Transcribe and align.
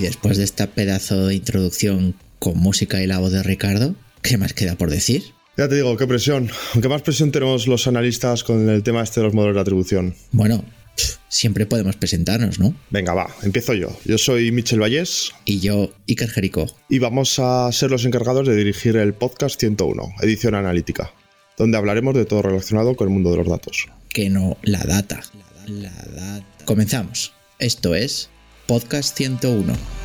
Y 0.00 0.04
después 0.04 0.38
de 0.38 0.44
esta 0.44 0.66
pedazo 0.66 1.26
de 1.26 1.34
introducción 1.34 2.14
con 2.38 2.56
música 2.56 3.02
y 3.02 3.06
la 3.06 3.18
voz 3.18 3.32
de 3.32 3.42
Ricardo, 3.42 3.94
¿qué 4.22 4.38
más 4.38 4.54
queda 4.54 4.74
por 4.74 4.88
decir? 4.88 5.22
Ya 5.58 5.68
te 5.68 5.74
digo, 5.74 5.94
qué 5.98 6.06
presión. 6.06 6.48
Aunque 6.72 6.88
más 6.88 7.02
presión 7.02 7.30
tenemos 7.32 7.66
los 7.66 7.86
analistas 7.86 8.42
con 8.42 8.66
el 8.70 8.82
tema 8.82 9.02
este 9.02 9.20
de 9.20 9.24
los 9.24 9.34
modelos 9.34 9.56
de 9.56 9.60
atribución. 9.60 10.14
Bueno, 10.32 10.64
siempre 11.28 11.66
podemos 11.66 11.96
presentarnos, 11.96 12.58
¿no? 12.58 12.74
Venga, 12.88 13.12
va, 13.12 13.28
empiezo 13.42 13.74
yo. 13.74 13.94
Yo 14.06 14.16
soy 14.16 14.50
Michel 14.52 14.80
Vallés. 14.80 15.32
Y 15.44 15.60
yo, 15.60 15.92
Iker 16.08 16.30
Jerico. 16.30 16.74
Y 16.88 16.98
vamos 16.98 17.38
a 17.38 17.70
ser 17.70 17.90
los 17.90 18.06
encargados 18.06 18.48
de 18.48 18.56
dirigir 18.56 18.96
el 18.96 19.12
podcast 19.12 19.60
101, 19.60 20.14
edición 20.22 20.54
analítica, 20.54 21.12
donde 21.58 21.76
hablaremos 21.76 22.14
de 22.14 22.24
todo 22.24 22.40
relacionado 22.40 22.96
con 22.96 23.08
el 23.08 23.12
mundo 23.12 23.32
de 23.32 23.36
los 23.36 23.48
datos. 23.48 23.86
Que 24.08 24.30
no, 24.30 24.56
la 24.62 24.82
data. 24.82 25.20
La 25.66 25.92
data. 25.92 26.46
Comenzamos. 26.64 27.34
Esto 27.58 27.94
es 27.94 28.30
Podcast 28.66 29.14
101. 29.14 29.99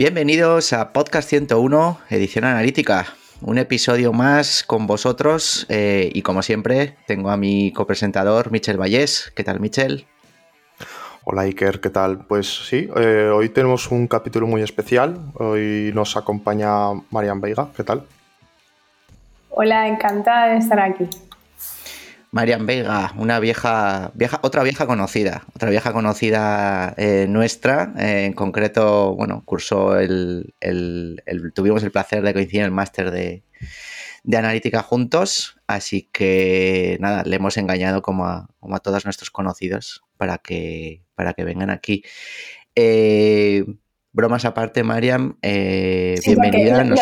Bienvenidos 0.00 0.72
a 0.72 0.94
Podcast 0.94 1.28
101, 1.28 1.98
edición 2.08 2.46
analítica. 2.46 3.04
Un 3.42 3.58
episodio 3.58 4.14
más 4.14 4.64
con 4.64 4.86
vosotros 4.86 5.66
eh, 5.68 6.10
y 6.14 6.22
como 6.22 6.40
siempre 6.40 6.96
tengo 7.06 7.28
a 7.28 7.36
mi 7.36 7.70
copresentador 7.74 8.50
Michel 8.50 8.80
Vallés. 8.80 9.30
¿Qué 9.36 9.44
tal 9.44 9.60
Michel? 9.60 10.06
Hola 11.24 11.42
Iker, 11.42 11.82
¿qué 11.82 11.90
tal? 11.90 12.24
Pues 12.26 12.46
sí, 12.66 12.88
eh, 12.96 13.30
hoy 13.30 13.50
tenemos 13.50 13.90
un 13.90 14.06
capítulo 14.06 14.46
muy 14.46 14.62
especial. 14.62 15.20
Hoy 15.34 15.90
nos 15.94 16.16
acompaña 16.16 16.94
Marian 17.10 17.42
Veiga. 17.42 17.68
¿Qué 17.76 17.84
tal? 17.84 18.06
Hola, 19.50 19.86
encantada 19.86 20.54
de 20.54 20.60
estar 20.60 20.80
aquí. 20.80 21.10
Marian 22.32 22.64
Vega, 22.64 23.12
una 23.16 23.40
vieja, 23.40 24.12
vieja, 24.14 24.38
otra 24.42 24.62
vieja 24.62 24.86
conocida, 24.86 25.46
otra 25.54 25.68
vieja 25.70 25.92
conocida 25.92 26.94
eh, 26.96 27.26
nuestra, 27.28 27.92
eh, 27.98 28.26
en 28.26 28.34
concreto, 28.34 29.14
bueno, 29.16 29.42
cursó 29.44 29.98
el, 29.98 30.54
tuvimos 31.54 31.82
el 31.82 31.90
placer 31.90 32.22
de 32.22 32.32
coincidir 32.32 32.60
en 32.60 32.66
el 32.66 32.70
máster 32.70 33.10
de, 33.10 33.42
analítica 34.32 34.82
juntos, 34.82 35.56
así 35.66 36.08
que 36.12 36.98
nada, 37.00 37.24
le 37.24 37.36
hemos 37.36 37.56
engañado 37.56 38.00
como 38.00 38.26
a, 38.26 38.48
como 38.60 38.76
a 38.76 38.80
todos 38.80 39.04
nuestros 39.04 39.30
conocidos 39.30 40.04
para 40.16 40.38
que, 40.38 41.02
para 41.16 41.32
que 41.32 41.44
vengan 41.44 41.70
aquí. 41.70 42.04
Eh, 42.76 43.64
Bromas 44.12 44.44
aparte, 44.44 44.82
Mariam, 44.82 45.36
eh, 45.40 46.16
bienvenida. 46.26 46.82
Lo, 46.82 46.96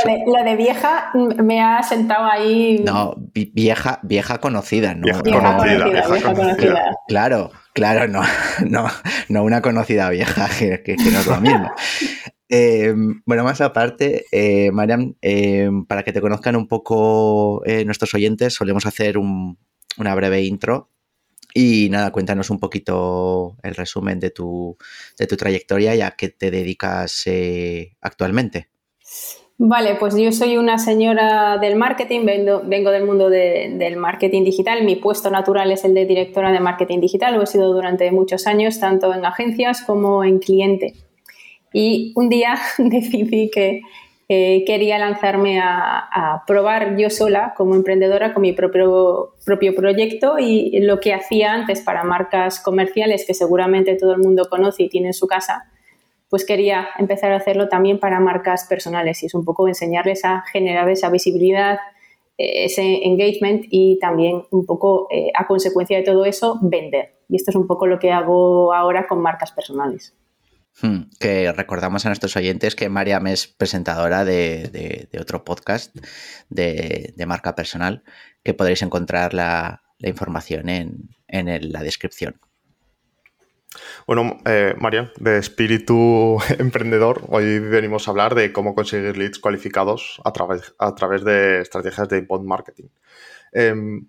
de, 0.44 0.56
vieja 0.56 1.10
me 1.42 1.62
ha 1.62 1.82
sentado 1.82 2.26
ahí. 2.26 2.82
No, 2.84 3.14
vieja, 3.32 3.98
vieja 4.02 4.38
conocida, 4.40 4.94
¿no? 4.94 5.04
Vieja, 5.04 5.22
conocida, 5.22 5.88
vieja, 5.88 6.34
conocida. 6.34 6.96
Claro, 7.06 7.50
claro, 7.72 8.08
no, 8.08 8.20
no, 8.68 8.86
no 9.30 9.42
una 9.42 9.62
conocida 9.62 10.10
vieja, 10.10 10.48
que, 10.58 10.82
que, 10.82 10.96
no 10.96 11.20
es 11.20 11.26
lo 11.26 11.40
mismo. 11.40 11.72
Eh, 12.50 12.94
bueno, 13.26 13.44
más 13.44 13.60
aparte, 13.60 14.24
eh, 14.32 14.70
Mariam, 14.72 15.16
eh, 15.20 15.68
para 15.86 16.02
que 16.02 16.14
te 16.14 16.22
conozcan 16.22 16.56
un 16.56 16.66
poco 16.66 17.62
nuestros 17.84 18.14
oyentes, 18.14 18.54
solemos 18.54 18.86
hacer 18.86 19.18
una 19.18 20.14
breve 20.14 20.40
intro 20.44 20.88
y 21.54 21.88
nada, 21.90 22.12
cuéntanos 22.12 22.50
un 22.50 22.58
poquito 22.58 23.56
el 23.62 23.74
resumen 23.74 24.20
de 24.20 24.30
tu, 24.30 24.76
de 25.18 25.26
tu 25.26 25.36
trayectoria 25.36 25.94
y 25.94 26.02
a 26.02 26.12
qué 26.12 26.28
te 26.28 26.50
dedicas 26.50 27.22
eh, 27.26 27.96
actualmente. 28.00 28.68
Vale, 29.60 29.96
pues 29.96 30.14
yo 30.14 30.30
soy 30.30 30.56
una 30.56 30.78
señora 30.78 31.58
del 31.58 31.74
marketing, 31.74 32.24
vengo, 32.24 32.62
vengo 32.64 32.92
del 32.92 33.04
mundo 33.04 33.28
del 33.28 33.96
marketing 33.96 34.44
digital. 34.44 34.84
Mi 34.84 34.94
puesto 34.94 35.30
natural 35.32 35.72
es 35.72 35.84
el 35.84 35.94
de 35.94 36.06
directora 36.06 36.52
de 36.52 36.60
marketing 36.60 37.00
digital, 37.00 37.34
lo 37.34 37.42
he 37.42 37.46
sido 37.46 37.72
durante 37.72 38.12
muchos 38.12 38.46
años, 38.46 38.78
tanto 38.78 39.12
en 39.12 39.24
agencias 39.24 39.82
como 39.82 40.22
en 40.22 40.38
cliente. 40.38 40.94
Y 41.72 42.12
un 42.14 42.28
día 42.28 42.56
decidí 42.78 43.50
que 43.50 43.82
eh, 44.30 44.64
quería 44.66 44.98
lanzarme 44.98 45.58
a, 45.58 46.42
probar 46.46 46.96
yo 46.98 47.08
sola 47.08 47.54
como 47.56 47.74
emprendedora 47.74 48.34
con 48.34 48.42
mi 48.42 48.52
propio, 48.52 49.34
propio 49.46 49.74
proyecto 49.74 50.38
y 50.38 50.78
lo 50.80 51.00
que 51.00 51.14
hacía 51.14 51.54
antes 51.54 51.80
para 51.80 52.04
marcas 52.04 52.60
comerciales 52.60 53.24
que 53.26 53.32
seguramente 53.32 53.96
todo 53.96 54.12
el 54.12 54.18
mundo 54.18 54.48
conoce 54.50 54.84
y 54.84 54.88
tiene 54.88 55.08
en 55.08 55.14
su 55.14 55.26
casa, 55.26 55.70
pues 56.28 56.44
quería 56.44 56.88
empezar 56.98 57.32
a 57.32 57.36
hacerlo 57.36 57.68
también 57.68 57.98
para 57.98 58.20
marcas 58.20 58.66
personales 58.68 59.22
y 59.22 59.26
es 59.26 59.34
un 59.34 59.44
poco 59.44 59.66
enseñarles 59.66 60.24
a 60.24 60.44
generar 60.52 60.88
esa 60.90 61.08
visibilidad, 61.08 61.78
eh, 62.36 62.64
ese 62.64 63.06
engagement 63.06 63.64
y 63.70 63.98
también 63.98 64.42
un 64.50 64.66
poco 64.66 65.08
eh, 65.10 65.30
a 65.34 65.46
consecuencia 65.46 65.96
de 65.96 66.04
todo 66.04 66.26
eso 66.26 66.58
vender. 66.60 67.14
Y 67.30 67.36
esto 67.36 67.50
es 67.50 67.56
un 67.56 67.66
poco 67.66 67.86
lo 67.86 67.98
que 67.98 68.12
hago 68.12 68.74
ahora 68.74 69.06
con 69.06 69.20
marcas 69.20 69.52
personales. 69.52 70.14
Hmm, 70.80 71.10
que 71.18 71.50
recordamos 71.52 72.06
a 72.06 72.08
nuestros 72.08 72.36
oyentes 72.36 72.76
que 72.76 72.88
Mariam 72.88 73.26
es 73.26 73.48
presentadora 73.48 74.24
de, 74.24 75.08
otro 75.20 75.44
podcast 75.44 75.96
de, 76.50 77.14
marca 77.26 77.56
personal, 77.56 78.04
que 78.44 78.54
podréis 78.54 78.82
encontrar 78.82 79.34
la, 79.34 79.82
información 79.98 80.68
en, 80.68 81.72
la 81.72 81.82
descripción. 81.82 82.40
Bueno, 84.06 84.38
eh, 84.46 84.74
de 85.18 85.38
espíritu 85.38 86.38
emprendedor, 86.58 87.24
hoy 87.28 87.58
venimos 87.58 88.06
a 88.06 88.12
hablar 88.12 88.36
de 88.36 88.52
cómo 88.52 88.76
conseguir 88.76 89.16
leads 89.16 89.40
cualificados 89.40 90.20
a 90.24 90.32
través, 90.32 90.74
a 90.78 90.94
través 90.94 91.24
de 91.24 91.60
estrategias 91.60 92.08
de 92.08 92.18
inbound 92.18 92.46
marketing. 92.46 92.88
Em, 93.52 94.08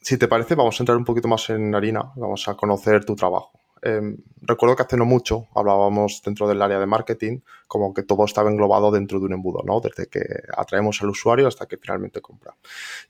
si 0.00 0.16
te 0.16 0.28
parece, 0.28 0.54
vamos 0.54 0.78
a 0.78 0.82
entrar 0.82 0.96
un 0.96 1.04
poquito 1.04 1.26
más 1.26 1.50
en 1.50 1.74
harina, 1.74 2.12
vamos 2.14 2.46
a 2.46 2.54
conocer 2.54 3.04
tu 3.04 3.16
trabajo. 3.16 3.53
Em, 3.86 4.16
recuerdo 4.40 4.76
que 4.76 4.82
hace 4.82 4.96
no 4.96 5.04
mucho 5.04 5.46
hablábamos 5.54 6.22
dentro 6.24 6.48
del 6.48 6.62
área 6.62 6.78
de 6.78 6.86
marketing 6.86 7.40
como 7.68 7.92
que 7.92 8.02
todo 8.02 8.24
estaba 8.24 8.50
englobado 8.50 8.90
dentro 8.90 9.20
de 9.20 9.26
un 9.26 9.34
embudo, 9.34 9.62
¿no? 9.62 9.78
Desde 9.80 10.06
que 10.06 10.24
atraemos 10.56 11.02
al 11.02 11.10
usuario 11.10 11.46
hasta 11.46 11.66
que 11.66 11.76
finalmente 11.76 12.22
compra. 12.22 12.56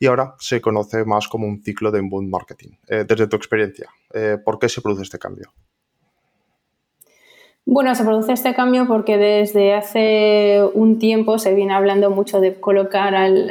Y 0.00 0.06
ahora 0.06 0.34
se 0.40 0.60
conoce 0.60 1.04
más 1.04 1.28
como 1.28 1.46
un 1.46 1.62
ciclo 1.62 1.92
de 1.92 2.00
inbound 2.00 2.28
marketing. 2.28 2.70
Eh, 2.88 3.04
desde 3.06 3.28
tu 3.28 3.36
experiencia, 3.36 3.88
eh, 4.12 4.36
¿por 4.44 4.58
qué 4.58 4.68
se 4.68 4.82
produce 4.82 5.04
este 5.04 5.18
cambio? 5.18 5.52
Bueno, 7.66 7.94
se 7.94 8.04
produce 8.04 8.34
este 8.34 8.52
cambio 8.52 8.86
porque 8.86 9.16
desde 9.16 9.72
hace 9.72 10.60
un 10.74 10.98
tiempo 10.98 11.38
se 11.38 11.54
viene 11.54 11.72
hablando 11.72 12.10
mucho 12.10 12.38
de 12.38 12.60
colocar 12.60 13.14
al, 13.14 13.50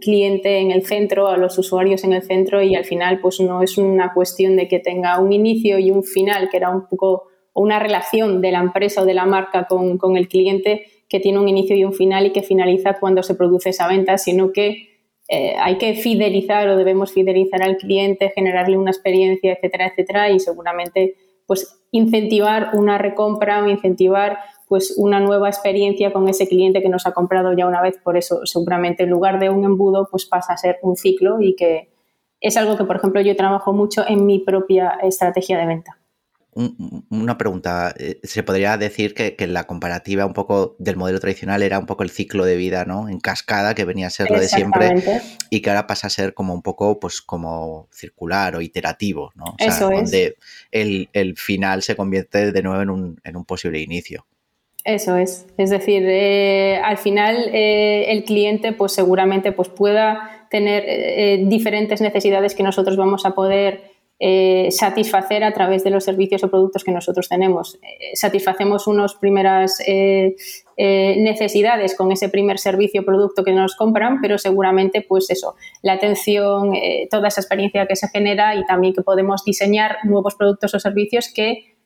cliente 0.00 0.58
en 0.58 0.72
el 0.72 0.84
centro, 0.84 1.28
a 1.28 1.36
los 1.36 1.56
usuarios 1.56 2.02
en 2.02 2.12
el 2.12 2.22
centro 2.22 2.60
y 2.60 2.74
al 2.74 2.84
final 2.84 3.20
pues 3.20 3.38
no 3.38 3.62
es 3.62 3.78
una 3.78 4.12
cuestión 4.12 4.56
de 4.56 4.66
que 4.66 4.80
tenga 4.80 5.20
un 5.20 5.32
inicio 5.32 5.78
y 5.78 5.92
un 5.92 6.02
final, 6.02 6.48
que 6.50 6.56
era 6.56 6.70
un 6.70 6.88
poco 6.88 7.28
una 7.54 7.78
relación 7.78 8.40
de 8.40 8.50
la 8.50 8.58
empresa 8.58 9.02
o 9.02 9.04
de 9.04 9.14
la 9.14 9.26
marca 9.26 9.68
con, 9.68 10.16
el 10.16 10.26
cliente 10.26 10.86
que 11.08 11.20
tiene 11.20 11.38
un 11.38 11.48
inicio 11.48 11.76
y 11.76 11.84
un 11.84 11.92
final 11.92 12.26
y 12.26 12.32
que 12.32 12.42
finaliza 12.42 12.98
cuando 12.98 13.22
se 13.22 13.36
produce 13.36 13.70
esa 13.70 13.86
venta, 13.86 14.18
sino 14.18 14.50
que 14.50 14.88
eh, 15.28 15.54
hay 15.56 15.78
que 15.78 15.94
fidelizar 15.94 16.68
o 16.68 16.76
debemos 16.76 17.12
fidelizar 17.12 17.62
al 17.62 17.76
cliente, 17.76 18.32
generarle 18.34 18.76
una 18.76 18.90
experiencia, 18.90 19.52
etcétera, 19.52 19.86
etcétera, 19.86 20.30
y 20.30 20.40
seguramente 20.40 21.14
pues 21.46 21.80
incentivar 21.90 22.70
una 22.74 22.98
recompra 22.98 23.62
o 23.62 23.68
incentivar 23.68 24.38
pues 24.68 24.94
una 24.96 25.20
nueva 25.20 25.48
experiencia 25.48 26.12
con 26.12 26.28
ese 26.28 26.48
cliente 26.48 26.82
que 26.82 26.88
nos 26.88 27.06
ha 27.06 27.12
comprado 27.12 27.52
ya 27.52 27.66
una 27.66 27.82
vez. 27.82 27.98
Por 28.02 28.16
eso, 28.16 28.40
seguramente 28.44 29.04
en 29.04 29.10
lugar 29.10 29.38
de 29.38 29.50
un 29.50 29.64
embudo, 29.64 30.08
pues 30.10 30.24
pasa 30.24 30.54
a 30.54 30.56
ser 30.56 30.78
un 30.82 30.96
ciclo 30.96 31.40
y 31.40 31.54
que 31.54 31.92
es 32.40 32.56
algo 32.56 32.76
que, 32.76 32.84
por 32.84 32.96
ejemplo, 32.96 33.20
yo 33.20 33.36
trabajo 33.36 33.72
mucho 33.72 34.04
en 34.06 34.26
mi 34.26 34.38
propia 34.38 34.98
estrategia 35.02 35.58
de 35.58 35.66
venta. 35.66 35.98
Una 36.54 37.36
pregunta. 37.36 37.94
Eh, 37.98 38.20
¿Se 38.22 38.42
podría 38.42 38.76
decir 38.76 39.14
que, 39.14 39.34
la 39.46 39.64
comparativa 39.64 40.24
un 40.24 40.32
poco 40.32 40.76
del 40.78 40.96
modelo 40.96 41.20
tradicional 41.20 41.62
era 41.62 41.78
un 41.78 41.86
poco 41.86 42.02
el 42.02 42.10
ciclo 42.10 42.44
de 42.44 42.56
vida, 42.56 42.84
¿no? 42.84 43.08
En 43.08 43.20
cascada, 43.20 43.74
que 43.74 43.84
venía 43.84 44.06
a 44.06 44.10
ser 44.10 44.30
lo 44.30 44.40
de 44.40 44.48
siempre 44.48 44.94
y 45.50 45.60
que 45.60 45.70
ahora 45.70 45.86
pasa 45.86 46.06
a 46.06 46.10
ser 46.10 46.34
como 46.34 46.54
un 46.54 46.62
poco, 46.62 46.98
pues, 47.00 47.20
como 47.20 47.88
circular 47.92 48.56
o 48.56 48.60
iterativo, 48.60 49.32
¿no? 49.34 49.44
O 49.44 49.56
sea, 49.58 49.88
donde 49.88 50.36
el, 50.70 51.34
final 51.36 51.82
se 51.82 51.96
convierte 51.96 52.52
de 52.52 52.62
nuevo 52.62 52.80
en 52.82 52.90
un, 52.90 53.20
en 53.24 53.36
un 53.36 53.44
posible 53.44 53.80
inicio. 53.80 54.26
Eso 54.84 55.16
es. 55.16 55.46
Es 55.56 55.70
decir, 55.70 56.02
eh, 56.06 56.80
al 56.84 56.98
final 56.98 57.36
eh, 57.52 58.12
el 58.12 58.24
cliente, 58.24 58.72
pues 58.72 58.92
seguramente, 58.92 59.52
pues 59.52 59.68
pueda 59.68 60.46
tener 60.50 61.48
diferentes 61.48 62.00
necesidades 62.00 62.54
que 62.54 62.62
nosotros 62.62 62.96
vamos 62.96 63.26
a 63.26 63.32
poder 63.32 63.93
eh, 64.20 64.70
satisfacer 64.70 65.42
a 65.42 65.52
través 65.52 65.82
de 65.82 65.90
los 65.90 66.04
servicios 66.04 66.44
o 66.44 66.48
productos 66.48 66.84
que 66.84 66.92
nosotros 66.92 67.28
tenemos. 67.28 67.80
Eh, 67.82 68.14
satisfacemos 68.14 68.86
unas 68.86 69.14
primeras 69.14 69.82
eh, 69.86 70.36
necesidades 70.76 71.96
con 71.96 72.12
ese 72.12 72.28
primer 72.28 72.58
servicio 72.60 73.02
o 73.02 73.04
producto 73.04 73.42
que 73.42 73.52
nos 73.52 73.74
compran, 73.74 74.20
pero 74.22 74.38
seguramente, 74.38 75.02
pues 75.02 75.30
eso, 75.30 75.56
la 75.82 75.94
atención, 75.94 76.72
toda 77.10 77.28
esa 77.28 77.40
experiencia 77.40 77.86
que 77.86 77.96
se 77.96 78.08
genera 78.08 78.54
y 78.54 78.64
también 78.66 78.94
que 78.94 79.02
podemos 79.02 79.44
diseñar 79.44 79.98
nuevos 80.04 80.34
productos 80.34 80.74
o 80.74 80.80
servicios 80.80 81.32
que 81.34 81.76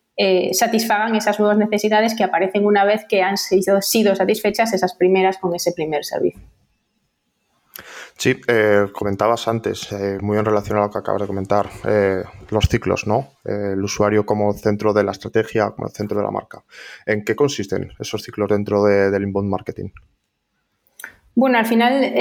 satisfagan 0.52 1.14
esas 1.16 1.38
nuevas 1.38 1.58
necesidades 1.58 2.16
que 2.16 2.25
aparecen 2.25 2.66
una 2.66 2.84
vez 2.84 3.04
que 3.08 3.22
han 3.22 3.36
sido 3.36 4.14
satisfechas 4.14 4.72
esas 4.72 4.94
primeras 4.94 5.38
con 5.38 5.54
ese 5.54 5.72
primer 5.72 6.04
servicio. 6.04 6.42
Sí, 8.16 8.40
eh, 8.48 8.86
comentabas 8.92 9.46
antes, 9.48 9.92
eh, 9.92 10.19
muy 10.20 10.38
en 10.38 10.44
relación 10.44 10.78
a 10.78 10.82
lo 10.82 10.90
que 10.90 10.98
acabas 10.98 11.22
de 11.22 11.26
comentar, 11.26 11.69
eh, 11.86 12.22
los 12.50 12.69
ciclos, 12.69 13.06
¿no? 13.06 13.28
el 13.44 13.82
usuario 13.82 14.26
como 14.26 14.52
centro 14.52 14.92
de 14.92 15.04
la 15.04 15.12
estrategia, 15.12 15.70
como 15.70 15.88
centro 15.88 16.19
de 16.19 16.25
la 16.25 16.30
marca. 16.30 16.64
¿En 17.06 17.25
qué 17.25 17.34
consisten 17.34 17.92
esos 17.98 18.22
ciclos 18.22 18.48
dentro 18.48 18.84
del 18.84 19.22
inbound 19.22 19.48
marketing? 19.48 19.88
Bueno, 21.34 21.58
al 21.58 21.64
final 21.64 22.12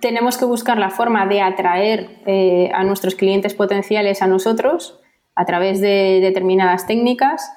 tenemos 0.00 0.36
que 0.38 0.44
buscar 0.44 0.78
la 0.78 0.90
forma 0.90 1.26
de 1.26 1.40
atraer 1.40 2.70
a 2.74 2.82
nuestros 2.82 3.14
clientes 3.14 3.54
potenciales 3.54 4.22
a 4.22 4.26
nosotros 4.26 5.00
a 5.36 5.44
través 5.44 5.80
de 5.80 6.18
determinadas 6.20 6.86
técnicas 6.88 7.52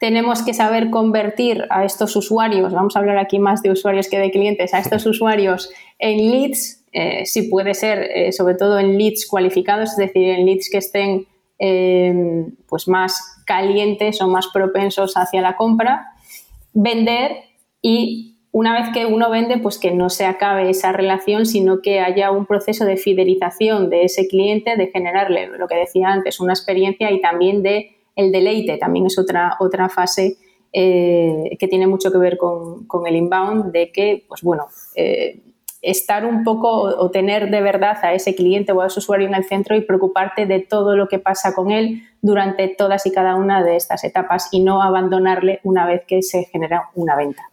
tenemos 0.00 0.42
que 0.42 0.54
saber 0.54 0.90
convertir 0.90 1.66
a 1.70 1.84
estos 1.84 2.14
usuarios, 2.16 2.72
vamos 2.72 2.96
a 2.96 3.00
hablar 3.00 3.18
aquí 3.18 3.38
más 3.38 3.62
de 3.62 3.70
usuarios 3.70 4.08
que 4.08 4.18
de 4.18 4.30
clientes, 4.30 4.74
a 4.74 4.78
estos 4.78 5.06
usuarios 5.06 5.70
en 5.98 6.30
leads, 6.30 6.84
eh, 6.92 7.26
si 7.26 7.48
puede 7.48 7.74
ser 7.74 7.98
eh, 8.14 8.32
sobre 8.32 8.54
todo 8.54 8.78
en 8.78 8.96
leads 8.96 9.26
cualificados, 9.26 9.90
es 9.90 9.96
decir, 9.96 10.28
en 10.28 10.46
leads 10.46 10.70
que 10.70 10.78
estén 10.78 11.26
eh, 11.58 12.46
pues 12.68 12.86
más 12.86 13.42
calientes 13.44 14.20
o 14.20 14.28
más 14.28 14.48
propensos 14.48 15.14
hacia 15.16 15.40
la 15.40 15.56
compra, 15.56 16.06
vender 16.72 17.32
y 17.82 18.36
una 18.50 18.80
vez 18.80 18.90
que 18.94 19.06
uno 19.06 19.30
vende, 19.30 19.58
pues 19.58 19.78
que 19.78 19.90
no 19.90 20.08
se 20.08 20.24
acabe 20.24 20.70
esa 20.70 20.92
relación, 20.92 21.44
sino 21.44 21.80
que 21.82 22.00
haya 22.00 22.30
un 22.30 22.46
proceso 22.46 22.84
de 22.84 22.96
fidelización 22.96 23.90
de 23.90 24.04
ese 24.04 24.26
cliente, 24.26 24.76
de 24.76 24.88
generarle, 24.88 25.48
lo 25.58 25.68
que 25.68 25.76
decía 25.76 26.08
antes, 26.08 26.40
una 26.40 26.54
experiencia 26.54 27.10
y 27.10 27.20
también 27.20 27.62
de 27.62 27.97
el 28.18 28.32
deleite 28.32 28.76
también 28.78 29.06
es 29.06 29.16
otra, 29.16 29.56
otra 29.60 29.88
fase 29.88 30.36
eh, 30.72 31.56
que 31.58 31.68
tiene 31.68 31.86
mucho 31.86 32.10
que 32.10 32.18
ver 32.18 32.36
con, 32.36 33.06
el 33.06 33.14
inbound, 33.16 33.70
de 33.72 33.92
que, 33.92 34.24
pues 34.26 34.42
bueno, 34.42 34.66
eh, 34.96 35.40
estar 35.80 36.26
un 36.26 36.42
poco 36.42 36.68
o 36.82 37.10
tener 37.12 37.48
de 37.48 37.60
verdad 37.60 37.96
a 38.02 38.12
ese 38.12 38.34
cliente 38.34 38.72
o 38.72 38.80
a 38.80 38.88
ese 38.88 38.98
usuario 38.98 39.28
en 39.28 39.34
el 39.34 39.44
centro 39.44 39.76
y 39.76 39.82
preocuparte 39.82 40.46
de 40.46 40.58
todo 40.58 40.96
lo 40.96 41.06
que 41.06 41.20
pasa 41.20 41.54
con 41.54 41.70
él 41.70 42.02
durante 42.20 42.66
todas 42.66 43.06
y 43.06 43.12
cada 43.12 43.36
una 43.36 43.62
de 43.62 43.76
estas 43.76 44.02
etapas 44.02 44.48
y 44.50 44.64
no 44.64 44.82
abandonarle 44.82 45.60
una 45.62 45.86
vez 45.86 46.04
que 46.04 46.20
se 46.22 46.44
genera 46.46 46.90
una 46.96 47.14
venta. 47.14 47.47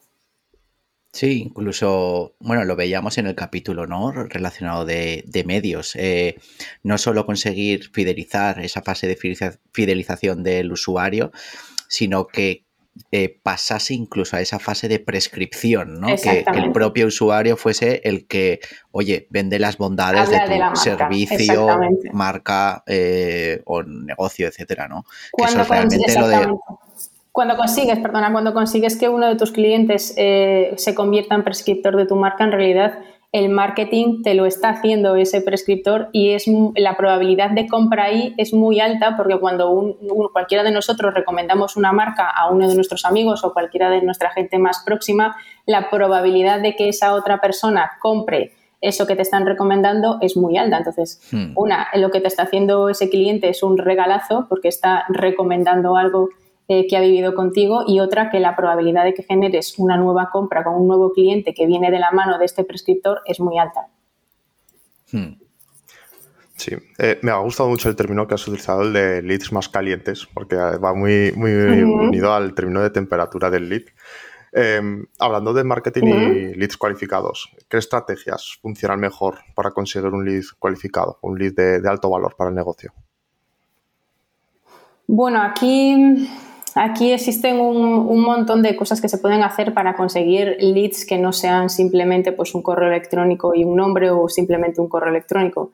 Sí, 1.16 1.44
incluso, 1.48 2.36
bueno, 2.42 2.66
lo 2.66 2.76
veíamos 2.76 3.18
en 3.18 3.28
el 3.28 3.36
capítulo, 3.36 3.88
¿no? 3.88 4.12
Relacionado 4.12 4.84
de, 4.84 5.44
medios. 5.46 5.96
Eh, 5.96 6.36
no 6.84 6.98
solo 6.98 7.26
conseguir 7.26 7.90
fidelizar 7.94 8.60
esa 8.60 8.82
fase 8.82 9.08
de 9.08 9.16
fidelización 9.72 10.44
del 10.44 10.74
usuario, 10.74 11.32
sino 11.88 12.28
que 12.28 12.66
eh, 13.14 13.40
pasase 13.42 13.94
incluso 13.94 14.36
a 14.36 14.42
esa 14.42 14.60
fase 14.60 14.90
de 14.90 15.00
prescripción, 15.00 16.02
¿no? 16.02 16.08
Que, 16.18 16.44
el 16.54 16.74
propio 16.74 17.08
usuario 17.08 17.56
fuese 17.56 18.02
el 18.04 18.28
que, 18.28 18.60
oye, 18.92 19.28
vende 19.30 19.58
las 19.58 19.78
bondades 19.78 20.30
de 20.30 20.40
tu 20.70 20.76
servicio, 20.76 21.80
marca 22.12 22.84
eh, 22.88 23.62
o 23.64 23.84
negocio, 23.84 24.50
etcétera, 24.50 24.90
¿no? 24.90 25.06
Que 25.38 25.46
eso 25.46 25.64
realmente 25.64 26.20
lo 26.20 26.28
de 26.28 26.46
cuando 27.36 27.58
consigues, 27.58 28.00
perdona, 28.00 28.32
cuando 28.32 28.54
consigues 28.54 28.96
que 28.98 29.10
uno 29.10 29.28
de 29.28 29.36
tus 29.36 29.52
clientes 29.52 30.14
eh, 30.16 30.74
se 30.78 30.96
convierta 30.96 31.36
en 31.36 31.44
prescriptor 31.44 31.98
de 31.98 32.06
tu 32.06 32.16
marca, 32.16 32.46
en 32.46 32.54
realidad 32.54 33.00
el 33.34 33.50
marketing 33.50 34.22
te 34.24 34.36
lo 34.36 34.46
está 34.46 34.70
haciendo 34.70 35.18
ese 35.18 35.42
prescriptor 35.42 36.08
y 36.14 36.30
es 36.30 36.46
la 36.78 36.96
probabilidad 36.96 37.52
de 37.52 37.68
compra 37.68 38.06
ahí 38.06 38.34
es 38.38 38.54
muy 38.54 38.80
alta 38.80 39.18
porque 39.18 39.38
cuando 39.38 39.98
cualquiera 40.32 40.64
de 40.64 40.72
nosotros 40.72 41.14
recomendamos 41.14 41.76
una 41.76 41.92
marca 41.92 42.30
a 42.30 42.50
uno 42.50 42.70
de 42.70 42.76
nuestros 42.76 43.04
amigos 43.04 43.44
o 43.44 43.52
cualquiera 43.52 43.90
de 43.90 44.02
nuestra 44.02 44.30
gente 44.30 44.58
más 44.58 44.84
próxima, 44.86 45.36
la 45.66 45.90
probabilidad 45.90 46.62
de 46.62 46.78
que 46.78 46.88
esa 46.88 47.14
otra 47.14 47.42
persona 47.42 47.92
compre 48.00 48.54
eso 48.80 49.06
que 49.06 49.18
te 49.18 49.24
están 49.24 49.46
recomendando 49.46 50.20
es 50.22 50.38
muy 50.38 50.58
alta. 50.58 50.78
Entonces, 50.78 51.22
hmm. 51.34 51.52
una, 51.56 51.88
lo 51.96 52.12
que 52.12 52.22
te 52.22 52.28
está 52.30 52.44
haciendo 52.44 52.88
ese 52.88 53.10
cliente 53.10 53.50
es 53.50 53.62
un 53.62 53.78
regalazo 53.78 54.46
porque 54.48 54.70
está 54.70 55.04
recomendando 55.10 55.98
algo 55.98 56.30
eh, 56.68 56.88
que 56.88 56.98
ha 56.98 57.00
vivido 57.00 57.36
contigo 57.36 57.84
y 57.88 58.00
otra 58.00 58.32
que 58.32 58.40
la 58.40 58.56
probabilidad 58.56 59.04
de 59.04 59.14
que 59.14 59.22
generes 59.22 59.78
una 59.78 59.98
nueva 59.98 60.32
compra 60.32 60.64
con 60.64 60.74
un 60.74 60.88
nuevo 60.88 61.14
cliente 61.14 61.54
que 61.54 61.68
viene 61.68 61.92
de 61.92 62.00
la 62.00 62.10
mano 62.10 62.40
de 62.40 62.46
este 62.46 62.64
prescriptor 62.64 63.22
es 63.26 63.40
muy 63.40 63.60
alta. 63.60 63.88
Hmm. 65.12 65.34
Sí, 66.56 66.76
eh, 66.98 67.20
me 67.22 67.30
ha 67.30 67.38
gustado 67.38 67.70
mucho 67.70 67.88
el 67.88 67.96
término 67.96 68.26
que 68.26 68.34
has 68.34 68.48
utilizado, 68.48 68.82
el 68.82 68.94
de 68.94 69.22
leads 69.22 69.52
más 69.52 69.70
calientes, 69.70 70.26
porque 70.34 70.56
va 70.56 70.96
muy, 70.96 71.32
muy 71.36 71.52
unido 71.52 72.34
al 72.34 72.56
término 72.56 72.82
de 72.82 72.90
temperatura 72.90 73.52
del 73.52 73.70
lead. 73.70 73.84
Em, 74.52 75.06
hablando 75.20 75.54
de 75.54 75.64
marketing 75.66 76.04
y 76.04 76.56
leads 76.56 76.78
cualificados, 76.78 77.52
¿qué 77.70 77.78
estrategias 77.78 78.58
funcionan 78.60 79.02
mejor 79.02 79.38
para 79.54 79.70
conseguir 79.70 80.10
un 80.10 80.26
lead 80.26 80.46
cualificado, 80.58 81.20
un 81.22 81.38
lead 81.38 81.54
de 81.54 81.88
alto 81.88 82.10
valor 82.10 82.36
para 82.36 82.50
el 82.50 82.56
negocio? 82.56 82.92
Bueno, 85.08 85.42
aquí 85.42 86.28
Aquí 86.78 87.14
existen 87.14 87.62
un, 87.62 88.22
montón 88.22 88.62
de 88.62 88.76
cosas 88.76 89.00
que 89.00 89.08
se 89.08 89.18
pueden 89.18 89.44
hacer 89.44 89.74
para 89.74 89.96
conseguir 89.96 90.58
leads 90.60 91.06
que 91.06 91.18
no 91.18 91.32
sean 91.32 91.70
simplemente 91.70 92.34
pues, 92.34 92.54
un 92.54 92.62
correo 92.62 92.90
electrónico 92.90 93.56
y 93.56 93.64
un 93.64 93.78
nombre 93.78 94.12
o 94.12 94.28
simplemente 94.28 94.82
un 94.82 94.90
correo 94.90 95.10
electrónico. 95.10 95.72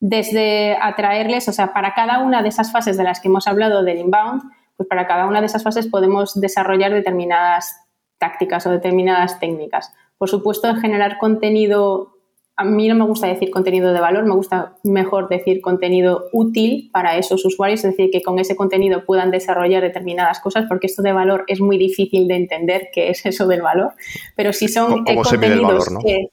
Desde 0.00 0.76
atraerles, 0.80 1.48
o 1.48 1.52
sea, 1.52 1.72
para 1.72 1.94
cada 1.94 2.18
una 2.18 2.42
de 2.42 2.48
esas 2.48 2.72
fases 2.72 2.96
de 2.96 3.04
las 3.04 3.20
que 3.20 3.28
hemos 3.28 3.46
hablado 3.46 3.84
del 3.84 3.98
inbound, 3.98 4.42
pues 4.76 4.88
para 4.88 5.06
cada 5.06 5.28
una 5.28 5.40
de 5.40 5.46
esas 5.46 5.62
fases 5.62 5.86
podemos 5.86 6.40
desarrollar 6.40 6.92
determinadas 6.92 7.76
tácticas 8.18 8.66
o 8.66 8.70
determinadas 8.70 9.38
técnicas. 9.38 9.94
Por 10.18 10.28
supuesto, 10.28 10.66
en 10.68 10.80
generar 10.80 11.18
contenido 11.18 12.16
a 12.60 12.64
mí 12.64 12.88
no 12.88 12.94
me 12.94 13.06
gusta 13.06 13.26
decir 13.26 13.50
contenido 13.50 13.90
de 13.94 14.00
valor, 14.00 14.26
me 14.26 14.34
gusta 14.34 14.74
mejor 14.82 15.30
decir 15.30 15.62
contenido 15.62 16.26
útil 16.30 16.90
para 16.92 17.16
esos 17.16 17.42
usuarios, 17.46 17.82
es 17.84 17.96
decir, 17.96 18.10
que 18.10 18.20
con 18.20 18.38
ese 18.38 18.54
contenido 18.54 19.06
puedan 19.06 19.30
desarrollar 19.30 19.82
determinadas 19.82 20.40
cosas, 20.40 20.66
porque 20.68 20.86
esto 20.86 21.00
de 21.00 21.14
valor 21.14 21.44
es 21.46 21.62
muy 21.62 21.78
difícil 21.78 22.28
de 22.28 22.36
entender 22.36 22.90
qué 22.92 23.08
es 23.08 23.24
eso 23.24 23.46
del 23.46 23.62
valor, 23.62 23.94
pero 24.36 24.52
si 24.52 24.68
son 24.68 25.04
contenidos 25.04 25.88
que, 26.04 26.26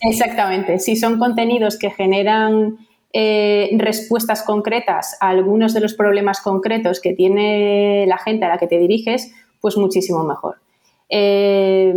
exactamente, 0.00 0.78
si 0.78 0.96
son 0.96 1.18
contenidos 1.18 1.78
que 1.78 1.90
generan 1.90 2.78
eh, 3.12 3.68
respuestas 3.76 4.42
concretas 4.42 5.18
a 5.20 5.28
algunos 5.28 5.74
de 5.74 5.80
los 5.80 5.92
problemas 5.92 6.40
concretos 6.40 6.98
que 6.98 7.12
tiene 7.12 8.06
la 8.08 8.16
gente 8.16 8.46
a 8.46 8.48
la 8.48 8.56
que 8.56 8.68
te 8.68 8.78
diriges, 8.78 9.34
pues 9.60 9.76
muchísimo 9.76 10.24
mejor. 10.24 10.63
Eh, 11.08 11.94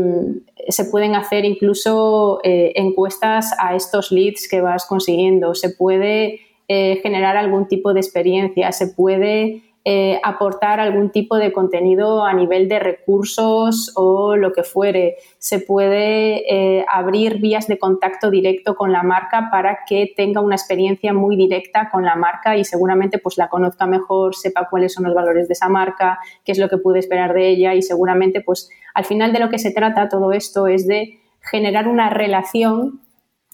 se 0.67 0.85
pueden 0.85 1.15
hacer 1.15 1.45
incluso 1.45 2.39
eh, 2.43 2.73
encuestas 2.75 3.53
a 3.59 3.75
estos 3.75 4.11
leads 4.11 4.47
que 4.49 4.61
vas 4.61 4.85
consiguiendo, 4.85 5.55
se 5.55 5.69
puede 5.69 6.41
eh, 6.67 6.99
generar 7.01 7.37
algún 7.37 7.67
tipo 7.67 7.93
de 7.93 8.01
experiencia, 8.01 8.71
se 8.71 8.87
puede 8.87 9.63
eh, 9.89 10.19
aportar 10.21 10.81
algún 10.81 11.11
tipo 11.11 11.37
de 11.37 11.53
contenido 11.53 12.25
a 12.25 12.33
nivel 12.33 12.67
de 12.67 12.77
recursos 12.77 13.93
o 13.95 14.35
lo 14.35 14.51
que 14.51 14.63
fuere. 14.63 15.15
Se 15.37 15.59
puede 15.59 16.43
eh, 16.53 16.85
abrir 16.91 17.39
vías 17.39 17.67
de 17.67 17.79
contacto 17.79 18.29
directo 18.29 18.75
con 18.75 18.91
la 18.91 19.01
marca 19.01 19.47
para 19.49 19.85
que 19.87 20.11
tenga 20.13 20.41
una 20.41 20.55
experiencia 20.55 21.13
muy 21.13 21.37
directa 21.37 21.87
con 21.89 22.03
la 22.03 22.17
marca 22.17 22.57
y 22.57 22.65
seguramente 22.65 23.17
pues 23.17 23.37
la 23.37 23.47
conozca 23.47 23.85
mejor, 23.85 24.35
sepa 24.35 24.67
cuáles 24.69 24.91
son 24.93 25.05
los 25.05 25.15
valores 25.15 25.47
de 25.47 25.53
esa 25.53 25.69
marca, 25.69 26.19
qué 26.43 26.51
es 26.51 26.57
lo 26.57 26.67
que 26.67 26.79
puede 26.79 26.99
esperar 26.99 27.33
de 27.33 27.47
ella 27.47 27.73
y 27.73 27.81
seguramente 27.81 28.41
pues 28.41 28.69
al 28.93 29.05
final 29.05 29.31
de 29.31 29.39
lo 29.39 29.49
que 29.49 29.57
se 29.57 29.71
trata 29.71 30.09
todo 30.09 30.33
esto 30.33 30.67
es 30.67 30.85
de 30.85 31.21
generar 31.39 31.87
una 31.87 32.09
relación 32.09 32.99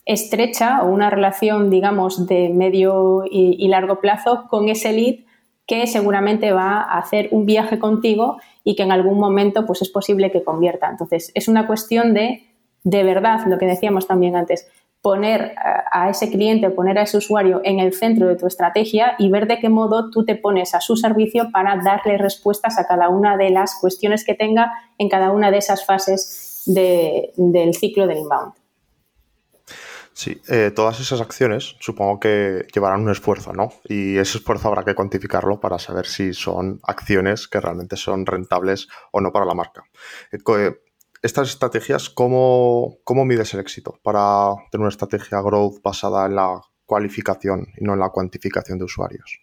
estrecha 0.03 0.81
o 0.81 0.87
una 0.87 1.11
relación, 1.11 1.69
digamos, 1.69 2.25
de 2.25 2.49
medio 2.49 3.23
y 3.29 3.67
largo 3.67 3.99
plazo 3.99 4.47
con 4.49 4.67
ese 4.67 4.93
lead 4.93 5.25
que 5.65 5.87
seguramente 5.87 6.51
va 6.51 6.81
a 6.81 6.97
hacer 6.97 7.29
un 7.31 7.45
viaje 7.45 7.79
contigo 7.79 8.37
y 8.63 8.75
que 8.75 8.83
en 8.83 8.91
algún 8.91 9.19
momento 9.19 9.65
pues 9.65 9.81
es 9.81 9.89
posible 9.89 10.31
que 10.31 10.43
convierta. 10.43 10.89
Entonces, 10.89 11.31
es 11.35 11.47
una 11.47 11.67
cuestión 11.67 12.13
de, 12.13 12.43
de 12.83 13.03
verdad, 13.03 13.45
lo 13.47 13.57
que 13.57 13.65
decíamos 13.65 14.07
también 14.07 14.35
antes, 14.35 14.67
poner 15.01 15.53
a 15.91 16.09
ese 16.09 16.29
cliente, 16.31 16.69
poner 16.69 16.97
a 16.97 17.01
ese 17.01 17.17
usuario 17.17 17.59
en 17.65 17.79
el 17.81 17.93
centro 17.93 18.29
de 18.29 18.37
tu 18.37 18.47
estrategia 18.47 19.15
y 19.19 19.29
ver 19.29 19.47
de 19.47 19.59
qué 19.59 19.67
modo 19.67 20.09
tú 20.09 20.23
te 20.23 20.35
pones 20.35 20.73
a 20.75 20.79
su 20.79 20.95
servicio 20.95 21.49
para 21.51 21.75
darle 21.83 22.17
respuestas 22.17 22.79
a 22.79 22.87
cada 22.87 23.09
una 23.09 23.35
de 23.35 23.49
las 23.49 23.75
cuestiones 23.81 24.23
que 24.23 24.33
tenga 24.33 24.71
en 24.97 25.09
cada 25.09 25.31
una 25.31 25.51
de 25.51 25.57
esas 25.57 25.85
fases 25.85 26.63
del 26.65 27.73
ciclo 27.73 28.07
del 28.07 28.19
inbound. 28.19 28.53
Sí, 30.13 30.39
eh, 30.47 30.71
todas 30.75 30.99
esas 30.99 31.21
acciones 31.21 31.75
supongo 31.79 32.19
que 32.19 32.67
llevarán 32.73 33.01
un 33.01 33.09
esfuerzo, 33.09 33.51
¿no? 33.51 33.73
Y 33.85 34.17
ese 34.17 34.37
esfuerzo 34.37 34.67
habrá 34.67 34.83
que 34.83 34.93
cuantificarlo 34.93 35.59
para 35.59 35.79
saber 35.79 36.05
si 36.05 36.33
son 36.33 36.79
acciones 36.83 37.47
que 37.47 37.59
realmente 37.59 37.97
son 37.97 38.25
rentables 38.25 38.87
o 39.11 39.21
no 39.21 39.31
para 39.31 39.45
la 39.45 39.55
marca. 39.55 39.83
Eh, 40.31 40.37
eh, 40.47 40.79
estas 41.23 41.49
estrategias, 41.49 42.09
¿cómo, 42.09 42.97
¿cómo 43.03 43.25
mides 43.25 43.53
el 43.55 43.61
éxito 43.61 43.99
para 44.03 44.53
tener 44.69 44.81
una 44.81 44.89
estrategia 44.89 45.41
growth 45.41 45.81
basada 45.81 46.27
en 46.27 46.35
la 46.35 46.61
cualificación 46.85 47.67
y 47.77 47.83
no 47.83 47.93
en 47.93 47.99
la 47.99 48.09
cuantificación 48.09 48.77
de 48.77 48.85
usuarios? 48.85 49.39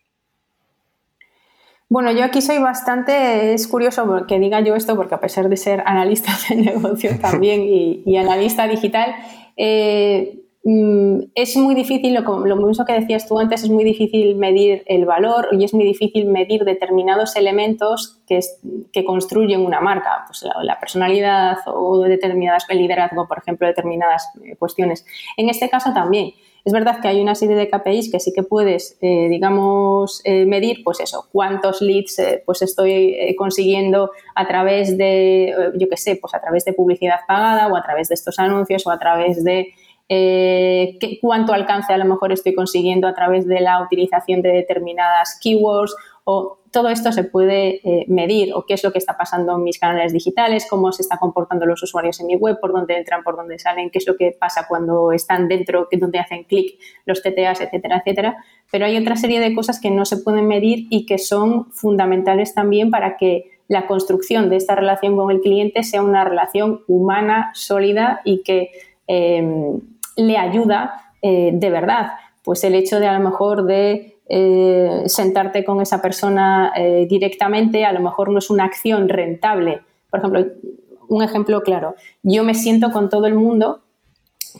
Bueno, 1.88 2.12
yo 2.12 2.22
aquí 2.22 2.40
soy 2.40 2.58
bastante, 2.58 3.52
es 3.54 3.66
curioso 3.66 4.24
que 4.28 4.38
diga 4.38 4.60
yo 4.60 4.76
esto, 4.76 4.94
porque 4.94 5.16
a 5.16 5.20
pesar 5.20 5.48
de 5.48 5.56
ser 5.56 5.82
analista 5.84 6.30
de 6.48 6.54
negocio 6.54 7.18
también 7.18 7.62
y, 7.62 8.16
analista 8.16 8.68
digital, 8.68 9.16
es 10.62 11.56
muy 11.56 11.74
difícil, 11.74 12.12
lo, 12.12 12.44
lo, 12.44 12.56
mismo 12.56 12.84
que 12.84 12.92
decías 12.92 13.26
tú 13.26 13.38
antes, 13.38 13.62
es 13.62 13.70
muy 13.70 13.82
difícil 13.82 14.36
medir 14.36 14.82
el 14.86 15.06
valor 15.06 15.48
y 15.52 15.64
es 15.64 15.72
muy 15.72 15.84
difícil 15.84 16.26
medir 16.26 16.64
determinados 16.64 17.34
elementos 17.36 18.20
que, 18.26 18.40
que 18.92 19.04
construyen 19.04 19.64
una 19.64 19.80
marca, 19.80 20.24
pues 20.26 20.44
la, 20.62 20.78
personalidad 20.78 21.56
o 21.66 22.00
determinadas, 22.00 22.66
el 22.68 22.78
liderazgo, 22.78 23.26
por 23.26 23.38
ejemplo, 23.38 23.66
determinadas 23.66 24.28
eh, 24.44 24.54
cuestiones. 24.56 25.06
En 25.36 25.48
este 25.48 25.70
caso 25.70 25.92
también. 25.94 26.32
Es 26.62 26.74
verdad 26.74 27.00
que 27.00 27.08
hay 27.08 27.22
una 27.22 27.34
serie 27.34 27.56
de 27.56 27.70
KPIs 27.70 28.12
que 28.12 28.20
sí 28.20 28.34
que 28.34 28.42
puedes, 28.42 28.98
eh, 29.00 29.28
digamos, 29.30 30.20
eh, 30.24 30.44
medir, 30.44 30.84
pues 30.84 31.00
eso, 31.00 31.26
cuántos 31.32 31.80
leads 31.80 32.20
pues 32.44 32.60
estoy 32.60 33.34
consiguiendo 33.38 34.10
a 34.34 34.46
través 34.46 34.98
de, 34.98 35.54
yo 35.76 35.88
qué 35.88 35.96
sé, 35.96 36.16
pues 36.16 36.34
a 36.34 36.40
través 36.42 36.66
de 36.66 36.74
publicidad 36.74 37.20
pagada 37.26 37.66
o 37.68 37.76
a 37.78 37.82
través 37.82 38.10
de 38.10 38.14
estos 38.14 38.38
anuncios 38.38 38.86
o 38.86 38.90
a 38.90 38.98
través 38.98 39.42
de 39.42 39.72
eh, 40.12 40.98
cuánto 41.20 41.52
alcance 41.52 41.92
a 41.92 41.96
lo 41.96 42.04
mejor 42.04 42.32
estoy 42.32 42.52
consiguiendo 42.52 43.06
a 43.06 43.14
través 43.14 43.46
de 43.46 43.60
la 43.60 43.80
utilización 43.80 44.42
de 44.42 44.48
determinadas 44.48 45.38
keywords 45.40 45.94
o 46.24 46.58
todo 46.72 46.88
esto 46.88 47.12
se 47.12 47.22
puede 47.22 47.80
eh, 47.84 48.06
medir 48.08 48.52
o 48.54 48.66
qué 48.66 48.74
es 48.74 48.82
lo 48.82 48.90
que 48.90 48.98
está 48.98 49.16
pasando 49.16 49.54
en 49.54 49.62
mis 49.62 49.78
canales 49.78 50.12
digitales, 50.12 50.66
cómo 50.68 50.90
se 50.90 51.02
están 51.02 51.18
comportando 51.18 51.64
los 51.64 51.80
usuarios 51.84 52.18
en 52.18 52.26
mi 52.26 52.34
web, 52.34 52.58
por 52.60 52.72
dónde 52.72 52.96
entran, 52.96 53.22
por 53.22 53.36
dónde 53.36 53.60
salen, 53.60 53.90
qué 53.90 53.98
es 53.98 54.06
lo 54.08 54.16
que 54.16 54.36
pasa 54.36 54.66
cuando 54.68 55.12
están 55.12 55.46
dentro, 55.46 55.88
dónde 55.92 56.18
hacen 56.18 56.42
clic 56.42 56.80
los 57.06 57.22
TTAs, 57.22 57.60
etcétera, 57.60 57.98
etcétera. 57.98 58.44
Pero 58.72 58.86
hay 58.86 58.96
otra 58.96 59.14
serie 59.14 59.38
de 59.38 59.54
cosas 59.54 59.80
que 59.80 59.92
no 59.92 60.04
se 60.04 60.16
pueden 60.16 60.48
medir 60.48 60.88
y 60.90 61.06
que 61.06 61.18
son 61.18 61.70
fundamentales 61.70 62.52
también 62.52 62.90
para 62.90 63.16
que 63.16 63.60
la 63.68 63.86
construcción 63.86 64.50
de 64.50 64.56
esta 64.56 64.74
relación 64.74 65.16
con 65.16 65.30
el 65.30 65.40
cliente 65.40 65.84
sea 65.84 66.02
una 66.02 66.24
relación 66.24 66.82
humana, 66.88 67.52
sólida 67.54 68.22
y 68.24 68.42
que 68.42 68.70
eh, 69.06 69.78
le 70.16 70.36
ayuda 70.36 71.12
eh, 71.22 71.50
de 71.52 71.70
verdad. 71.70 72.12
Pues 72.42 72.64
el 72.64 72.74
hecho 72.74 73.00
de 73.00 73.06
a 73.06 73.18
lo 73.18 73.20
mejor 73.20 73.66
de 73.66 74.20
eh, 74.28 75.02
sentarte 75.06 75.64
con 75.64 75.80
esa 75.80 76.00
persona 76.00 76.72
eh, 76.76 77.06
directamente, 77.08 77.84
a 77.84 77.92
lo 77.92 78.00
mejor 78.00 78.30
no 78.30 78.38
es 78.38 78.50
una 78.50 78.64
acción 78.64 79.08
rentable. 79.08 79.80
Por 80.10 80.20
ejemplo, 80.20 80.46
un 81.08 81.22
ejemplo 81.22 81.60
claro, 81.62 81.94
yo 82.22 82.44
me 82.44 82.54
siento 82.54 82.90
con 82.92 83.08
todo 83.08 83.26
el 83.26 83.34
mundo 83.34 83.80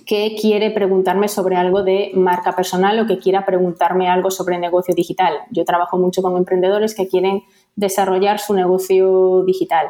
que 0.07 0.37
quiere 0.41 0.71
preguntarme 0.71 1.27
sobre 1.27 1.57
algo 1.57 1.83
de 1.83 2.13
marca 2.15 2.55
personal 2.55 2.99
o 3.01 3.07
que 3.07 3.19
quiera 3.19 3.45
preguntarme 3.45 4.09
algo 4.09 4.31
sobre 4.31 4.59
negocio 4.59 4.95
digital. 4.95 5.35
Yo 5.51 5.65
trabajo 5.65 5.99
mucho 5.99 6.23
con 6.23 6.37
emprendedores 6.37 6.95
que 6.95 7.09
quieren 7.09 7.43
desarrollar 7.75 8.39
su 8.39 8.55
negocio 8.55 9.43
digital 9.45 9.89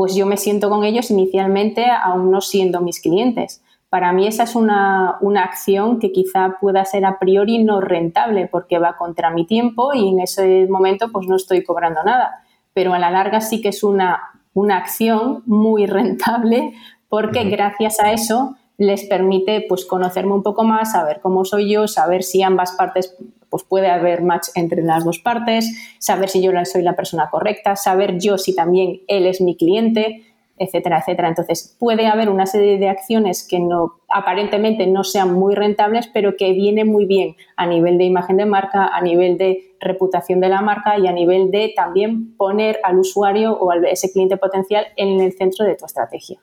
pues 0.00 0.14
yo 0.14 0.24
me 0.24 0.38
siento 0.38 0.70
con 0.70 0.82
ellos 0.84 1.10
inicialmente 1.10 1.84
aún 1.90 2.30
no 2.30 2.40
siendo 2.40 2.80
mis 2.80 3.02
clientes. 3.02 3.62
Para 3.90 4.14
mí 4.14 4.26
esa 4.26 4.44
es 4.44 4.56
una, 4.56 5.18
acción 5.36 5.98
que 5.98 6.10
quizá 6.10 6.56
pueda 6.58 6.86
ser 6.86 7.04
a 7.04 7.18
priori 7.18 7.62
no 7.62 7.82
rentable 7.82 8.48
porque 8.50 8.78
va 8.78 8.96
contra 8.96 9.28
mi 9.28 9.44
tiempo 9.44 9.92
y 9.92 10.08
en 10.08 10.20
ese 10.20 10.66
momento 10.70 11.12
pues 11.12 11.26
no 11.28 11.36
estoy 11.36 11.62
cobrando 11.62 12.02
nada. 12.02 12.42
Pero 12.72 12.94
a 12.94 12.98
la 12.98 13.10
larga 13.10 13.42
sí 13.42 13.60
que 13.60 13.68
es 13.68 13.84
una, 13.84 14.40
una 14.54 14.78
acción 14.78 15.42
muy 15.44 15.84
rentable 15.84 16.72
porque 17.10 17.44
gracias 17.44 18.00
a 18.00 18.10
eso 18.10 18.56
les 18.80 19.04
permite 19.04 19.66
pues 19.68 19.84
conocerme 19.84 20.32
un 20.32 20.42
poco 20.42 20.64
más, 20.64 20.92
saber 20.92 21.20
cómo 21.20 21.44
soy 21.44 21.70
yo, 21.70 21.86
saber 21.86 22.22
si 22.22 22.42
ambas 22.42 22.72
partes 22.72 23.14
pues 23.50 23.62
puede 23.62 23.90
haber 23.90 24.22
match 24.22 24.48
entre 24.54 24.82
las 24.82 25.04
dos 25.04 25.18
partes, 25.18 25.70
saber 25.98 26.30
si 26.30 26.40
yo 26.40 26.50
soy 26.64 26.80
la 26.80 26.96
persona 26.96 27.28
correcta, 27.30 27.76
saber 27.76 28.18
yo 28.18 28.38
si 28.38 28.54
también 28.54 29.02
él 29.06 29.26
es 29.26 29.42
mi 29.42 29.54
cliente, 29.54 30.22
etcétera, 30.56 31.00
etcétera. 31.00 31.28
Entonces, 31.28 31.76
puede 31.78 32.06
haber 32.06 32.30
una 32.30 32.46
serie 32.46 32.78
de 32.78 32.88
acciones 32.88 33.46
que 33.46 33.60
no 33.60 33.96
aparentemente 34.08 34.86
no 34.86 35.04
sean 35.04 35.34
muy 35.34 35.54
rentables, 35.54 36.08
pero 36.14 36.38
que 36.38 36.54
viene 36.54 36.86
muy 36.86 37.04
bien 37.04 37.36
a 37.56 37.66
nivel 37.66 37.98
de 37.98 38.04
imagen 38.04 38.38
de 38.38 38.46
marca, 38.46 38.86
a 38.86 39.02
nivel 39.02 39.36
de 39.36 39.74
reputación 39.78 40.40
de 40.40 40.48
la 40.48 40.62
marca 40.62 40.98
y 40.98 41.06
a 41.06 41.12
nivel 41.12 41.50
de 41.50 41.74
también 41.76 42.34
poner 42.38 42.78
al 42.82 42.98
usuario 42.98 43.52
o 43.58 43.72
a 43.72 43.76
ese 43.76 44.10
cliente 44.10 44.38
potencial 44.38 44.86
en 44.96 45.20
el 45.20 45.32
centro 45.32 45.66
de 45.66 45.76
tu 45.76 45.84
estrategia. 45.84 46.40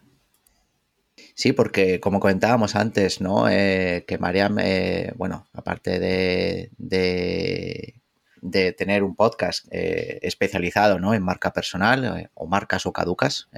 Sí, 1.37 1.53
porque 1.53 1.99
como 1.99 2.19
comentábamos 2.19 2.75
antes, 2.75 3.21
¿no? 3.21 3.47
Eh, 3.47 4.05
que 4.07 4.17
Mariam, 4.17 4.57
eh, 4.59 5.13
bueno, 5.17 5.47
aparte 5.53 5.99
de, 5.99 6.71
de, 6.79 8.71
tener 8.71 9.03
un 9.03 9.15
podcast 9.15 9.67
eh, 9.69 10.17
especializado 10.23 10.97
¿no? 10.97 11.13
en 11.13 11.21
marca 11.21 11.53
personal 11.53 12.31
o 12.33 12.47
marcas 12.47 12.87
o 12.87 12.91
caducas, 12.91 13.49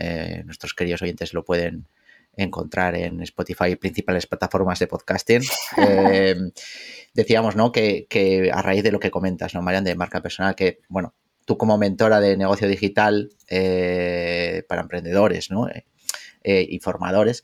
nuestros 0.43 0.73
queridos 0.73 1.01
oyentes 1.03 1.33
lo 1.33 1.45
pueden 1.45 1.87
encontrar 2.35 2.95
en 2.95 3.21
Spotify 3.21 3.67
y 3.67 3.75
principales 3.77 4.27
plataformas 4.27 4.79
de 4.79 4.87
podcasting. 4.87 5.43
decíamos, 7.13 7.55
¿no? 7.55 7.71
Que, 7.71 8.07
que, 8.09 8.51
a 8.53 8.61
raíz 8.61 8.83
de 8.83 8.91
lo 8.91 8.99
que 8.99 9.09
comentas, 9.09 9.55
¿no, 9.55 9.61
Mariam, 9.61 9.85
de 9.85 9.95
marca 9.95 10.21
personal, 10.21 10.53
que, 10.53 10.79
bueno, 10.89 11.13
tú 11.45 11.57
como 11.57 11.77
mentora 11.77 12.19
de 12.19 12.35
negocio 12.35 12.67
digital 12.67 13.29
para 13.47 14.81
emprendedores, 14.81 15.49
¿no? 15.49 15.69
y 16.43 16.79
formadores, 16.79 17.43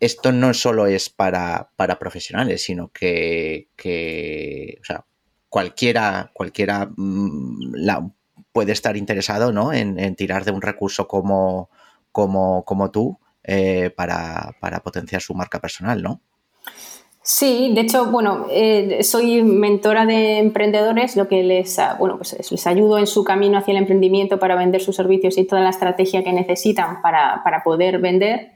esto 0.00 0.32
no 0.32 0.52
solo 0.54 0.86
es 0.86 1.08
para, 1.08 1.70
profesionales, 1.98 2.64
sino 2.64 2.90
que, 2.92 3.68
o 4.80 4.84
sea, 4.84 5.04
cualquiera, 5.48 6.30
cualquiera 6.34 6.90
mm, 6.96 7.74
puede 8.52 8.72
estar 8.72 8.96
interesado 8.96 9.52
¿no? 9.52 9.72
en, 9.72 10.16
tirar 10.16 10.44
de 10.44 10.50
un 10.50 10.62
recurso 10.62 11.06
como, 11.06 11.70
como, 12.10 12.64
como 12.64 12.90
tú 12.90 13.18
eh, 13.44 13.90
para, 13.90 14.54
potenciar 14.82 15.22
su 15.22 15.34
marca 15.34 15.60
personal, 15.60 16.02
¿no? 16.02 16.20
Sí, 17.22 17.72
de 17.74 17.80
hecho, 17.80 18.06
bueno, 18.06 18.46
eh, 18.50 19.02
soy 19.02 19.42
mentora 19.42 20.06
de 20.06 20.38
emprendedores, 20.38 21.16
lo 21.16 21.26
que 21.26 21.42
les, 21.42 21.76
bueno, 21.98 22.18
pues 22.18 22.36
les 22.50 22.66
ayudo 22.68 22.98
en 22.98 23.08
su 23.08 23.24
camino 23.24 23.58
hacia 23.58 23.72
el 23.72 23.78
emprendimiento 23.78 24.38
para 24.38 24.54
vender 24.54 24.80
sus 24.80 24.94
servicios 24.94 25.36
y 25.36 25.44
toda 25.44 25.62
la 25.62 25.70
estrategia 25.70 26.22
que 26.22 26.32
necesitan 26.32 27.02
para, 27.02 27.42
para 27.42 27.64
poder 27.64 27.98
vender 27.98 28.55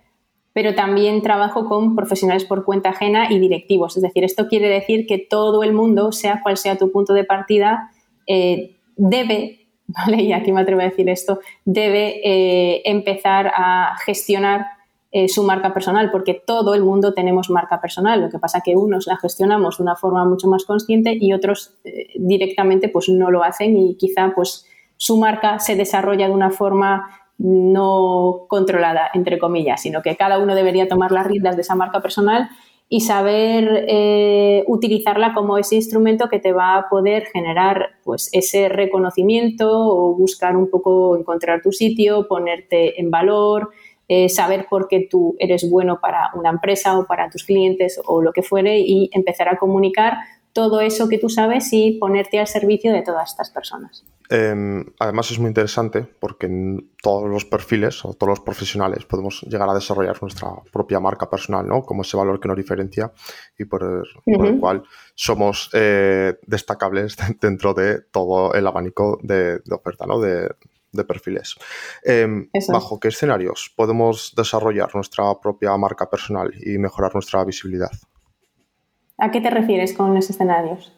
pero 0.52 0.74
también 0.74 1.22
trabajo 1.22 1.66
con 1.66 1.94
profesionales 1.94 2.44
por 2.44 2.64
cuenta 2.64 2.90
ajena 2.90 3.32
y 3.32 3.38
directivos. 3.38 3.96
Es 3.96 4.02
decir, 4.02 4.24
esto 4.24 4.48
quiere 4.48 4.68
decir 4.68 5.06
que 5.06 5.18
todo 5.18 5.62
el 5.62 5.72
mundo, 5.72 6.12
sea 6.12 6.40
cual 6.42 6.56
sea 6.56 6.76
tu 6.76 6.90
punto 6.90 7.12
de 7.14 7.24
partida, 7.24 7.90
eh, 8.26 8.76
debe, 8.96 9.66
¿vale? 9.86 10.22
y 10.22 10.32
aquí 10.32 10.52
me 10.52 10.60
atrevo 10.60 10.80
a 10.80 10.84
decir 10.84 11.08
esto, 11.08 11.40
debe 11.64 12.20
eh, 12.24 12.82
empezar 12.84 13.52
a 13.54 13.96
gestionar 14.04 14.66
eh, 15.12 15.28
su 15.28 15.42
marca 15.42 15.72
personal, 15.72 16.10
porque 16.12 16.34
todo 16.34 16.74
el 16.74 16.84
mundo 16.84 17.14
tenemos 17.14 17.50
marca 17.50 17.80
personal. 17.80 18.20
Lo 18.20 18.28
que 18.28 18.38
pasa 18.38 18.58
es 18.58 18.64
que 18.64 18.76
unos 18.76 19.06
la 19.06 19.16
gestionamos 19.16 19.78
de 19.78 19.82
una 19.84 19.96
forma 19.96 20.24
mucho 20.24 20.48
más 20.48 20.64
consciente 20.64 21.16
y 21.20 21.32
otros 21.32 21.74
directamente 22.14 22.88
pues 22.88 23.08
no 23.08 23.30
lo 23.30 23.42
hacen 23.42 23.76
y 23.76 23.96
quizá 23.96 24.32
pues 24.34 24.66
su 24.96 25.16
marca 25.16 25.58
se 25.58 25.74
desarrolla 25.76 26.28
de 26.28 26.34
una 26.34 26.50
forma 26.50 27.19
no 27.42 28.44
controlada, 28.48 29.10
entre 29.14 29.38
comillas, 29.38 29.80
sino 29.80 30.02
que 30.02 30.16
cada 30.16 30.38
uno 30.38 30.54
debería 30.54 30.88
tomar 30.88 31.10
las 31.10 31.26
riendas 31.26 31.56
de 31.56 31.62
esa 31.62 31.74
marca 31.74 32.00
personal 32.00 32.50
y 32.92 33.00
saber 33.00 33.86
eh, 33.88 34.64
utilizarla 34.66 35.32
como 35.32 35.56
ese 35.56 35.76
instrumento 35.76 36.28
que 36.28 36.38
te 36.38 36.52
va 36.52 36.76
a 36.76 36.88
poder 36.88 37.26
generar 37.32 37.90
pues, 38.04 38.28
ese 38.32 38.68
reconocimiento 38.68 39.70
o 39.70 40.14
buscar 40.14 40.56
un 40.56 40.68
poco 40.68 41.16
encontrar 41.16 41.62
tu 41.62 41.72
sitio, 41.72 42.28
ponerte 42.28 43.00
en 43.00 43.10
valor, 43.10 43.70
eh, 44.08 44.28
saber 44.28 44.66
por 44.68 44.88
qué 44.88 45.06
tú 45.08 45.36
eres 45.38 45.70
bueno 45.70 46.00
para 46.00 46.30
una 46.34 46.50
empresa 46.50 46.98
o 46.98 47.06
para 47.06 47.30
tus 47.30 47.44
clientes 47.44 48.00
o 48.04 48.20
lo 48.20 48.32
que 48.32 48.42
fuere 48.42 48.80
y 48.80 49.08
empezar 49.12 49.48
a 49.48 49.56
comunicar 49.56 50.14
todo 50.52 50.80
eso 50.80 51.08
que 51.08 51.18
tú 51.18 51.28
sabes 51.28 51.72
y 51.72 51.92
ponerte 51.92 52.38
al 52.38 52.46
servicio 52.46 52.92
de 52.92 53.02
todas 53.02 53.30
estas 53.30 53.50
personas. 53.50 54.04
Em, 54.32 54.84
además 55.00 55.28
es 55.32 55.40
muy 55.40 55.48
interesante 55.48 56.06
porque 56.20 56.46
en 56.46 56.92
todos 57.02 57.28
los 57.28 57.44
perfiles 57.44 58.04
o 58.04 58.14
todos 58.14 58.30
los 58.30 58.40
profesionales 58.40 59.04
podemos 59.04 59.42
llegar 59.42 59.68
a 59.68 59.74
desarrollar 59.74 60.22
nuestra 60.22 60.50
propia 60.72 61.00
marca 61.00 61.28
personal, 61.28 61.66
¿no? 61.66 61.82
Como 61.82 62.02
ese 62.02 62.16
valor 62.16 62.38
que 62.38 62.46
nos 62.46 62.56
diferencia 62.56 63.12
y 63.58 63.64
por 63.64 63.82
el, 63.82 64.60
cual 64.60 64.84
somos 65.16 65.68
eh, 65.72 66.38
destacables 66.46 67.16
dentro 67.40 67.74
de 67.74 68.02
todo 68.02 68.54
el 68.54 68.68
abanico 68.68 69.18
de, 69.20 69.60
oferta, 69.72 70.06
¿no? 70.06 70.20
De, 70.20 70.48
perfiles. 71.08 71.56
Em, 72.04 72.50
¿Bajo 72.68 73.00
qué 73.00 73.08
escenarios 73.08 73.72
podemos 73.74 74.34
desarrollar 74.36 74.94
nuestra 74.94 75.40
propia 75.40 75.76
marca 75.76 76.10
personal 76.10 76.52
y 76.60 76.78
mejorar 76.78 77.14
nuestra 77.14 77.44
visibilidad? 77.44 77.90
¿A 79.20 79.30
qué 79.30 79.40
te 79.40 79.50
refieres 79.50 79.92
con 79.92 80.14
los 80.14 80.28
escenarios? 80.30 80.92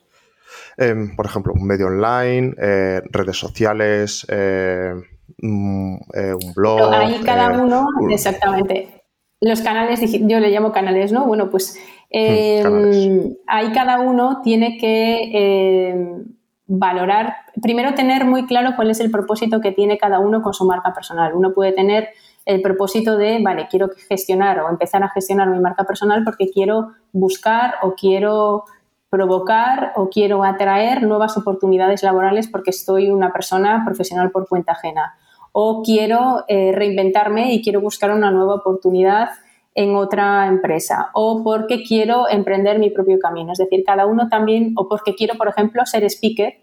Em, 0.77 1.15
por 1.15 1.27
ejemplo, 1.27 1.53
un 1.55 1.67
medio 1.67 1.87
online, 1.87 2.55
eh, 2.59 3.03
redes 3.11 3.37
sociales, 3.37 4.27
eh, 4.31 4.95
mm, 5.39 5.95
eh, 6.15 6.35
un 6.35 6.55
blog. 6.55 6.93
ahí 6.93 7.21
cada 7.25 7.51
uno, 7.63 7.87
exactamente. 8.11 9.03
Los 9.41 9.61
canales, 9.61 10.01
yo 10.01 10.41
le 10.41 10.51
llamo 10.51 10.73
canales, 10.73 11.13
¿no? 11.13 11.27
Bueno, 11.27 11.51
pues 11.51 11.77
hmm, 12.13 12.17
em, 12.17 13.35
ahí 13.47 13.73
cada 13.73 14.01
uno 14.01 14.41
tiene 14.43 14.79
que 14.79 15.91
em, 15.91 16.25
valorar, 16.67 17.35
primero 17.61 17.95
tener 17.95 18.25
muy 18.25 18.47
claro 18.47 18.71
cuál 18.77 18.91
es 18.91 19.01
el 19.01 19.11
propósito 19.11 19.61
que 19.61 19.73
tiene 19.73 19.99
cada 19.99 20.21
uno 20.21 20.43
con 20.43 20.55
su 20.55 20.65
marca 20.65 20.95
personal. 20.95 21.35
Uno 21.35 21.53
puede 21.53 21.73
tener 21.73 22.11
el 22.45 22.61
propósito 22.61 23.17
de, 23.17 23.41
vale, 23.43 23.69
quiero 23.71 23.91
gestionar 24.09 24.61
o 24.61 24.69
empezar 24.69 25.03
a 25.03 25.11
gestionar 25.11 25.49
mi 25.49 25.61
marca 25.61 25.85
personal 25.85 26.25
porque 26.25 26.51
quiero 26.51 26.93
buscar 27.13 27.75
o 27.83 27.95
quiero 27.95 28.65
provocar 29.11 29.93
o 29.97 30.09
quiero 30.09 30.43
atraer 30.43 31.03
nuevas 31.03 31.37
oportunidades 31.37 32.03
laborales 32.03 32.49
porque 32.49 32.71
estoy 32.71 33.11
una 33.11 33.33
persona 33.33 33.83
profesional 33.85 34.31
por 34.31 34.49
cuenta 34.49 34.73
ajena. 34.73 35.15
O 35.53 35.83
quiero 35.83 36.45
eh, 36.49 36.73
reinventarme 36.73 37.53
y 37.53 37.63
quiero 37.63 37.83
buscar 37.83 38.11
una 38.11 38.31
nueva 38.31 38.55
oportunidad 38.55 39.29
en 39.75 39.95
otra 39.97 40.47
empresa. 40.47 41.11
O 41.13 41.43
porque 41.45 41.83
quiero 41.83 42.29
emprender 42.29 42.79
mi 42.79 42.89
propio 42.89 43.19
camino. 43.19 43.53
Es 43.53 43.59
decir, 43.59 43.85
cada 43.85 44.07
uno 44.07 44.29
también, 44.29 44.73
o 44.77 44.89
porque 44.89 45.15
quiero, 45.15 45.35
por 45.37 45.49
ejemplo, 45.49 45.85
ser 45.85 46.05
speaker 46.05 46.55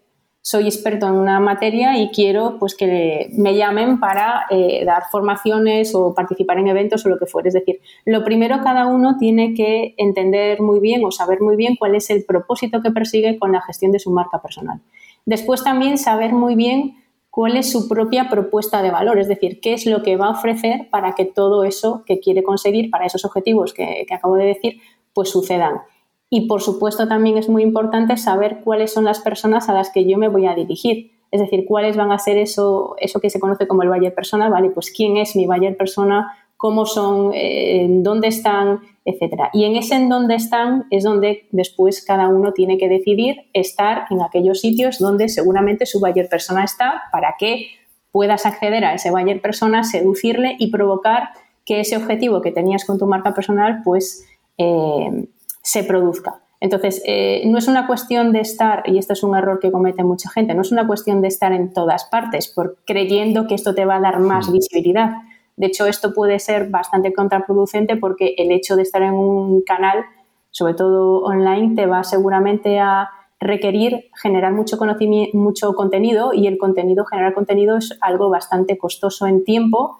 soy 0.42 0.66
experto 0.66 1.06
en 1.08 1.14
una 1.14 1.40
materia 1.40 1.98
y 1.98 2.10
quiero 2.10 2.58
pues 2.60 2.76
que 2.76 3.30
me 3.34 3.56
llamen 3.56 4.00
para 4.00 4.46
eh, 4.50 4.84
dar 4.86 5.04
formaciones 5.12 5.94
o 5.94 6.14
participar 6.14 6.58
en 6.60 6.68
eventos 6.70 7.06
o 7.06 7.10
lo 7.10 7.20
que 7.20 7.26
fuera. 7.26 7.50
Es 7.50 7.54
decir, 7.54 7.82
lo 8.06 8.24
primero 8.24 8.62
cada 8.64 8.88
uno 8.88 9.18
tiene 9.18 9.54
que 9.54 9.96
entender 9.98 10.62
muy 10.62 10.80
bien 10.80 11.04
o 11.04 11.12
saber 11.12 11.42
muy 11.42 11.56
bien 11.56 11.76
cuál 11.78 11.96
es 11.96 12.10
el 12.10 12.24
propósito 12.24 12.82
que 12.82 12.92
persigue 12.92 13.38
con 13.38 13.52
la 13.52 13.62
gestión 13.62 13.92
de 13.92 14.00
su 14.00 14.12
marca 14.12 14.42
personal. 14.42 14.80
Después 15.26 15.64
también 15.64 15.98
saber 15.98 16.32
muy 16.32 16.56
bien 16.56 16.96
cuál 17.30 17.58
es 17.58 17.72
su 17.72 17.88
propia 17.88 18.30
propuesta 18.30 18.82
de 18.82 18.92
valor, 18.92 19.20
es 19.20 19.28
decir, 19.28 19.60
qué 19.62 19.74
es 19.74 19.86
lo 19.86 20.02
que 20.02 20.18
va 20.18 20.28
a 20.28 20.32
ofrecer 20.32 20.90
para 20.90 21.14
que 21.14 21.26
todo 21.26 21.64
eso 21.64 22.04
que 22.06 22.20
quiere 22.20 22.44
conseguir, 22.44 22.90
para 22.90 23.06
esos 23.06 23.24
objetivos 23.26 23.74
que, 23.74 24.06
que 24.08 24.14
acabo 24.14 24.36
de 24.36 24.46
decir, 24.46 24.82
pues 25.14 25.30
sucedan. 25.30 25.82
Y 26.30 26.48
por 26.48 26.62
supuesto 26.62 27.08
también 27.08 27.38
es 27.38 27.50
muy 27.50 27.64
importante 27.64 28.16
saber 28.18 28.62
cuáles 28.64 28.94
son 28.94 29.06
las 29.06 29.20
personas 29.20 29.68
a 29.68 29.74
las 29.74 29.92
que 29.92 30.06
yo 30.06 30.18
me 30.18 30.28
voy 30.28 30.46
a 30.46 30.56
dirigir. 30.56 31.12
Es 31.32 31.42
decir, 31.42 31.66
cuáles 31.68 31.96
van 31.96 32.12
a 32.12 32.20
ser 32.20 32.38
eso, 32.38 32.96
eso 33.00 33.20
que 33.20 33.30
se 33.30 33.40
conoce 33.40 33.68
como 33.68 33.84
el 33.84 33.90
buyer 33.90 34.14
persona, 34.14 34.50
¿vale? 34.50 34.70
Pues 34.70 34.92
quién 34.92 35.18
es 35.18 35.36
mi 35.36 35.46
buyer 35.48 35.76
persona, 35.78 36.36
cómo 36.58 36.86
son, 36.86 37.32
eh, 37.34 37.88
dónde 37.90 38.28
están, 38.28 38.80
etcétera. 39.06 39.50
Y 39.54 39.66
en 39.66 39.76
ese 39.76 39.96
en 39.96 40.10
dónde 40.10 40.36
están 40.36 40.86
es 40.92 41.04
donde 41.04 41.48
después 41.52 42.04
cada 42.04 42.28
uno 42.28 42.52
tiene 42.52 42.78
que 42.78 42.90
decidir 42.90 43.38
estar 43.54 44.06
en 44.10 44.22
aquellos 44.22 44.60
sitios 44.60 45.00
donde 45.00 45.30
seguramente 45.30 45.86
su 45.86 46.00
buyer 46.00 46.28
persona 46.28 46.64
está 46.64 47.04
para 47.12 47.36
que 47.40 47.68
puedas 48.12 48.46
acceder 48.46 48.86
a 48.86 48.94
ese 48.94 49.12
buyer 49.12 49.42
persona, 49.42 49.84
seducirle 49.84 50.56
y 50.60 50.72
provocar 50.72 51.30
que 51.66 51.80
ese 51.80 51.96
objetivo 51.96 52.42
que 52.42 52.52
tenías 52.52 52.86
con 52.86 52.98
tu 52.98 53.06
marca 53.06 53.34
personal, 53.34 53.82
pues 53.84 54.28
eh, 54.58 55.28
se 55.62 55.84
produzca. 55.84 56.42
Entonces, 56.62 57.02
eh, 57.06 57.44
no 57.46 57.58
es 57.58 57.68
una 57.68 57.88
cuestión 57.88 58.34
de 58.34 58.42
estar, 58.42 58.84
y 58.86 58.98
esto 58.98 59.14
es 59.14 59.24
un 59.24 59.36
error 59.36 59.60
que 59.60 59.72
comete 59.72 60.04
mucha 60.04 60.30
gente, 60.30 60.54
no 60.54 60.62
es 60.62 60.72
una 60.72 60.86
cuestión 60.86 61.22
de 61.22 61.30
estar 61.30 61.54
en 61.54 61.74
todas 61.74 62.06
partes, 62.06 62.50
por, 62.50 62.78
creyendo 62.86 63.48
que 63.48 63.56
esto 63.56 63.74
te 63.74 63.86
va 63.86 63.96
a 63.96 64.02
dar 64.02 64.20
más 64.20 64.52
visibilidad. 64.52 65.12
De 65.56 65.68
hecho, 65.68 65.86
esto 65.86 66.14
puede 66.14 66.40
ser 66.40 66.70
bastante 66.70 67.14
contraproducente 67.14 67.96
porque 67.96 68.36
el 68.38 68.52
hecho 68.52 68.76
de 68.76 68.82
estar 68.82 69.02
en 69.02 69.14
un 69.14 69.62
canal, 69.62 70.06
sobre 70.52 70.74
todo 70.74 71.22
online, 71.24 71.76
te 71.76 71.86
va 71.86 72.04
seguramente 72.04 72.80
a 72.80 73.10
requerir 73.40 74.10
generar 74.22 74.52
mucho, 74.52 74.78
conocimiento, 74.78 75.38
mucho 75.38 75.74
contenido 75.74 76.34
y 76.34 76.48
el 76.48 76.58
contenido, 76.58 77.06
generar 77.06 77.34
contenido 77.34 77.78
es 77.78 77.98
algo 78.02 78.30
bastante 78.30 78.78
costoso 78.78 79.28
en 79.28 79.46
tiempo 79.46 80.00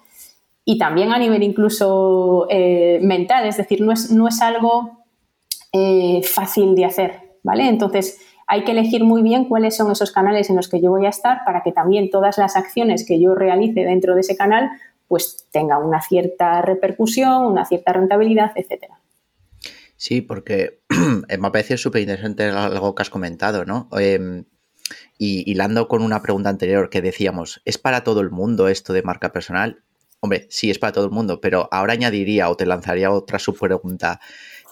y 0.64 0.76
también 0.78 1.12
a 1.12 1.18
nivel 1.18 1.42
incluso 1.42 2.46
eh, 2.50 3.00
mental, 3.02 3.46
es 3.46 3.56
decir, 3.56 3.80
no 3.80 3.92
es, 3.92 4.10
no 4.10 4.28
es 4.28 4.42
algo 4.42 4.99
eh, 5.72 6.22
fácil 6.22 6.74
de 6.74 6.84
hacer, 6.84 7.36
¿vale? 7.42 7.68
Entonces, 7.68 8.18
hay 8.46 8.64
que 8.64 8.72
elegir 8.72 9.04
muy 9.04 9.22
bien 9.22 9.44
cuáles 9.44 9.76
son 9.76 9.92
esos 9.92 10.10
canales 10.10 10.50
en 10.50 10.56
los 10.56 10.68
que 10.68 10.80
yo 10.80 10.90
voy 10.90 11.06
a 11.06 11.10
estar 11.10 11.44
para 11.44 11.62
que 11.62 11.70
también 11.70 12.10
todas 12.10 12.36
las 12.36 12.56
acciones 12.56 13.06
que 13.06 13.20
yo 13.20 13.34
realice 13.34 13.84
dentro 13.84 14.14
de 14.14 14.22
ese 14.22 14.36
canal 14.36 14.70
pues 15.06 15.46
tengan 15.50 15.84
una 15.84 16.00
cierta 16.02 16.62
repercusión, 16.62 17.44
una 17.44 17.64
cierta 17.64 17.92
rentabilidad, 17.92 18.52
etcétera. 18.54 19.00
Sí, 19.96 20.20
porque 20.20 20.80
me 21.38 21.50
parece 21.50 21.76
súper 21.76 22.02
interesante 22.02 22.44
algo 22.44 22.94
que 22.94 23.02
has 23.02 23.10
comentado, 23.10 23.64
¿no? 23.64 23.88
Em, 23.98 24.44
y 25.18 25.50
hilando 25.50 25.88
con 25.88 26.02
una 26.02 26.22
pregunta 26.22 26.48
anterior 26.48 26.90
que 26.90 27.02
decíamos, 27.02 27.60
¿es 27.64 27.76
para 27.76 28.02
todo 28.02 28.20
el 28.20 28.30
mundo 28.30 28.68
esto 28.68 28.92
de 28.92 29.02
marca 29.02 29.32
personal? 29.32 29.82
Hombre, 30.20 30.46
sí, 30.50 30.70
es 30.70 30.78
para 30.78 30.92
todo 30.92 31.06
el 31.06 31.10
mundo, 31.10 31.40
pero 31.40 31.68
ahora 31.70 31.92
añadiría 31.94 32.48
o 32.48 32.56
te 32.56 32.66
lanzaría 32.66 33.10
otra 33.10 33.38
subpregunta 33.38 34.20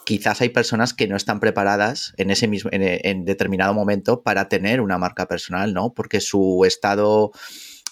quizás 0.08 0.40
hay 0.40 0.48
personas 0.48 0.94
que 0.94 1.06
no 1.06 1.16
están 1.16 1.38
preparadas 1.38 2.14
en 2.16 2.30
ese 2.30 2.48
mismo, 2.48 2.70
en, 2.72 3.26
determinado 3.26 3.74
momento 3.74 4.22
para 4.22 4.48
tener 4.48 4.80
una 4.80 4.96
marca 4.96 5.28
personal, 5.28 5.74
¿no? 5.74 5.92
Porque 5.92 6.22
su 6.22 6.64
estado 6.64 7.30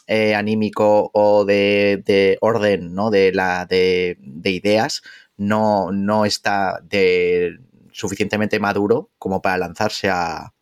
eh, 0.06 0.34
anímico 0.34 1.10
o 1.12 1.44
de, 1.44 2.38
orden, 2.40 2.94
¿no? 2.94 3.10
De 3.10 3.32
la 3.32 3.66
de, 3.66 4.16
ideas 4.44 5.02
no, 5.36 5.92
no 5.92 6.24
está 6.24 6.80
de 6.82 7.58
suficientemente 7.92 8.58
maduro 8.60 9.10
como 9.18 9.42
para 9.42 9.58
lanzarse 9.58 10.08
a, 10.08 10.54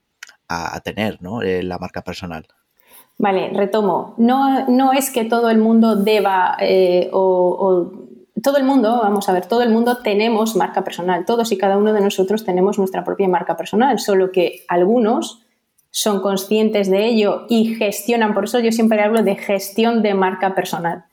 tener 0.82 1.22
¿no? 1.22 1.40
Eh, 1.40 1.62
la 1.62 1.78
marca 1.78 2.02
personal. 2.02 2.48
Vale, 3.16 3.50
retomo. 3.50 4.16
No, 4.18 4.66
no 4.68 4.92
es 4.92 5.10
que 5.10 5.24
todo 5.24 5.50
el 5.50 5.58
mundo 5.58 5.94
deba 5.94 6.56
eh, 6.58 7.10
o 7.12 8.04
todo 8.44 8.59
el 8.59 8.64
mundo, 8.64 9.00
vamos 9.02 9.28
a 9.28 9.33
ver, 9.33 9.46
todo 9.46 9.62
el 9.62 9.70
mundo 9.70 9.96
tenemos 10.02 10.54
marca 10.54 10.85
personal, 10.85 11.24
todos 11.24 11.50
y 11.50 11.59
cada 11.59 11.78
uno 11.78 11.94
de 11.94 12.00
nosotros 12.02 12.44
tenemos 12.44 12.78
nuestra 12.78 13.02
propia 13.02 13.26
marca 13.26 13.57
personal, 13.57 13.98
solo 13.98 14.30
que 14.30 14.64
algunos 14.68 15.42
son 15.90 16.20
conscientes 16.20 16.90
de 16.90 17.07
ello 17.07 17.46
y 17.48 17.74
gestionan, 17.74 18.35
por 18.35 18.44
eso 18.44 18.61
yo 18.61 18.70
siempre 18.70 19.00
hablo 19.00 19.22
de 19.22 19.37
gestión 19.37 20.02
de 20.02 20.12
marca 20.12 20.54
personal. 20.54 21.04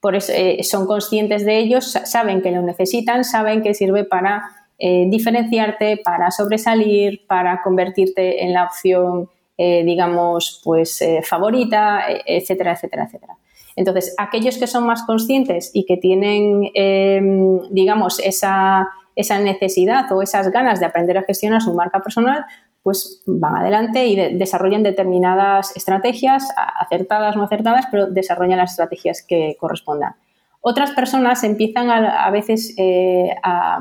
Por 0.00 0.14
eso 0.14 0.32
eh, 0.32 0.62
son 0.62 0.86
conscientes 0.86 1.44
de 1.44 1.58
ello, 1.58 1.80
saben 1.80 2.42
que 2.42 2.52
lo 2.52 2.62
necesitan, 2.62 3.24
saben 3.24 3.62
que 3.62 3.74
sirve 3.74 4.04
para 4.04 4.44
eh, 4.78 5.06
diferenciarte, 5.08 5.96
para 5.96 6.30
sobresalir, 6.30 7.26
para 7.26 7.60
convertirte 7.62 8.44
en 8.44 8.52
la 8.52 8.64
opción, 8.64 9.28
eh, 9.56 9.82
digamos, 9.84 10.60
pues 10.62 11.02
favorita, 11.24 12.04
etcétera, 12.24 12.74
etcétera, 12.74 13.04
etcétera. 13.06 13.36
Entonces, 13.78 14.12
aquellos 14.18 14.58
que 14.58 14.66
son 14.66 14.84
más 14.86 15.04
conscientes 15.04 15.70
y 15.72 15.86
que 15.86 15.96
tienen, 15.96 16.68
em, 16.74 17.60
digamos, 17.70 18.18
esa, 18.18 18.88
necesidad 19.16 20.10
o 20.12 20.22
esas 20.22 20.50
ganas 20.50 20.80
de 20.80 20.86
aprender 20.86 21.16
a 21.18 21.22
gestionar 21.22 21.60
su 21.60 21.72
marca 21.74 22.00
personal, 22.00 22.44
pues 22.82 23.22
van 23.26 23.56
adelante 23.56 24.06
y 24.06 24.16
desarrollan 24.36 24.82
determinadas 24.82 25.76
estrategias, 25.76 26.48
acertadas 26.56 27.36
o 27.36 27.38
no 27.38 27.44
acertadas, 27.44 27.86
pero 27.90 28.06
desarrollan 28.06 28.58
las 28.58 28.72
estrategias 28.72 29.24
que 29.26 29.56
correspondan. 29.60 30.14
Otras 30.60 30.90
personas 30.90 31.44
empiezan 31.44 31.90
a, 31.90 32.30
veces 32.30 32.74
eh, 32.78 33.30
a, 33.42 33.78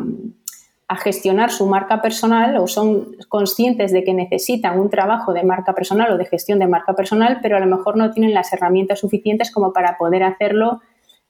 a 0.89 0.95
gestionar 0.95 1.51
su 1.51 1.67
marca 1.67 2.01
personal 2.01 2.55
o 2.57 2.67
son 2.67 3.17
conscientes 3.27 3.91
de 3.91 4.03
que 4.03 4.13
necesitan 4.13 4.79
un 4.79 4.89
trabajo 4.89 5.33
de 5.33 5.43
marca 5.43 5.73
personal 5.73 6.11
o 6.13 6.17
de 6.17 6.25
gestión 6.25 6.59
de 6.59 6.67
marca 6.67 6.93
personal, 6.93 7.39
pero 7.41 7.57
a 7.57 7.59
lo 7.59 7.65
mejor 7.65 7.97
no 7.97 8.11
tienen 8.11 8.33
las 8.33 8.53
herramientas 8.53 8.99
suficientes 8.99 9.51
como 9.51 9.73
para 9.73 9.97
poder 9.97 10.23
hacerlo 10.23 10.81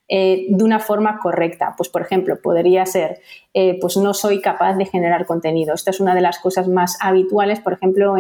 eh, 0.10 0.46
de 0.50 0.64
una 0.64 0.80
forma 0.80 1.20
correcta. 1.20 1.74
Pues, 1.76 1.90
por 1.90 2.04
ejemplo, 2.04 2.40
podría 2.42 2.86
ser, 2.86 3.20
eh, 3.54 3.78
pues 3.82 3.98
no 3.98 4.14
soy 4.14 4.42
capaz 4.42 4.76
de 4.76 4.86
generar 4.86 5.26
contenido. 5.26 5.74
Esta 5.74 5.90
es 5.90 6.00
una 6.00 6.14
de 6.14 6.22
las 6.22 6.38
cosas 6.40 6.68
más 6.68 6.98
habituales, 7.02 7.60
por 7.60 7.74
ejemplo, 7.74 8.16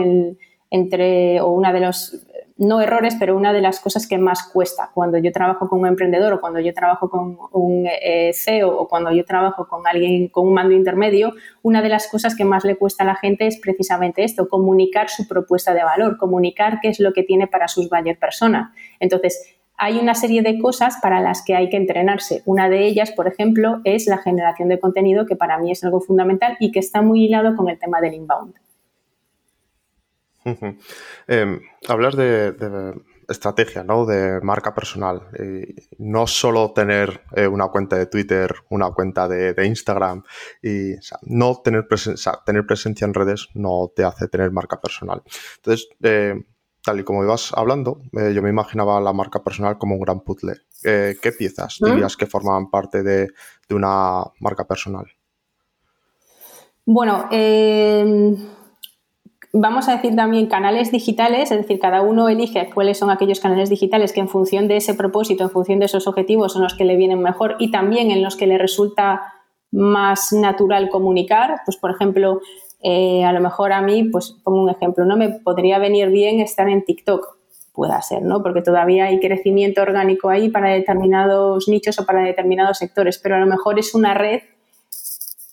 entre, 0.71 1.39
o 1.39 1.49
una 1.49 1.71
de 1.71 1.79
los 1.79 2.26
no 2.57 2.81
errores, 2.81 3.15
pero 3.19 3.37
una 3.37 3.53
de 3.53 3.61
las 3.61 3.79
cosas 3.79 4.07
que 4.07 4.17
más 4.17 4.49
cuesta 4.51 4.89
cuando 4.93 5.17
yo 5.17 5.31
trabajo 5.31 5.69
con 5.69 5.79
un 5.79 5.87
emprendedor 5.87 6.33
o 6.33 6.41
cuando 6.41 6.59
yo 6.59 6.73
trabajo 6.73 7.09
con 7.09 7.37
un 7.51 7.87
eh, 7.87 8.31
CEO 8.33 8.75
o 8.77 8.87
cuando 8.87 9.11
yo 9.11 9.25
trabajo 9.25 9.67
con 9.67 9.85
alguien 9.85 10.27
con 10.29 10.47
un 10.47 10.53
mando 10.53 10.73
intermedio, 10.73 11.33
una 11.61 11.81
de 11.81 11.89
las 11.89 12.07
cosas 12.07 12.35
que 12.35 12.45
más 12.45 12.65
le 12.65 12.75
cuesta 12.75 13.03
a 13.03 13.07
la 13.07 13.15
gente 13.15 13.47
es 13.47 13.59
precisamente 13.59 14.23
esto, 14.23 14.47
comunicar 14.49 15.09
su 15.09 15.27
propuesta 15.27 15.73
de 15.73 15.83
valor, 15.83 16.17
comunicar 16.17 16.79
qué 16.81 16.89
es 16.89 16.99
lo 16.99 17.13
que 17.13 17.23
tiene 17.23 17.47
para 17.47 17.67
sus 17.67 17.89
buyer 17.89 18.17
persona. 18.17 18.73
Entonces, 18.99 19.55
hay 19.77 19.99
una 19.99 20.15
serie 20.15 20.41
de 20.41 20.57
cosas 20.57 20.97
para 21.01 21.21
las 21.21 21.43
que 21.43 21.55
hay 21.55 21.69
que 21.69 21.77
entrenarse. 21.77 22.41
Una 22.45 22.67
de 22.67 22.87
ellas, 22.87 23.11
por 23.11 23.27
ejemplo, 23.27 23.81
es 23.83 24.07
la 24.07 24.17
generación 24.17 24.69
de 24.69 24.79
contenido, 24.79 25.27
que 25.27 25.35
para 25.35 25.59
mí 25.59 25.71
es 25.71 25.83
algo 25.83 26.01
fundamental 26.01 26.57
y 26.59 26.71
que 26.71 26.79
está 26.79 27.03
muy 27.03 27.25
hilado 27.25 27.55
con 27.55 27.69
el 27.69 27.77
tema 27.77 28.01
del 28.01 28.15
inbound. 28.15 28.55
Em, 31.27 31.59
hablas 31.87 32.15
de, 32.15 32.55
estrategia, 33.27 33.83
¿no? 33.83 34.05
De 34.05 34.39
marca 34.41 34.73
personal. 34.73 35.21
no 35.97 36.27
solo 36.27 36.71
tener 36.71 37.21
eh, 37.35 37.47
una 37.47 37.67
cuenta 37.67 37.97
de 37.97 38.05
Twitter, 38.05 38.53
una 38.69 38.91
cuenta 38.91 39.27
de, 39.27 39.65
Instagram. 39.65 40.23
Y 40.61 40.93
no 41.23 41.61
tener, 41.61 41.87
tener 42.45 42.65
presencia 42.65 43.05
en 43.05 43.13
redes 43.13 43.49
no 43.53 43.91
te 43.95 44.03
hace 44.03 44.27
tener 44.27 44.51
marca 44.51 44.79
personal. 44.79 45.21
Entonces, 45.57 45.89
eh, 46.01 46.35
tal 46.83 46.99
y 46.99 47.03
como 47.03 47.23
ibas 47.23 47.51
hablando, 47.53 48.01
eh, 48.13 48.31
yo 48.33 48.41
me 48.41 48.49
imaginaba 48.49 49.01
la 49.01 49.13
marca 49.13 49.43
personal 49.43 49.77
como 49.77 49.95
un 49.95 50.01
gran 50.01 50.21
puzzle. 50.21 50.61
¿Qué 50.81 51.31
piezas 51.37 51.81
¿Mm? 51.81 51.85
dirías 51.85 52.15
que 52.15 52.27
formaban 52.27 52.69
parte 52.69 53.03
de, 53.03 53.27
una 53.69 54.23
marca 54.39 54.65
personal? 54.65 55.05
Bueno, 56.85 57.27
em, 57.29 58.37
vamos 59.53 59.87
a 59.87 59.95
decir 59.95 60.15
también 60.15 60.47
canales 60.47 60.91
digitales, 60.91 61.51
es 61.51 61.57
decir, 61.57 61.79
cada 61.79 62.01
uno 62.01 62.29
elige 62.29 62.69
cuáles 62.73 62.97
son 62.97 63.09
aquellos 63.09 63.39
canales 63.39 63.69
digitales 63.69 64.13
que 64.13 64.19
en 64.19 64.29
función 64.29 64.67
de 64.67 64.77
ese 64.77 64.93
propósito, 64.93 65.43
en 65.43 65.49
función 65.49 65.79
de 65.79 65.85
esos 65.85 66.07
objetivos, 66.07 66.53
son 66.53 66.63
los 66.63 66.75
que 66.75 66.85
le 66.85 66.95
vienen 66.95 67.21
mejor 67.21 67.55
y 67.59 67.71
también 67.71 68.11
en 68.11 68.23
los 68.23 68.35
que 68.35 68.47
le 68.47 68.57
resulta 68.57 69.33
más 69.71 70.33
natural 70.33 70.89
comunicar. 70.89 71.61
Pues, 71.65 71.77
por 71.77 71.91
ejemplo, 71.91 72.41
eh, 72.81 73.23
a 73.23 73.33
lo 73.33 73.41
mejor 73.41 73.73
a 73.73 73.81
mí, 73.81 74.03
pues 74.05 74.35
pongo 74.43 74.63
un 74.63 74.69
ejemplo, 74.69 75.05
no 75.05 75.17
me 75.17 75.29
podría 75.29 75.79
venir 75.79 76.09
bien 76.09 76.39
estar 76.39 76.69
en 76.69 76.83
TikTok, 76.85 77.37
pueda 77.73 78.01
ser, 78.01 78.23
¿no? 78.23 78.41
Porque 78.41 78.61
todavía 78.61 79.05
hay 79.05 79.19
crecimiento 79.19 79.81
orgánico 79.81 80.29
ahí 80.29 80.49
para 80.49 80.69
determinados 80.69 81.67
nichos 81.67 81.99
o 81.99 82.05
para 82.05 82.21
determinados 82.21 82.79
sectores, 82.79 83.19
pero 83.19 83.35
a 83.35 83.39
lo 83.39 83.45
mejor 83.45 83.79
es 83.79 83.93
una 83.93 84.13
red 84.13 84.41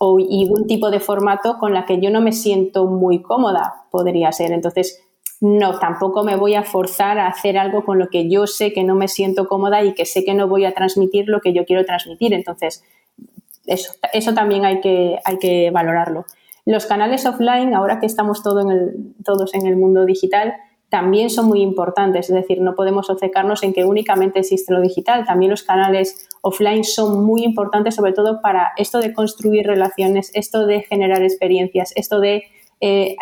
o, 0.04 0.18
y 0.18 0.48
un 0.50 0.66
tipo 0.66 0.90
de 0.90 1.00
formato 1.00 1.58
con 1.58 1.72
la 1.72 1.86
que 1.86 2.00
yo 2.00 2.10
no 2.10 2.20
me 2.20 2.32
siento 2.32 2.86
muy 2.86 3.22
cómoda, 3.22 3.86
podría 3.90 4.32
ser. 4.32 4.52
Entonces, 4.52 5.02
no, 5.40 5.78
tampoco 5.78 6.24
me 6.24 6.36
voy 6.36 6.54
a 6.54 6.62
forzar 6.62 7.18
a 7.18 7.26
hacer 7.26 7.58
algo 7.58 7.84
con 7.84 7.98
lo 7.98 8.08
que 8.08 8.28
yo 8.30 8.46
sé 8.46 8.72
que 8.72 8.84
no 8.84 8.94
me 8.94 9.08
siento 9.08 9.48
cómoda 9.48 9.82
y 9.82 9.94
que 9.94 10.06
sé 10.06 10.24
que 10.24 10.34
no 10.34 10.48
voy 10.48 10.64
a 10.64 10.74
transmitir 10.74 11.28
lo 11.28 11.40
que 11.40 11.52
yo 11.52 11.64
quiero 11.64 11.84
transmitir. 11.84 12.32
Entonces, 12.34 12.82
eso, 13.66 13.92
eso 14.12 14.34
también 14.34 14.64
hay 14.64 14.80
que, 14.80 15.18
hay 15.24 15.38
que 15.38 15.70
valorarlo. 15.70 16.24
Los 16.66 16.86
canales 16.86 17.26
offline, 17.26 17.74
ahora 17.74 18.00
que 18.00 18.06
estamos 18.06 18.42
en 18.46 18.70
el, 18.70 19.14
todos 19.24 19.54
en 19.54 19.66
el 19.66 19.76
mundo 19.76 20.06
digital, 20.06 20.54
también 20.94 21.28
son 21.28 21.48
muy 21.48 21.60
importantes. 21.60 22.30
Es 22.30 22.36
decir, 22.36 22.60
no 22.60 22.76
podemos 22.76 23.10
obcecarnos 23.10 23.64
en 23.64 23.72
que 23.72 23.84
únicamente 23.84 24.38
existe 24.38 24.72
lo 24.72 24.80
digital. 24.80 25.24
También 25.26 25.50
los 25.50 25.64
canales 25.64 26.28
offline 26.40 26.84
son 26.84 27.24
muy 27.24 27.42
importantes, 27.42 27.96
sobre 27.96 28.12
todo 28.12 28.40
para 28.40 28.74
esto 28.76 29.00
de 29.00 29.12
construir 29.12 29.66
relaciones, 29.66 30.30
esto 30.34 30.66
de 30.66 30.82
generar 30.82 31.20
experiencias, 31.24 31.92
esto 31.96 32.20
de 32.20 32.44
eh, 32.80 33.16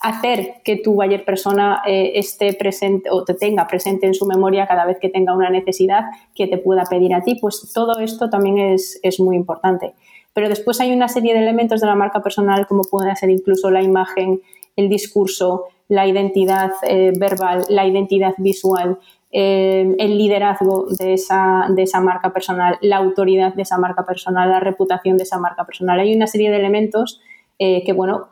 hacer 0.00 0.62
que 0.64 0.76
tu 0.76 0.94
buyer 0.94 1.22
persona 1.22 1.82
eh, 1.86 2.12
esté 2.14 2.54
presente 2.54 3.10
o 3.10 3.22
te 3.22 3.34
tenga 3.34 3.66
presente 3.66 4.06
en 4.06 4.14
su 4.14 4.24
memoria 4.24 4.66
cada 4.66 4.86
vez 4.86 4.96
que 4.98 5.10
tenga 5.10 5.34
una 5.34 5.50
necesidad 5.50 6.04
que 6.34 6.46
te 6.46 6.56
pueda 6.56 6.84
pedir 6.84 7.12
a 7.12 7.22
ti. 7.22 7.36
Pues 7.38 7.70
todo 7.74 8.00
esto 8.00 8.30
también 8.30 8.56
es, 8.56 8.98
es 9.02 9.20
muy 9.20 9.36
importante. 9.36 9.92
Pero 10.32 10.48
después 10.48 10.80
hay 10.80 10.90
una 10.90 11.08
serie 11.08 11.34
de 11.34 11.40
elementos 11.40 11.82
de 11.82 11.86
la 11.86 11.96
marca 11.96 12.22
personal, 12.22 12.66
como 12.66 12.80
puede 12.80 13.14
ser 13.14 13.28
incluso 13.28 13.70
la 13.70 13.82
imagen, 13.82 14.40
el 14.74 14.88
discurso, 14.88 15.66
la 15.90 16.06
identidad 16.06 16.70
eh, 16.82 17.12
verbal, 17.18 17.64
la 17.68 17.84
identidad 17.84 18.34
visual, 18.38 18.98
eh, 19.32 19.96
el 19.98 20.16
liderazgo 20.16 20.86
de 20.88 21.14
esa, 21.14 21.66
de 21.68 21.82
esa 21.82 22.00
marca 22.00 22.32
personal, 22.32 22.78
la 22.80 22.98
autoridad 22.98 23.54
de 23.54 23.62
esa 23.62 23.76
marca 23.76 24.06
personal, 24.06 24.48
la 24.48 24.60
reputación 24.60 25.16
de 25.16 25.24
esa 25.24 25.38
marca 25.38 25.64
personal. 25.64 25.98
Hay 25.98 26.14
una 26.14 26.28
serie 26.28 26.50
de 26.50 26.58
elementos 26.58 27.20
eh, 27.58 27.82
que, 27.84 27.92
bueno, 27.92 28.28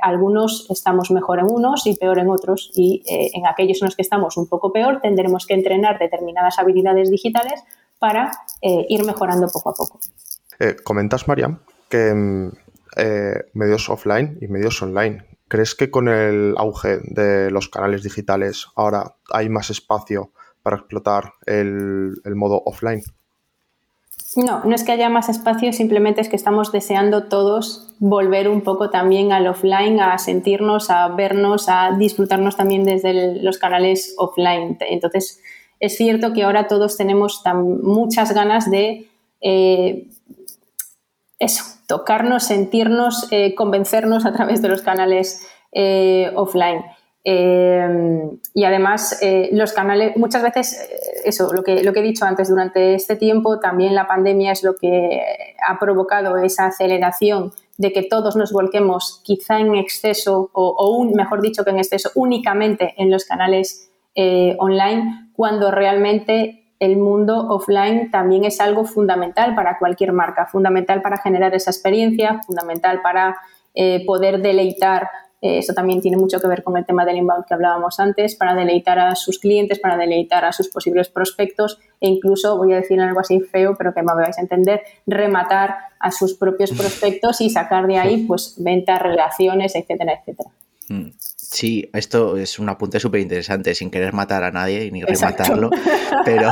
algunos 0.00 0.68
estamos 0.70 1.10
mejor 1.10 1.38
en 1.38 1.46
unos 1.50 1.86
y 1.86 1.96
peor 1.96 2.18
en 2.18 2.30
otros. 2.30 2.72
Y 2.74 3.02
en 3.06 3.46
aquellos 3.46 3.80
en 3.82 3.86
los 3.86 3.94
que 3.94 4.02
estamos 4.02 4.36
un 4.36 4.48
poco 4.48 4.72
peor, 4.72 5.00
tendremos 5.00 5.46
que 5.46 5.54
entrenar 5.54 5.98
determinadas 5.98 6.58
habilidades 6.58 7.10
digitales 7.10 7.62
para 8.00 8.32
ir 8.62 9.04
mejorando 9.04 9.46
poco 9.52 9.70
a 9.70 9.74
poco. 9.74 10.00
Comentas, 10.82 11.28
Mariam, 11.28 11.60
que 11.88 12.12
mm, 12.12 12.50
medios 13.52 13.88
offline 13.88 14.38
y 14.40 14.48
medios 14.48 14.82
online. 14.82 15.31
¿Crees 15.52 15.74
que 15.74 15.90
con 15.90 16.08
el 16.08 16.54
auge 16.56 17.00
de 17.02 17.50
los 17.50 17.68
canales 17.68 18.02
digitales 18.02 18.68
ahora 18.74 19.16
hay 19.30 19.50
más 19.50 19.68
espacio 19.68 20.30
para 20.62 20.76
explotar 20.76 21.34
el, 21.44 22.14
modo 22.34 22.62
offline? 22.64 23.02
No, 24.34 24.64
no 24.64 24.74
es 24.74 24.82
que 24.82 24.92
haya 24.92 25.10
más 25.10 25.28
espacio, 25.28 25.74
simplemente 25.74 26.22
es 26.22 26.30
que 26.30 26.36
estamos 26.36 26.72
deseando 26.72 27.24
todos 27.24 27.94
volver 27.98 28.48
un 28.48 28.62
poco 28.62 28.88
también 28.88 29.30
al 29.30 29.46
offline, 29.46 30.00
a 30.00 30.16
sentirnos, 30.16 30.88
a 30.88 31.08
vernos, 31.08 31.68
a 31.68 31.98
disfrutarnos 31.98 32.56
también 32.56 32.84
desde 32.84 33.42
los 33.42 33.58
canales 33.58 34.14
offline. 34.16 34.78
Entonces, 34.80 35.42
es 35.80 35.98
cierto 35.98 36.32
que 36.32 36.44
ahora 36.44 36.66
todos 36.66 36.96
tenemos 36.96 37.42
muchas 37.82 38.32
ganas 38.32 38.70
de 38.70 39.06
eh, 39.42 40.08
eso, 41.42 41.64
tocarnos, 41.88 42.44
sentirnos, 42.44 43.26
eh, 43.32 43.54
convencernos 43.56 44.24
a 44.24 44.32
través 44.32 44.62
de 44.62 44.68
los 44.68 44.82
canales 44.82 45.44
eh, 45.72 46.30
offline. 46.36 46.84
Eh, 47.24 47.88
y 48.54 48.64
además, 48.64 49.20
los 49.52 49.72
canales, 49.72 50.16
muchas 50.16 50.42
veces, 50.42 50.88
eso, 51.24 51.52
lo 51.52 51.62
que, 51.62 51.82
lo 51.82 51.92
que 51.92 52.00
he 52.00 52.02
dicho 52.02 52.24
antes, 52.24 52.48
durante 52.48 52.94
este 52.94 53.16
tiempo 53.16 53.58
también 53.58 53.94
la 53.94 54.06
pandemia 54.06 54.52
es 54.52 54.62
lo 54.62 54.76
que 54.76 55.20
ha 55.66 55.78
provocado 55.78 56.36
esa 56.36 56.66
aceleración 56.66 57.52
de 57.76 57.92
que 57.92 58.02
todos 58.02 58.36
nos 58.36 58.52
volquemos 58.52 59.20
quizá 59.24 59.58
en 59.58 59.74
exceso, 59.74 60.50
o, 60.52 60.96
un, 60.96 61.12
mejor 61.12 61.42
dicho 61.42 61.64
que 61.64 61.70
en 61.70 61.78
exceso, 61.78 62.10
únicamente 62.14 62.94
en 62.96 63.10
los 63.10 63.24
canales 63.24 63.88
online, 64.58 65.30
cuando 65.34 65.70
realmente 65.70 66.61
el 66.82 66.96
mundo 66.96 67.46
offline 67.48 68.10
también 68.10 68.44
es 68.44 68.60
algo 68.60 68.84
fundamental 68.84 69.54
para 69.54 69.78
cualquier 69.78 70.12
marca, 70.12 70.46
fundamental 70.46 71.00
para 71.00 71.18
generar 71.18 71.54
esa 71.54 71.70
experiencia, 71.70 72.40
fundamental 72.44 73.00
para 73.02 73.36
eh, 73.72 74.04
poder 74.04 74.42
deleitar. 74.42 75.08
Eh, 75.40 75.58
eso 75.58 75.74
también 75.74 76.00
tiene 76.00 76.16
mucho 76.16 76.40
que 76.40 76.48
ver 76.48 76.64
con 76.64 76.76
el 76.76 76.84
tema 76.84 77.04
del 77.04 77.18
inbound 77.18 77.44
que 77.46 77.54
hablábamos 77.54 78.00
antes, 78.00 78.34
para 78.34 78.56
deleitar 78.56 78.98
a 78.98 79.14
sus 79.14 79.38
clientes, 79.38 79.78
para 79.78 79.96
deleitar 79.96 80.44
a 80.44 80.50
sus 80.50 80.70
posibles 80.70 81.08
prospectos 81.08 81.78
e 82.00 82.08
incluso, 82.08 82.58
voy 82.58 82.72
a 82.72 82.76
decir 82.80 83.00
algo 83.00 83.20
así 83.20 83.38
feo, 83.38 83.76
pero 83.78 83.94
que 83.94 84.02
me 84.02 84.12
vais 84.14 84.36
a 84.36 84.40
entender, 84.40 84.82
rematar 85.06 85.76
a 86.00 86.10
sus 86.10 86.34
propios 86.34 86.72
prospectos 86.72 87.40
y 87.40 87.50
sacar 87.50 87.86
de 87.86 87.98
ahí 87.98 88.24
pues 88.26 88.56
ventas, 88.58 89.00
relaciones, 89.00 89.76
etcétera, 89.76 90.14
etcétera. 90.14 90.50
Mm. 90.88 91.10
Sí, 91.52 91.90
esto 91.92 92.38
es 92.38 92.58
un 92.58 92.70
apunte 92.70 92.98
súper 92.98 93.20
interesante, 93.20 93.74
sin 93.74 93.90
querer 93.90 94.14
matar 94.14 94.42
a 94.42 94.50
nadie 94.50 94.90
ni 94.90 95.02
rematarlo, 95.02 95.68
pero, 96.24 96.50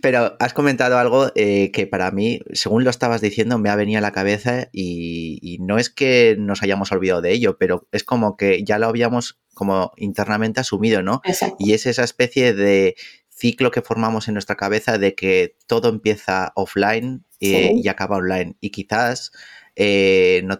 pero 0.00 0.36
has 0.40 0.52
comentado 0.52 0.98
algo 0.98 1.30
eh, 1.36 1.70
que 1.70 1.86
para 1.86 2.10
mí, 2.10 2.40
según 2.52 2.82
lo 2.82 2.90
estabas 2.90 3.20
diciendo, 3.20 3.58
me 3.58 3.70
ha 3.70 3.76
venido 3.76 3.98
a 3.98 4.02
la 4.02 4.10
cabeza 4.10 4.68
y, 4.72 5.58
no 5.60 5.78
es 5.78 5.90
que 5.90 6.34
nos 6.38 6.64
hayamos 6.64 6.90
olvidado 6.90 7.20
de 7.20 7.30
ello, 7.30 7.56
pero 7.56 7.86
es 7.92 8.02
como 8.02 8.36
que 8.36 8.64
ya 8.64 8.80
lo 8.80 8.88
habíamos 8.88 9.40
como 9.54 9.92
internamente 9.96 10.60
asumido, 10.60 11.02
¿no? 11.02 11.22
Y 11.60 11.74
es 11.74 11.86
esa 11.86 12.02
especie 12.02 12.52
de 12.52 12.96
ciclo 13.30 13.70
que 13.70 13.82
formamos 13.82 14.26
en 14.26 14.34
nuestra 14.34 14.56
cabeza 14.56 14.98
de 14.98 15.14
que 15.14 15.56
todo 15.68 15.88
empieza 15.88 16.52
offline 16.56 17.24
eh, 17.38 17.72
y 17.76 17.86
acaba 17.86 18.16
online. 18.16 18.56
Y 18.60 18.70
quizás 18.70 19.30
eh, 19.76 20.42
no, 20.44 20.58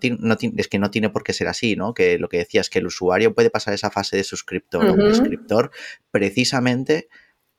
es 0.56 0.68
que 0.68 0.78
no 0.78 0.90
tiene 0.90 1.10
por 1.10 1.22
qué 1.22 1.32
ser 1.32 1.48
así, 1.48 1.76
¿no? 1.76 1.94
Que 1.94 2.18
lo 2.18 2.28
que 2.28 2.38
decías, 2.38 2.70
que 2.70 2.78
el 2.78 2.86
usuario 2.86 3.34
puede 3.34 3.50
pasar 3.50 3.74
esa 3.74 3.90
fase 3.90 4.16
de 4.16 4.24
suscriptor 4.24 4.86
o 4.86 4.94
prescriptor 4.94 5.70
precisamente 6.10 7.08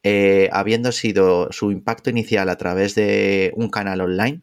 eh, 0.06 0.50
habiendo 0.52 0.92
sido 0.92 1.50
su 1.54 1.72
impacto 1.72 2.10
inicial 2.10 2.50
a 2.50 2.58
través 2.58 2.94
de 2.94 3.54
un 3.56 3.70
canal 3.70 4.02
online 4.02 4.42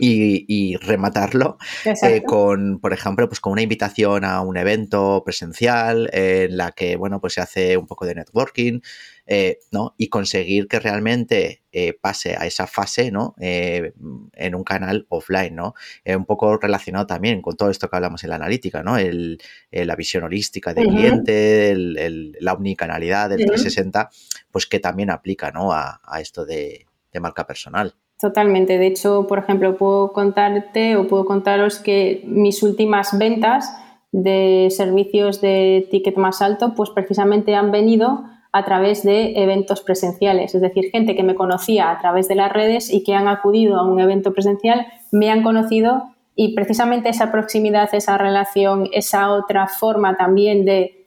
y, 0.00 0.74
rematarlo 0.78 1.56
eh, 1.84 2.24
con, 2.24 2.80
por 2.80 2.92
ejemplo, 2.92 3.28
pues 3.28 3.38
con 3.38 3.52
una 3.52 3.62
invitación 3.62 4.24
a 4.24 4.40
un 4.40 4.56
evento 4.56 5.22
presencial 5.24 6.10
en 6.12 6.56
la 6.56 6.72
que, 6.72 6.96
bueno, 6.96 7.20
pues 7.20 7.34
se 7.34 7.40
hace 7.40 7.76
un 7.76 7.86
poco 7.86 8.06
de 8.06 8.16
networking, 8.16 8.80
eh, 9.26 9.60
¿no? 9.70 9.94
Y 9.96 10.08
conseguir 10.08 10.66
que 10.66 10.80
realmente 10.80 11.62
eh, 11.70 11.96
pase 11.98 12.36
a 12.36 12.44
esa 12.44 12.66
fase, 12.66 13.12
¿no? 13.12 13.34
Eh, 13.40 13.92
en 14.32 14.54
un 14.54 14.64
canal 14.64 15.06
offline, 15.08 15.54
¿no? 15.54 15.74
un 16.04 16.24
poco 16.24 16.56
relacionado 16.56 17.06
también 17.06 17.40
con 17.40 17.56
todo 17.56 17.70
esto 17.70 17.88
que 17.88 17.96
hablamos 17.96 18.24
en 18.24 18.30
la 18.30 18.36
analítica, 18.36 18.82
¿no? 18.82 18.98
El, 18.98 19.38
la 19.70 19.96
visión 19.96 20.24
holística 20.24 20.74
del 20.74 20.88
cliente, 20.88 21.74
la 21.76 22.52
omnicanalidad 22.52 23.30
del 23.30 23.46
360, 23.46 24.10
pues 24.50 24.66
que 24.66 24.80
también 24.80 25.10
aplica, 25.10 25.50
¿no? 25.50 25.72
A, 25.72 26.00
esto 26.20 26.44
de, 26.44 26.86
de 27.12 27.20
marca 27.20 27.46
personal. 27.46 27.94
Totalmente. 28.20 28.78
De 28.78 28.86
hecho, 28.86 29.26
por 29.26 29.38
ejemplo, 29.38 29.76
puedo 29.76 30.12
contarte 30.12 30.96
o 30.96 31.06
puedo 31.06 31.24
contaros 31.24 31.78
que 31.78 32.22
mis 32.26 32.62
últimas 32.62 33.16
ventas 33.18 33.72
de 34.12 34.68
servicios 34.70 35.40
de 35.40 35.88
ticket 35.90 36.16
más 36.16 36.42
alto, 36.42 36.74
pues 36.74 36.90
precisamente 36.90 37.54
han 37.54 37.72
venido 37.72 38.24
a 38.52 38.64
través 38.64 39.02
de 39.02 39.32
eventos 39.42 39.80
presenciales, 39.80 40.54
es 40.54 40.60
decir, 40.60 40.90
gente 40.90 41.16
que 41.16 41.22
me 41.22 41.34
conocía 41.34 41.90
a 41.90 41.98
través 41.98 42.28
de 42.28 42.34
las 42.34 42.52
redes 42.52 42.92
y 42.92 43.02
que 43.02 43.14
han 43.14 43.26
acudido 43.26 43.78
a 43.78 43.84
un 43.84 43.98
evento 43.98 44.34
presencial, 44.34 44.86
me 45.10 45.30
han 45.30 45.42
conocido 45.42 46.10
y 46.36 46.54
precisamente 46.54 47.08
esa 47.08 47.32
proximidad, 47.32 47.88
esa 47.94 48.18
relación, 48.18 48.88
esa 48.92 49.32
otra 49.32 49.66
forma 49.68 50.16
también 50.16 50.66
de 50.66 51.06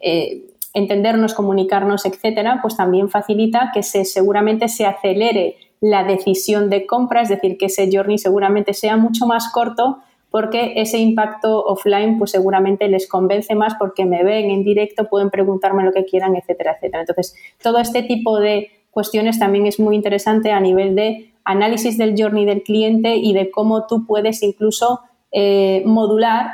eh, 0.00 0.46
entendernos, 0.74 1.34
comunicarnos, 1.34 2.06
etcétera, 2.06 2.60
pues 2.62 2.76
también 2.76 3.08
facilita 3.08 3.70
que 3.74 3.82
se, 3.82 4.04
seguramente 4.04 4.68
se 4.68 4.86
acelere 4.86 5.56
la 5.80 6.04
decisión 6.04 6.70
de 6.70 6.86
compra, 6.86 7.22
es 7.22 7.28
decir, 7.28 7.58
que 7.58 7.66
ese 7.66 7.88
journey 7.92 8.18
seguramente 8.18 8.74
sea 8.74 8.96
mucho 8.96 9.26
más 9.26 9.50
corto 9.52 9.98
porque 10.36 10.74
ese 10.76 10.98
impacto 10.98 11.64
offline 11.64 12.18
pues 12.18 12.32
seguramente 12.32 12.88
les 12.88 13.08
convence 13.08 13.54
más 13.54 13.72
porque 13.78 14.04
me 14.04 14.22
ven 14.22 14.50
en 14.50 14.64
directo, 14.64 15.08
pueden 15.08 15.30
preguntarme 15.30 15.82
lo 15.82 15.94
que 15.94 16.04
quieran, 16.04 16.36
etcétera, 16.36 16.72
etcétera. 16.72 17.00
Entonces, 17.00 17.34
todo 17.62 17.78
este 17.78 18.02
tipo 18.02 18.38
de 18.38 18.70
cuestiones 18.90 19.38
también 19.38 19.64
es 19.66 19.80
muy 19.80 19.96
interesante 19.96 20.52
a 20.52 20.60
nivel 20.60 20.94
de 20.94 21.32
análisis 21.42 21.96
del 21.96 22.14
journey 22.20 22.44
del 22.44 22.62
cliente 22.62 23.16
y 23.16 23.32
de 23.32 23.50
cómo 23.50 23.86
tú 23.86 24.04
puedes 24.04 24.42
incluso 24.42 25.00
eh, 25.32 25.82
modular 25.86 26.50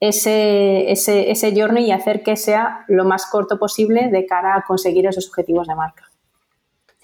ese, 0.00 0.90
ese, 0.90 1.30
ese 1.30 1.54
journey 1.54 1.84
y 1.84 1.90
hacer 1.90 2.22
que 2.22 2.34
sea 2.34 2.86
lo 2.88 3.04
más 3.04 3.26
corto 3.26 3.58
posible 3.58 4.08
de 4.08 4.24
cara 4.24 4.56
a 4.56 4.64
conseguir 4.66 5.06
esos 5.06 5.28
objetivos 5.28 5.66
de 5.66 5.74
marca. 5.74 6.04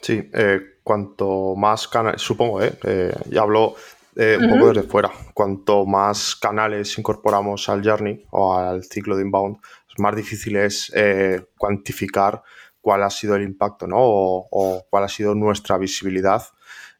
Sí, 0.00 0.30
eh, 0.32 0.60
cuanto 0.84 1.54
más 1.56 1.88
canales, 1.88 2.20
supongo, 2.20 2.62
eh, 2.62 2.72
eh, 2.84 3.14
y 3.30 3.38
hablo 3.38 3.74
eh, 4.16 4.38
un 4.40 4.50
poco 4.50 4.72
desde 4.72 4.88
fuera. 4.88 5.11
Cuanto 5.33 5.85
más 5.87 6.37
canales 6.37 6.96
incorporamos 6.98 7.68
al 7.68 7.83
journey 7.83 8.24
o 8.31 8.57
al 8.57 8.85
ciclo 8.85 9.16
de 9.16 9.22
inbound, 9.22 9.59
más 9.98 10.16
difícil 10.16 10.57
es 10.57 10.92
eh, 10.94 11.46
cuantificar 11.57 12.42
cuál 12.81 13.03
ha 13.03 13.11
sido 13.11 13.37
el 13.37 13.42
impacto 13.42 13.87
¿no? 13.87 13.96
o, 13.98 14.87
cuál 14.90 15.05
ha 15.05 15.09
sido 15.09 15.35
nuestra 15.35 15.79
visibilidad 15.79 16.42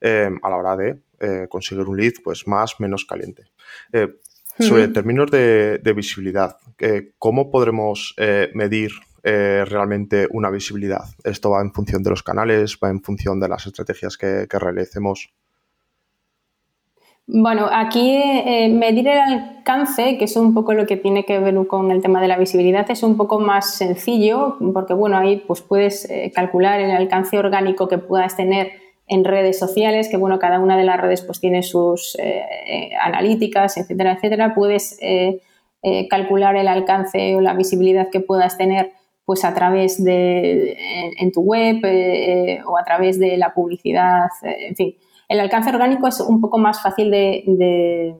eh, 0.01 0.31
a 0.43 0.51
la 0.51 0.57
hora 0.57 0.77
de 0.77 1.03
conseguir 1.49 1.87
un 1.87 1.97
lead 1.97 2.13
pues 2.23 2.47
más 2.47 2.79
menos 2.81 3.07
caliente. 3.07 3.45
Sobre 4.59 4.89
términos 4.89 5.31
de, 5.31 5.93
visibilidad, 5.97 6.59
¿cómo 7.19 7.51
podremos 7.51 8.15
medir 8.53 8.93
realmente 9.23 10.29
una 10.31 10.51
visibilidad? 10.51 11.05
¿Esto 11.25 11.51
va 11.51 11.63
en 11.63 11.73
función 11.73 12.03
de 12.03 12.11
los 12.11 12.23
canales, 12.23 12.79
va 12.83 12.91
en 12.91 13.03
función 13.03 13.41
de 13.41 13.49
las 13.49 13.67
estrategias 13.67 14.19
que, 14.19 14.47
que 14.51 14.59
realicemos? 14.59 15.33
Bueno, 17.27 17.69
aquí 17.73 18.17
eh, 18.17 18.69
medir 18.69 19.09
el 19.09 19.19
alcance, 19.19 20.19
que 20.19 20.27
es 20.27 20.37
un 20.37 20.53
poco 20.53 20.75
lo 20.75 20.85
que 20.85 20.99
tiene 20.99 21.25
que 21.25 21.39
ver 21.39 21.67
con 21.67 21.91
el 21.91 22.03
tema 22.03 22.21
de 22.21 22.29
la 22.29 22.37
visibilidad, 22.37 22.91
es 22.91 23.03
un 23.03 23.17
poco 23.17 23.41
más 23.41 23.77
sencillo, 23.77 24.59
porque 24.75 24.93
bueno, 24.93 25.17
ahí 25.17 25.43
pues 25.47 25.63
puedes 25.63 26.09
eh, 26.11 26.31
calcular 26.35 26.81
el 26.81 26.91
alcance 26.91 27.39
orgánico 27.39 27.89
que 27.89 27.97
puedas 27.97 28.37
tener 28.37 28.73
en 29.07 29.25
redes 29.25 29.59
sociales, 29.59 30.09
que 30.11 30.19
bueno, 30.19 30.39
cada 30.39 30.61
una 30.61 30.77
de 30.77 30.85
las 30.85 31.01
redes 31.01 31.23
pues 31.23 31.41
tiene 31.41 31.63
sus 31.63 32.15
eh, 32.21 32.91
analíticas, 33.03 33.79
etcétera, 33.79 34.13
etcétera. 34.13 34.55
Puedes 34.55 34.99
calcular 36.09 36.57
el 36.57 36.69
alcance 36.69 37.37
o 37.37 37.41
la 37.43 37.53
visibilidad 37.55 38.09
que 38.11 38.21
puedas 38.21 38.57
tener 38.57 38.93
pues 39.27 39.45
a 39.45 39.55
través 39.55 40.03
de 40.03 40.77
en 41.19 41.31
tu 41.31 41.43
web 41.43 41.83
o 42.67 42.79
a 42.79 42.85
través 42.85 43.19
de 43.19 43.37
la 43.37 43.53
publicidad, 43.53 44.29
en 44.43 44.77
fin 44.77 44.95
el 45.29 45.41
alcance 45.41 45.71
orgánico 45.71 46.07
es 46.07 46.21
un 46.21 46.41
poco 46.41 46.59
más 46.59 46.83
fácil 46.83 47.11
de, 47.11 48.15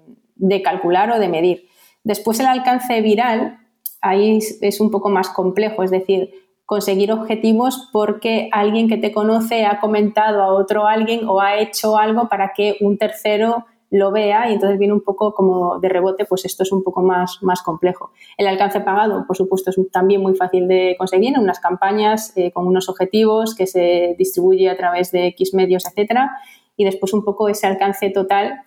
calcular 0.63 1.11
o 1.11 1.19
de 1.19 1.29
medir. 1.29 1.69
Después 2.03 2.41
el 2.41 2.47
alcance 2.47 3.01
viral, 3.01 3.59
ahí 4.01 4.39
es 4.61 4.81
un 4.81 4.91
poco 4.91 5.09
más 5.09 5.29
complejo, 5.31 5.83
es 5.83 5.91
decir, 5.91 6.31
conseguir 6.67 7.13
objetivos 7.13 7.91
porque 7.93 8.49
alguien 8.53 8.89
que 8.89 8.97
te 8.97 9.13
conoce 9.13 9.67
ha 9.67 9.81
comentado 9.81 10.43
a 10.43 10.53
otro 10.53 10.87
alguien 10.87 11.29
o 11.29 11.41
ha 11.41 11.59
hecho 11.59 11.99
algo 11.99 12.29
para 12.29 12.53
que 12.55 12.77
un 12.81 12.97
tercero 12.97 13.67
lo 13.91 14.11
vea 14.11 14.51
y 14.51 14.55
entonces 14.55 14.79
viene 14.79 14.95
un 14.95 15.03
poco 15.03 15.35
como 15.35 15.79
de 15.79 15.89
rebote, 15.89 16.25
pues 16.25 16.45
esto 16.45 16.65
es 16.65 16.73
un 16.73 16.83
poco 16.83 17.01
más, 17.01 17.39
más 17.43 17.63
complejo. 17.63 18.11
El 18.37 18.49
alcance 18.49 18.81
pagado, 18.81 19.25
por 19.27 19.37
supuesto, 19.37 19.71
es 19.71 19.77
también 19.93 20.21
muy 20.21 20.35
fácil 20.35 20.67
de 20.67 20.97
conseguir 20.99 21.35
en 21.35 21.41
unas 21.41 21.61
campañas 21.61 22.33
eh, 22.35 22.51
con 22.51 22.67
unos 22.67 22.89
objetivos 22.89 23.55
que 23.55 23.69
se 23.69 24.17
distribuye 24.19 24.69
a 24.69 24.77
través 24.77 25.13
de 25.13 25.29
X 25.29 25.55
medios, 25.55 25.87
etcétera 25.87 26.33
y 26.77 26.85
después 26.85 27.13
un 27.13 27.25
poco 27.25 27.49
ese 27.49 27.67
alcance 27.67 28.11
total 28.11 28.61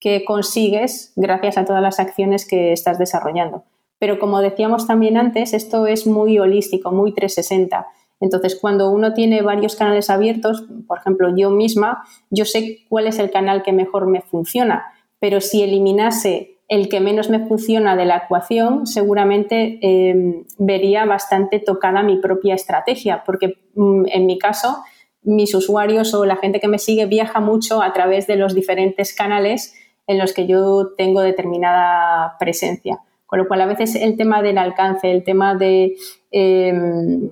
que 0.00 0.24
consigues 0.24 1.12
gracias 1.16 1.56
a 1.56 1.64
todas 1.64 1.82
las 1.82 1.98
acciones 1.98 2.46
que 2.46 2.72
estás 2.72 2.98
desarrollando. 2.98 3.64
Pero 3.98 4.18
como 4.18 4.40
decíamos 4.40 4.86
también 4.86 5.16
antes, 5.16 5.54
esto 5.54 5.86
es 5.86 6.06
muy 6.06 6.38
holístico, 6.38 6.92
muy 6.92 7.14
360. 7.14 7.86
Entonces, 8.20 8.58
cuando 8.60 8.90
uno 8.90 9.12
tiene 9.12 9.42
varios 9.42 9.76
canales 9.76 10.10
abiertos, 10.10 10.64
por 10.86 10.98
ejemplo, 10.98 11.34
yo 11.36 11.50
misma, 11.50 12.04
yo 12.30 12.44
sé 12.44 12.80
cuál 12.88 13.06
es 13.06 13.18
el 13.18 13.30
canal 13.30 13.62
que 13.62 13.72
mejor 13.72 14.06
me 14.06 14.20
funciona, 14.20 14.84
pero 15.18 15.40
si 15.40 15.62
eliminase 15.62 16.58
el 16.68 16.88
que 16.88 17.00
menos 17.00 17.28
me 17.28 17.46
funciona 17.46 17.96
de 17.96 18.06
la 18.06 18.18
ecuación, 18.18 18.86
seguramente 18.86 19.78
em, 19.82 20.44
vería 20.58 21.04
bastante 21.04 21.58
tocada 21.58 22.02
mi 22.02 22.16
propia 22.16 22.54
estrategia, 22.54 23.22
porque 23.24 23.58
mm, 23.74 24.04
en 24.06 24.26
mi 24.26 24.38
caso 24.38 24.78
mis 25.24 25.54
usuarios 25.54 26.14
o 26.14 26.24
la 26.24 26.36
gente 26.36 26.60
que 26.60 26.68
me 26.68 26.78
sigue 26.78 27.06
viaja 27.06 27.40
mucho 27.40 27.82
a 27.82 27.92
través 27.92 28.26
de 28.26 28.36
los 28.36 28.54
diferentes 28.54 29.14
canales 29.14 29.74
en 30.06 30.18
los 30.18 30.32
que 30.32 30.46
yo 30.46 30.92
tengo 30.96 31.20
determinada 31.20 32.36
presencia. 32.38 33.00
Con 33.26 33.38
lo 33.38 33.48
cual, 33.48 33.62
a 33.62 33.66
veces 33.66 33.94
el 33.96 34.16
tema 34.16 34.42
del 34.42 34.58
alcance, 34.58 35.10
el 35.10 35.24
tema 35.24 35.54
de 35.54 35.96
em, 36.30 37.30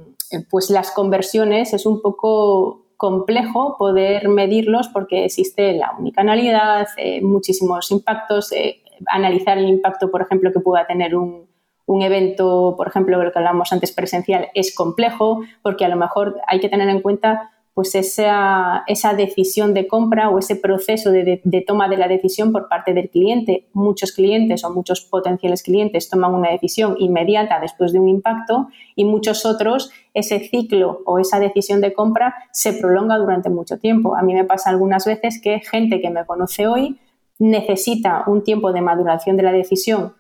pues 0.50 0.70
las 0.70 0.90
conversiones 0.90 1.74
es 1.74 1.86
un 1.86 2.00
poco 2.00 2.86
complejo 2.96 3.76
poder 3.78 4.28
medirlos 4.28 4.88
porque 4.88 5.26
existe 5.26 5.74
la 5.74 5.92
unicanalidad, 5.98 6.88
eh, 6.96 7.20
muchísimos 7.20 7.90
impactos, 7.90 8.52
eh, 8.52 8.80
analizar 9.06 9.58
el 9.58 9.68
impacto, 9.68 10.10
por 10.10 10.22
ejemplo, 10.22 10.52
que 10.52 10.60
pueda 10.60 10.86
tener 10.86 11.16
un, 11.16 11.46
un 11.86 12.02
evento, 12.02 12.74
por 12.76 12.88
ejemplo, 12.88 13.22
lo 13.22 13.32
que 13.32 13.38
hablábamos 13.38 13.72
antes 13.72 13.92
presencial, 13.92 14.48
es 14.54 14.74
complejo 14.74 15.42
porque 15.62 15.84
a 15.84 15.88
lo 15.88 15.96
mejor 15.96 16.40
hay 16.46 16.60
que 16.60 16.68
tener 16.68 16.88
en 16.88 17.00
cuenta 17.02 17.50
pues 17.74 17.94
esa, 17.94 18.84
esa, 18.86 19.14
decisión 19.14 19.72
de 19.72 19.86
compra 19.86 20.28
o 20.28 20.38
ese 20.38 20.56
proceso 20.56 21.10
de, 21.10 21.40
toma 21.66 21.88
de 21.88 21.96
la 21.96 22.06
decisión 22.06 22.52
por 22.52 22.68
parte 22.68 22.92
del 22.92 23.08
cliente. 23.08 23.66
Muchos 23.72 24.12
clientes 24.12 24.62
o 24.64 24.70
muchos 24.70 25.00
potenciales 25.00 25.62
clientes 25.62 26.10
toman 26.10 26.34
una 26.34 26.50
decisión 26.50 26.96
inmediata 26.98 27.60
después 27.60 27.92
de 27.92 27.98
un 27.98 28.08
impacto 28.08 28.68
y 28.94 29.06
muchos 29.06 29.46
otros 29.46 29.90
ese 30.12 30.40
ciclo 30.40 31.00
o 31.06 31.18
esa 31.18 31.40
decisión 31.40 31.80
de 31.80 31.94
compra 31.94 32.34
se 32.52 32.74
prolonga 32.74 33.16
durante 33.16 33.48
mucho 33.48 33.78
tiempo. 33.78 34.16
A 34.16 34.22
mí 34.22 34.34
me 34.34 34.44
pasa 34.44 34.68
algunas 34.68 35.06
veces 35.06 35.40
que 35.40 35.60
gente 35.60 36.00
que 36.02 36.10
me 36.10 36.26
conoce 36.26 36.66
hoy 36.66 36.98
necesita 37.38 38.24
un 38.26 38.44
tiempo 38.44 38.72
de 38.72 38.82
maduración 38.82 39.38
de 39.38 39.44
la 39.44 39.52
decisión 39.52 40.12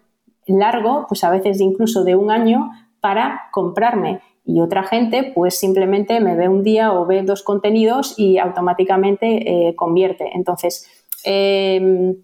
largo, 0.46 1.06
pues 1.06 1.22
a 1.22 1.30
veces 1.30 1.60
incluso 1.60 2.02
de 2.02 2.16
un 2.16 2.30
año, 2.30 2.70
para 3.00 3.42
comprarme 3.52 4.20
y 4.44 4.60
otra 4.60 4.82
gente 4.82 5.32
pues 5.34 5.58
simplemente 5.58 6.20
me 6.20 6.34
ve 6.34 6.48
un 6.48 6.62
día 6.62 6.92
o 6.92 7.06
ve 7.06 7.22
dos 7.22 7.42
contenidos 7.42 8.14
y 8.18 8.38
automáticamente 8.38 9.68
eh, 9.68 9.76
convierte. 9.76 10.30
Entonces, 10.34 10.88
em, 11.24 12.16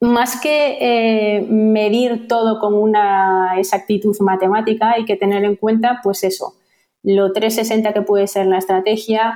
más 0.00 0.40
que 0.40 0.78
eh, 0.80 1.42
medir 1.48 2.28
todo 2.28 2.60
con 2.60 2.74
una 2.74 3.54
exactitud 3.58 4.16
matemática, 4.20 4.92
hay 4.92 5.04
que 5.04 5.16
tener 5.16 5.44
en 5.44 5.56
cuenta 5.56 6.00
pues 6.02 6.24
eso, 6.24 6.54
lo 7.02 7.32
360 7.32 7.92
que 7.92 8.02
puede 8.02 8.26
ser 8.26 8.46
la 8.46 8.58
estrategia, 8.58 9.34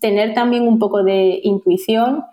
tener 0.00 0.34
también 0.34 0.66
un 0.66 0.78
poco 0.78 1.02
de 1.02 1.40
intuición 1.42 2.24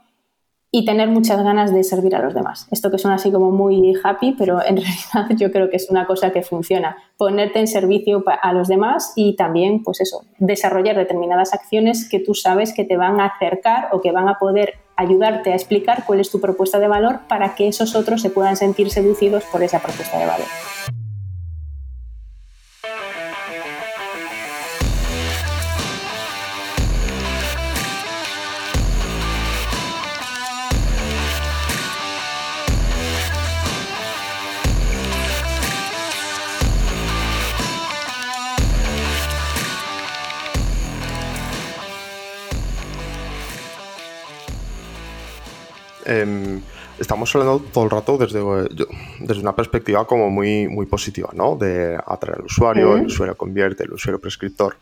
y 0.75 0.86
tener 0.86 1.07
muchas 1.07 1.43
ganas 1.43 1.71
de 1.71 1.83
servir 1.83 2.15
a 2.15 2.19
los 2.23 2.33
demás. 2.33 2.67
Esto 2.71 2.89
que 2.89 2.97
suena 2.97 3.15
así 3.15 3.31
como 3.31 3.51
muy 3.51 3.93
happy, 4.03 4.31
pero 4.36 4.59
en 4.59 4.77
realidad 5.13 5.38
yo 5.38 5.51
creo 5.51 5.69
que 5.69 5.75
es 5.75 5.88
una 5.91 6.07
cosa 6.07 6.31
que 6.31 6.41
funciona. 6.41 6.97
Ponerte 7.15 7.59
en 7.59 7.67
servicio 7.67 8.23
a 8.41 8.53
los 8.53 8.67
demás 8.67 9.13
y 9.15 9.36
también, 9.36 9.83
pues 9.83 10.01
eso, 10.01 10.25
desarrollar 10.39 10.97
determinadas 10.97 11.53
acciones 11.53 12.09
que 12.09 12.19
tú 12.19 12.33
sabes 12.33 12.73
que 12.73 12.86
te 12.86 12.97
van 12.97 13.21
a 13.21 13.27
acercar 13.27 13.89
o 13.91 14.01
que 14.01 14.12
van 14.12 14.27
a 14.27 14.39
poder 14.39 14.73
ayudarte 14.95 15.51
a 15.51 15.55
explicar 15.55 16.05
cuál 16.07 16.19
es 16.19 16.31
tu 16.31 16.41
propuesta 16.41 16.79
de 16.79 16.88
valor 16.88 17.19
para 17.29 17.53
que 17.53 17.67
esos 17.67 17.95
otros 17.95 18.23
se 18.23 18.31
puedan 18.31 18.57
sentir 18.57 18.89
seducidos 18.89 19.43
por 19.51 19.62
esa 19.62 19.79
propuesta 19.79 20.17
de 20.17 20.25
valor. 20.25 20.47
Em, 46.21 46.62
estamos 46.99 47.34
hablando 47.36 47.60
todo 47.71 47.86
el 47.86 47.89
rato 47.89 48.17
desde, 48.17 48.39
desde 49.19 49.41
una 49.41 49.56
perspectiva 49.56 50.06
como 50.06 50.30
muy, 50.30 50.67
muy 50.67 50.86
positiva, 50.86 51.30
¿no? 51.34 51.56
De 51.56 51.97
atraer 52.06 52.39
al 52.39 52.45
usuario, 52.45 52.95
el 52.97 53.08
usuario 53.08 53.36
convierte, 53.36 53.84
el 53.84 53.93
usuario 53.93 54.19
prescriptor, 54.19 54.78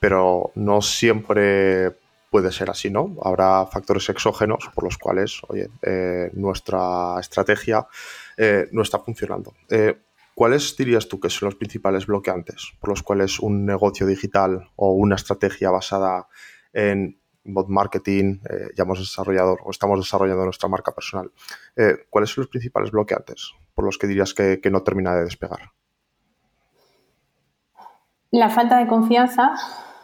pero 0.00 0.52
no 0.54 0.80
siempre 0.80 1.92
puede 2.30 2.50
ser 2.50 2.70
así, 2.70 2.90
¿no? 2.90 3.14
Habrá 3.22 3.66
factores 3.66 4.08
exógenos 4.08 4.70
por 4.74 4.84
los 4.84 4.98
cuales, 4.98 5.40
oye, 5.48 5.68
eh, 5.82 6.30
nuestra 6.32 7.16
estrategia 7.20 7.86
eh, 8.36 8.66
no 8.72 8.82
está 8.82 8.98
funcionando. 8.98 9.54
Eh, 9.70 9.96
¿Cuáles 10.34 10.76
dirías 10.76 11.06
tú 11.06 11.20
que 11.20 11.30
son 11.30 11.46
los 11.46 11.54
principales 11.54 12.06
bloqueantes 12.06 12.72
por 12.80 12.90
los 12.90 13.02
cuales 13.04 13.38
un 13.38 13.64
negocio 13.64 14.04
digital 14.04 14.68
o 14.74 14.92
una 14.94 15.14
estrategia 15.14 15.70
basada 15.70 16.26
en 16.72 17.16
bot 17.44 17.68
marketing, 17.68 18.40
ya 18.76 18.84
hemos 18.84 18.98
desarrollado 18.98 19.56
o 19.64 19.70
estamos 19.70 20.00
desarrollando 20.00 20.44
nuestra 20.44 20.68
marca 20.68 20.92
personal? 20.92 21.30
¿Cuáles 22.10 22.30
son 22.30 22.42
los 22.42 22.48
principales 22.48 22.90
bloqueantes 22.90 23.52
por 23.74 23.84
los 23.84 23.98
que 23.98 24.06
dirías 24.06 24.34
que 24.34 24.70
no 24.70 24.82
termina 24.82 25.14
de 25.14 25.24
despegar? 25.24 25.72
La 28.34 28.50
falta 28.50 28.78
de 28.78 28.88
confianza, 28.88 29.54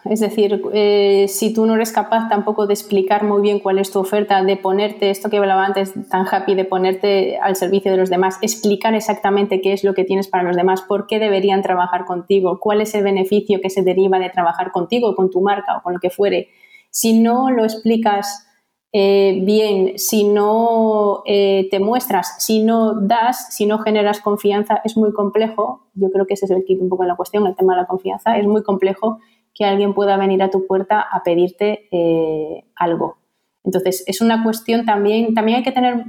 es 0.05 0.20
decir, 0.20 0.62
eh, 0.72 1.26
si 1.26 1.53
tú 1.53 1.66
no 1.66 1.74
eres 1.74 1.90
capaz 1.90 2.29
tampoco 2.29 2.68
de 2.68 2.74
explicar 2.74 3.24
muy 3.24 3.42
bien 3.42 3.59
cuál 3.59 3.81
es 3.81 3.90
tu 3.90 3.98
oferta, 3.98 4.42
de 4.44 4.57
ponerte, 4.57 5.11
esto 5.11 5.29
que 5.29 5.38
hablaba 5.38 5.66
antes, 5.66 5.92
tan 6.09 6.24
happy, 6.31 6.55
de 6.55 6.64
ponerte 6.64 7.38
al 7.38 7.57
servicio 7.57 7.90
de 7.90 7.98
los 7.98 8.09
demás, 8.09 8.38
explicar 8.40 8.94
exactamente 8.94 9.61
qué 9.61 9.72
es 9.72 9.83
lo 9.83 9.94
que 9.94 10.05
tienes 10.05 10.29
para 10.29 10.44
los 10.44 10.55
demás, 10.55 10.81
por 10.83 11.09
qué 11.09 11.18
deberían 11.18 11.61
trabajar 11.61 12.05
contigo, 12.05 12.61
cuál 12.61 12.81
es 12.81 12.94
el 12.94 13.03
beneficio 13.03 13.61
que 13.61 13.68
se 13.68 13.83
deriva 13.83 14.20
de 14.20 14.31
trabajar 14.31 14.70
contigo, 14.70 15.16
con 15.16 15.29
tu 15.29 15.40
marca 15.40 15.79
o 15.79 15.83
con 15.83 15.94
lo 15.94 15.98
que 15.98 16.11
fuere. 16.11 16.50
Si 16.90 17.18
no 17.18 17.50
lo 17.50 17.64
explicas 17.64 18.46
eh, 18.92 19.40
bien, 19.44 19.98
si 19.98 20.24
no 20.24 21.22
eh, 21.24 21.68
te 21.70 21.79
muestras, 21.79 22.35
si 22.44 22.64
no 22.64 23.00
das, 23.00 23.55
si 23.55 23.66
no 23.66 23.79
generas 23.79 24.20
confianza, 24.20 24.81
es 24.85 24.96
muy 24.96 25.12
complejo. 25.12 25.87
Yo 25.94 26.11
creo 26.11 26.26
que 26.26 26.35
ese 26.35 26.46
es 26.46 26.50
el 26.50 26.64
kit 26.64 26.81
un 26.81 26.88
poco 26.88 27.05
de 27.05 27.09
la 27.09 27.16
cuestión, 27.16 27.46
el 27.46 27.55
tema 27.55 27.74
de 27.74 27.83
la 27.83 27.87
confianza. 27.87 28.37
Es 28.37 28.46
muy 28.46 28.62
complejo 28.64 29.20
que 29.55 29.64
alguien 29.64 29.94
pueda 29.94 30.16
venir 30.16 30.42
a 30.42 30.50
tu 30.50 30.66
puerta 30.66 31.00
a 31.00 31.22
pedirte 31.22 31.88
eh, 31.92 32.64
algo. 32.74 33.18
Entonces, 33.62 34.03
es 34.07 34.20
una 34.20 34.42
cuestión 34.42 34.85
también, 34.85 35.35
también 35.35 35.59
hay 35.59 35.64
que 35.64 35.72
tener 35.72 36.05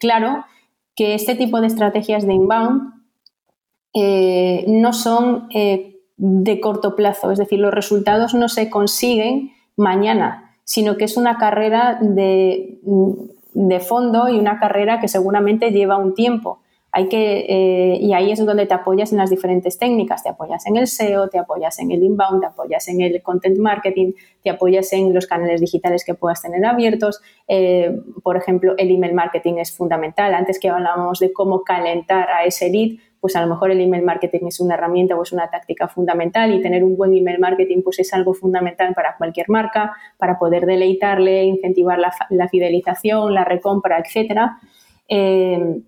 claro 0.00 0.44
que 0.96 1.14
este 1.14 1.36
tipo 1.36 1.60
de 1.60 1.68
estrategias 1.68 2.26
de 2.26 2.34
inbound 2.34 2.94
no 4.66 4.92
son 4.92 5.48
de 6.16 6.60
corto 6.60 6.96
plazo, 6.96 7.30
es 7.30 7.38
decir, 7.38 7.60
los 7.60 7.72
resultados 7.72 8.34
no 8.34 8.48
se 8.48 8.70
consiguen 8.70 9.52
mañana, 9.76 10.54
sino 10.64 10.96
que 10.96 11.04
es 11.04 11.16
una 11.16 11.38
carrera 11.38 11.98
de, 12.00 12.78
de 13.52 13.80
fondo 13.80 14.28
y 14.28 14.38
una 14.38 14.58
carrera 14.58 15.00
que 15.00 15.08
seguramente 15.08 15.70
lleva 15.70 15.96
un 15.96 16.14
tiempo 16.14 16.60
hay 16.96 17.10
que, 17.10 17.44
eh, 17.46 17.98
y 18.00 18.14
ahí 18.14 18.32
es 18.32 18.42
donde 18.42 18.64
te 18.64 18.72
apoyas 18.72 19.12
en 19.12 19.18
las 19.18 19.28
diferentes 19.28 19.78
técnicas, 19.78 20.22
te 20.22 20.30
apoyas 20.30 20.66
en 20.66 20.78
el 20.78 20.86
SEO, 20.86 21.28
te 21.28 21.38
apoyas 21.38 21.78
en 21.78 21.90
el 21.90 22.02
inbound, 22.02 22.40
te 22.40 22.46
apoyas 22.46 22.88
en 22.88 23.02
el 23.02 23.20
content 23.22 23.58
marketing, 23.58 24.12
te 24.42 24.48
apoyas 24.48 24.90
en 24.94 25.12
los 25.12 25.26
canales 25.26 25.60
digitales 25.60 26.06
que 26.06 26.14
puedas 26.14 26.40
tener 26.40 26.64
abiertos. 26.64 27.20
Eh, 27.48 28.00
por 28.22 28.38
ejemplo, 28.38 28.72
el 28.78 28.90
email 28.90 29.12
marketing 29.12 29.56
es 29.58 29.76
fundamental. 29.76 30.32
Antes 30.32 30.58
que 30.58 30.70
hablábamos 30.70 31.18
de 31.18 31.34
cómo 31.34 31.64
calentar 31.64 32.30
a 32.30 32.46
ese 32.46 32.70
lead, 32.70 32.98
pues 33.26 33.34
a 33.34 33.40
lo 33.40 33.48
mejor 33.48 33.72
el 33.72 33.80
email 33.80 34.04
marketing 34.04 34.46
es 34.46 34.60
una 34.60 34.74
herramienta 34.74 35.16
o 35.16 35.22
es 35.24 35.32
una 35.32 35.50
táctica 35.50 35.88
fundamental 35.88 36.54
y 36.54 36.62
tener 36.62 36.84
un 36.84 36.96
buen 36.96 37.12
email 37.12 37.40
marketing 37.40 37.82
pues 37.82 37.98
es 37.98 38.14
algo 38.14 38.34
fundamental 38.34 38.94
para 38.94 39.16
cualquier 39.16 39.48
marca, 39.48 39.96
para 40.16 40.38
poder 40.38 40.64
deleitarle, 40.64 41.42
incentivar 41.42 41.98
la, 41.98 42.48
fidelización, 42.48 43.34
la 43.34 43.42
recompra, 43.42 43.98
etcétera. 43.98 44.60
Eh, 45.08 45.80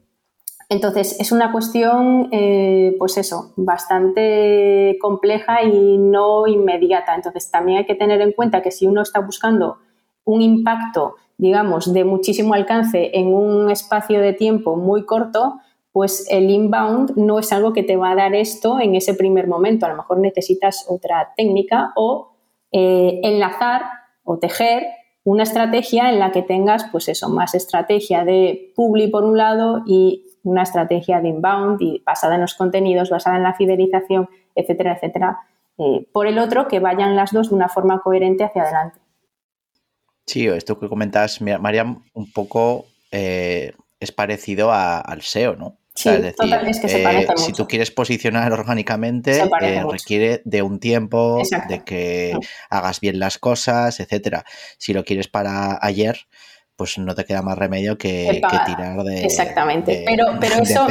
entonces, 0.68 1.20
es 1.20 1.31
una 1.31 1.53
cuestión, 1.53 2.29
eh, 2.33 2.96
pues 2.98 3.16
eso, 3.16 3.53
bastante 3.55 4.98
compleja 5.01 5.62
y 5.62 5.96
no 5.96 6.48
inmediata. 6.48 7.14
Entonces, 7.14 7.53
también 7.53 7.79
hay 7.79 7.87
que 7.87 7.94
tener 7.94 8.20
en 8.20 8.33
cuenta 8.33 8.62
que 8.62 8.72
si 8.72 8.88
uno 8.88 9.03
está 9.03 9.20
buscando 9.20 9.79
un 10.24 10.42
impacto, 10.42 11.14
digamos, 11.37 11.92
de 11.92 12.03
muchísimo 12.03 12.55
alcance 12.55 13.12
en 13.16 13.29
un 13.29 13.70
espacio 13.70 14.20
de 14.20 14.33
tiempo 14.33 14.74
muy 14.74 15.07
corto, 15.07 15.61
pues 15.98 16.28
el 16.30 16.48
inbound 16.48 17.16
no 17.16 17.40
es 17.40 17.52
algo 17.52 17.72
que 17.72 17.82
te 17.82 17.96
va 17.96 18.12
a 18.12 18.14
dar 18.14 18.32
esto 18.32 18.78
en 18.78 18.94
ese 18.94 19.14
primer 19.14 19.48
momento. 19.48 19.84
A 19.84 19.88
lo 19.88 19.96
mejor 19.96 20.20
necesitas 20.20 20.87
otra 20.88 21.32
técnica 21.37 21.90
o 21.96 22.37
eh, 22.70 23.18
enlazar 23.24 23.82
o 24.22 24.38
tejer 24.38 24.87
una 25.24 25.42
estrategia 25.42 26.08
en 26.08 26.20
la 26.20 26.30
que 26.30 26.42
tengas, 26.42 26.84
pues 26.92 27.08
eso, 27.08 27.28
más 27.28 27.56
estrategia 27.56 28.24
de 28.24 28.72
publi 28.76 29.08
por 29.08 29.24
un 29.24 29.37
lado 29.37 29.82
y 29.88 30.24
una 30.44 30.62
estrategia 30.62 31.20
de 31.20 31.30
inbound 31.30 31.82
y 31.82 32.00
basada 32.06 32.37
en 32.37 32.42
los 32.42 32.54
contenidos, 32.54 33.11
basada 33.11 33.37
en 33.37 33.42
la 33.42 33.54
fidelización, 33.54 34.28
etcétera, 34.54 34.92
etcétera. 34.92 35.40
Eh, 35.78 36.06
por 36.12 36.28
el 36.28 36.38
otro, 36.38 36.68
que 36.68 36.78
vayan 36.78 37.16
las 37.16 37.32
dos 37.32 37.48
de 37.48 37.56
una 37.56 37.68
forma 37.68 38.02
coherente 38.02 38.44
hacia 38.44 38.62
adelante. 38.62 39.00
Sí, 40.26 40.46
esto 40.46 40.78
que 40.78 40.88
comentas, 40.88 41.40
Mariam, 41.40 42.04
un 42.14 42.30
poco 42.30 42.84
eh, 43.11 43.72
es 43.98 44.12
parecido 44.12 44.70
al 44.72 45.22
SEO, 45.22 45.56
¿no? 45.56 45.76
Sí, 45.98 46.08
es 46.11 46.22
decir, 46.22 46.80
que 46.80 46.88
se 46.88 47.02
parece 47.02 47.32
eh, 47.32 47.38
si 47.38 47.52
tú 47.52 47.66
quieres 47.66 47.90
posicionar 47.90 48.52
orgánicamente, 48.52 49.42
requiere 49.90 50.42
de 50.44 50.62
un 50.62 50.78
tiempo, 50.78 51.42
de 51.68 51.82
que 51.82 52.38
hagas 52.70 53.00
bien 53.00 53.18
las 53.18 53.38
cosas, 53.38 53.98
etcétera. 53.98 54.44
Si 54.78 54.92
lo 54.92 55.02
quieres 55.02 55.26
para 55.26 55.76
ayer, 55.82 56.16
pues 56.76 56.98
no 56.98 57.16
te 57.16 57.24
queda 57.24 57.42
más 57.42 57.58
remedio 57.58 57.98
que, 57.98 58.40
tirar 58.64 59.02
de. 59.02 59.24
Exactamente. 59.24 60.04
pero, 60.06 60.26
pero 60.38 60.54
eso. 60.62 60.87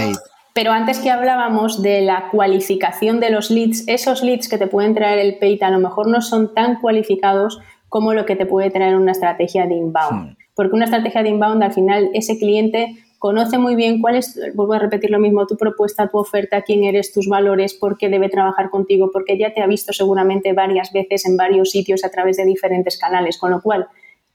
Pero 0.52 0.72
antes 0.72 1.00
que 1.00 1.10
hablábamos 1.10 1.82
de 1.82 2.02
la 2.02 2.30
cualificación 2.30 3.22
de 3.22 3.30
los 3.30 3.50
leads, 3.50 3.88
esos 3.88 4.24
leads 4.24 4.50
que 4.50 4.58
te 4.58 4.68
pueden 4.68 4.94
traer 4.94 5.20
el 5.20 5.38
paid 5.38 5.64
a 5.64 5.70
lo 5.70 5.80
mejor 5.80 6.08
no 6.08 6.22
son 6.22 6.54
tan 6.54 6.82
cualificados 6.82 7.62
como 7.88 8.14
lo 8.14 8.26
que 8.26 8.36
te 8.36 8.46
puede 8.46 8.72
traer 8.72 8.98
una 8.98 9.14
estrategia 9.14 9.68
de 9.68 9.76
inbound. 9.76 10.32
Hmm. 10.32 10.38
Porque 10.54 10.76
una 10.76 10.86
estrategia 10.86 11.24
de 11.24 11.30
inbound, 11.30 11.64
al 11.64 11.72
final, 11.72 12.10
ese 12.14 12.38
cliente 12.38 12.98
conoce 13.20 13.58
muy 13.58 13.76
bien 13.76 14.02
cuál 14.02 14.16
es, 14.16 14.40
vuelvo 14.54 14.74
a 14.74 14.80
repetir 14.80 15.10
lo 15.10 15.20
mismo, 15.20 15.48
tu 15.48 15.58
propuesta, 15.58 16.08
tu 16.08 16.18
oferta, 16.18 16.62
quién 16.62 16.84
eres, 16.84 17.14
tus 17.14 17.28
valores, 17.28 17.74
por 17.74 17.98
qué 17.98 18.10
debe 18.10 18.30
trabajar 18.30 18.70
contigo, 18.70 19.10
porque 19.12 19.38
ya 19.38 19.54
te 19.54 19.62
ha 19.62 19.68
visto 19.68 19.94
seguramente 19.94 20.54
varias 20.54 20.92
veces 20.92 21.26
en 21.26 21.38
varios 21.38 21.72
sitios 21.72 22.04
a 22.04 22.10
través 22.10 22.38
de 22.38 22.46
diferentes 22.46 22.98
canales, 22.98 23.38
con 23.38 23.52
lo 23.52 23.62
cual 23.62 23.88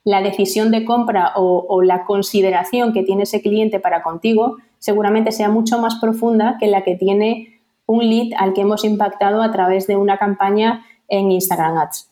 la 0.04 0.20
decisión 0.20 0.70
de 0.70 0.84
compra 0.84 1.32
o, 1.36 1.82
la 1.82 2.04
consideración 2.04 2.92
que 2.92 3.04
tiene 3.04 3.22
ese 3.22 3.40
cliente 3.40 3.78
para 3.78 4.02
contigo 4.02 4.56
seguramente 4.78 5.30
sea 5.30 5.48
mucho 5.48 5.78
más 5.78 5.96
profunda 6.00 6.56
que 6.58 6.66
la 6.66 6.82
que 6.82 6.96
tiene 6.96 7.60
un 7.86 8.08
lead 8.08 8.32
al 8.36 8.52
que 8.52 8.62
hemos 8.62 8.84
impactado 8.84 9.42
a 9.42 9.52
través 9.52 9.86
de 9.86 9.96
una 9.96 10.18
campaña 10.18 10.84
en 11.06 11.30
Instagram 11.30 11.78
Ads. 11.78 12.10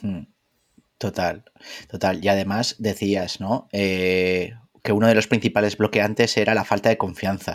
Hmm. 0.00 0.22
Total, 0.98 1.42
total. 1.90 2.24
Y 2.24 2.28
además 2.28 2.76
decías, 2.78 3.40
¿no? 3.40 3.66
Eh, 3.72 4.52
que 4.82 4.92
uno 4.92 5.06
de 5.06 5.14
los 5.14 5.28
principales 5.28 5.76
bloqueantes 5.76 6.36
era 6.36 6.54
la 6.54 6.64
falta 6.64 6.88
de 6.88 6.98
confianza. 6.98 7.54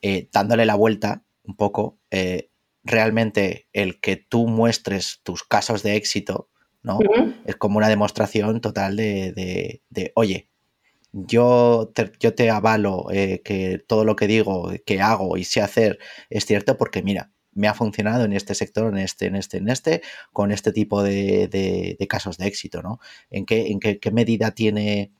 Eh, 0.00 0.28
dándole 0.32 0.66
la 0.66 0.74
vuelta 0.74 1.24
un 1.44 1.56
poco, 1.56 1.98
eh, 2.10 2.50
realmente 2.84 3.68
el 3.72 4.00
que 4.00 4.16
tú 4.16 4.46
muestres 4.46 5.20
tus 5.24 5.42
casos 5.42 5.82
de 5.82 5.96
éxito 5.96 6.50
¿no? 6.82 6.98
Es 7.44 7.56
como 7.56 7.78
una 7.78 7.88
demostración 7.88 8.60
total 8.60 8.96
de, 8.96 9.82
oye, 10.14 10.48
yo 11.12 11.90
te, 11.94 12.10
yo 12.18 12.34
te 12.34 12.50
avalo 12.50 13.06
eh, 13.12 13.42
que 13.44 13.78
todo 13.86 14.04
lo 14.04 14.16
que 14.16 14.26
digo, 14.26 14.72
que 14.86 15.00
hago 15.00 15.36
y 15.36 15.44
sé 15.44 15.60
hacer 15.60 15.98
es 16.30 16.46
cierto 16.46 16.78
porque 16.78 17.02
mira, 17.02 17.30
me 17.52 17.68
ha 17.68 17.74
funcionado 17.74 18.24
en 18.24 18.32
este 18.32 18.54
sector, 18.54 18.90
en 18.90 18.98
este, 18.98 19.26
en 19.26 19.36
este, 19.36 19.58
en 19.58 19.68
este, 19.68 20.02
con 20.32 20.52
este 20.52 20.72
tipo 20.72 21.02
de, 21.02 21.96
casos 22.08 22.38
de 22.38 22.46
éxito, 22.46 22.82
¿no? 22.82 22.98
¿En 23.30 23.44
qué, 23.44 23.66
en 23.68 23.78
qué, 23.78 24.10
medida 24.10 24.52
tiene 24.52 25.12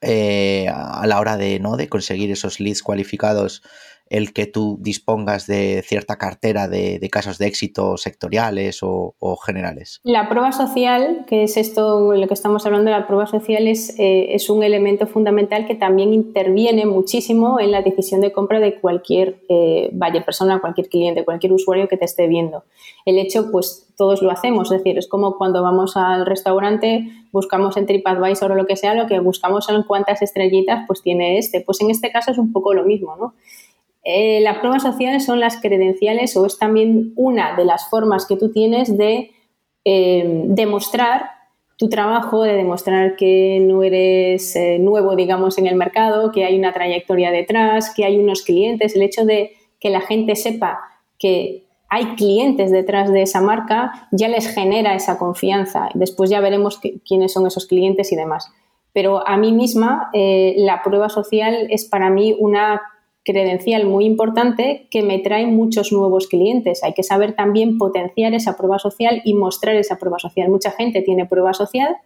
eh, 0.00 0.68
a 0.68 1.06
la 1.06 1.20
hora 1.20 1.36
de, 1.36 1.58
¿no? 1.60 1.76
de 1.76 1.88
conseguir 1.88 2.30
esos 2.30 2.60
leads 2.60 2.82
cualificados 2.82 3.62
el 4.10 4.32
que 4.32 4.46
tú 4.46 4.76
dispongas 4.80 5.46
de 5.46 5.82
cierta 5.86 6.18
cartera 6.18 6.68
de, 6.68 7.00
casos 7.10 7.38
de 7.38 7.46
éxito 7.46 7.96
sectoriales 7.96 8.80
o, 8.82 9.14
generales? 9.44 10.00
La 10.02 10.28
prueba 10.28 10.52
social, 10.52 11.24
que 11.26 11.44
es 11.44 11.56
esto 11.56 12.12
lo 12.12 12.26
que 12.26 12.34
estamos 12.34 12.66
hablando, 12.66 12.90
la 12.90 13.06
prueba 13.06 13.26
social 13.26 13.68
es, 13.68 13.98
eh, 13.98 14.34
es 14.34 14.50
un 14.50 14.62
elemento 14.62 15.06
fundamental 15.06 15.66
que 15.66 15.76
también 15.76 16.12
interviene 16.12 16.84
muchísimo 16.86 17.60
en 17.60 17.70
la 17.70 17.82
decisión 17.82 18.20
de 18.20 18.32
compra 18.32 18.58
de 18.58 18.80
cualquier 18.80 19.42
eh, 19.48 19.90
vaya 19.92 20.24
persona, 20.24 20.60
cualquier 20.60 20.88
cliente, 20.88 21.24
cualquier 21.24 21.52
usuario 21.52 21.88
que 21.88 21.96
te 21.96 22.04
esté 22.04 22.26
viendo. 22.26 22.64
El 23.06 23.16
hecho, 23.18 23.50
pues 23.52 23.86
todos 23.96 24.22
lo 24.22 24.30
hacemos, 24.30 24.72
es 24.72 24.78
decir, 24.78 24.98
es 24.98 25.08
como 25.08 25.36
cuando 25.36 25.62
vamos 25.62 25.96
al 25.96 26.26
restaurante, 26.26 27.06
buscamos 27.32 27.76
en 27.76 27.86
TripAdvisor 27.86 28.50
o 28.50 28.54
lo 28.54 28.66
que 28.66 28.76
sea, 28.76 28.94
lo 28.94 29.06
que 29.06 29.20
buscamos 29.20 29.66
son 29.66 29.84
cuántas 29.84 30.22
estrellitas 30.22 30.84
pues 30.86 31.02
tiene 31.02 31.38
este. 31.38 31.60
Pues 31.60 31.80
en 31.80 31.90
este 31.90 32.10
caso 32.10 32.32
es 32.32 32.38
un 32.38 32.52
poco 32.52 32.74
lo 32.74 32.84
mismo, 32.84 33.14
¿no? 33.16 33.34
Eh, 34.10 34.40
las 34.40 34.58
pruebas 34.58 34.82
sociales 34.82 35.24
son 35.24 35.40
las 35.40 35.60
credenciales 35.60 36.36
o 36.36 36.46
es 36.46 36.58
también 36.58 37.12
una 37.16 37.54
de 37.56 37.64
las 37.64 37.88
formas 37.88 38.26
que 38.26 38.36
tú 38.36 38.52
tienes 38.52 38.96
de 38.96 39.30
eh, 39.84 40.42
demostrar 40.46 41.30
tu 41.76 41.88
trabajo, 41.88 42.42
de 42.42 42.52
demostrar 42.52 43.16
que 43.16 43.58
no 43.62 43.82
eres 43.82 44.54
eh, 44.54 44.78
nuevo, 44.78 45.16
digamos, 45.16 45.56
en 45.56 45.66
el 45.66 45.76
mercado, 45.76 46.30
que 46.30 46.44
hay 46.44 46.58
una 46.58 46.74
trayectoria 46.74 47.30
detrás, 47.30 47.94
que 47.94 48.04
hay 48.04 48.18
unos 48.18 48.42
clientes, 48.42 48.94
el 48.94 49.02
hecho 49.02 49.24
de 49.24 49.52
que 49.80 49.88
la 49.88 50.02
gente 50.02 50.36
sepa 50.36 50.80
que 51.18 51.64
hay 51.88 52.16
clientes 52.16 52.70
detrás 52.70 53.10
de 53.10 53.22
esa 53.22 53.40
marca, 53.40 54.08
ya 54.12 54.28
les 54.28 54.54
genera 54.54 54.94
esa 54.94 55.18
confianza. 55.18 55.88
Después 55.94 56.28
ya 56.28 56.40
veremos 56.40 56.80
quiénes 57.06 57.32
son 57.32 57.46
esos 57.46 57.66
clientes 57.66 58.12
y 58.12 58.16
demás. 58.16 58.52
Pero 58.92 59.26
a 59.26 59.36
mí 59.36 59.50
misma, 59.52 60.10
eh, 60.12 60.54
la 60.58 60.82
prueba 60.82 61.08
social 61.08 61.66
es 61.70 61.86
para 61.86 62.10
mí 62.10 62.36
una 62.38 62.82
credencial 63.24 63.86
muy 63.86 64.06
importante 64.06 64.88
que 64.90 65.02
me 65.02 65.18
trae 65.18 65.46
muchos 65.46 65.92
nuevos 65.92 66.26
clientes. 66.26 66.82
Hay 66.82 66.94
que 66.94 67.02
saber 67.02 67.34
también 67.34 67.78
potenciar 67.78 68.34
esa 68.34 68.56
prueba 68.56 68.78
social 68.78 69.20
y 69.24 69.34
mostrar 69.34 69.76
esa 69.76 69.98
prueba 69.98 70.18
social. 70.18 70.48
Mucha 70.48 70.70
gente 70.70 71.02
tiene 71.02 71.26
prueba 71.26 71.52
social, 71.52 71.96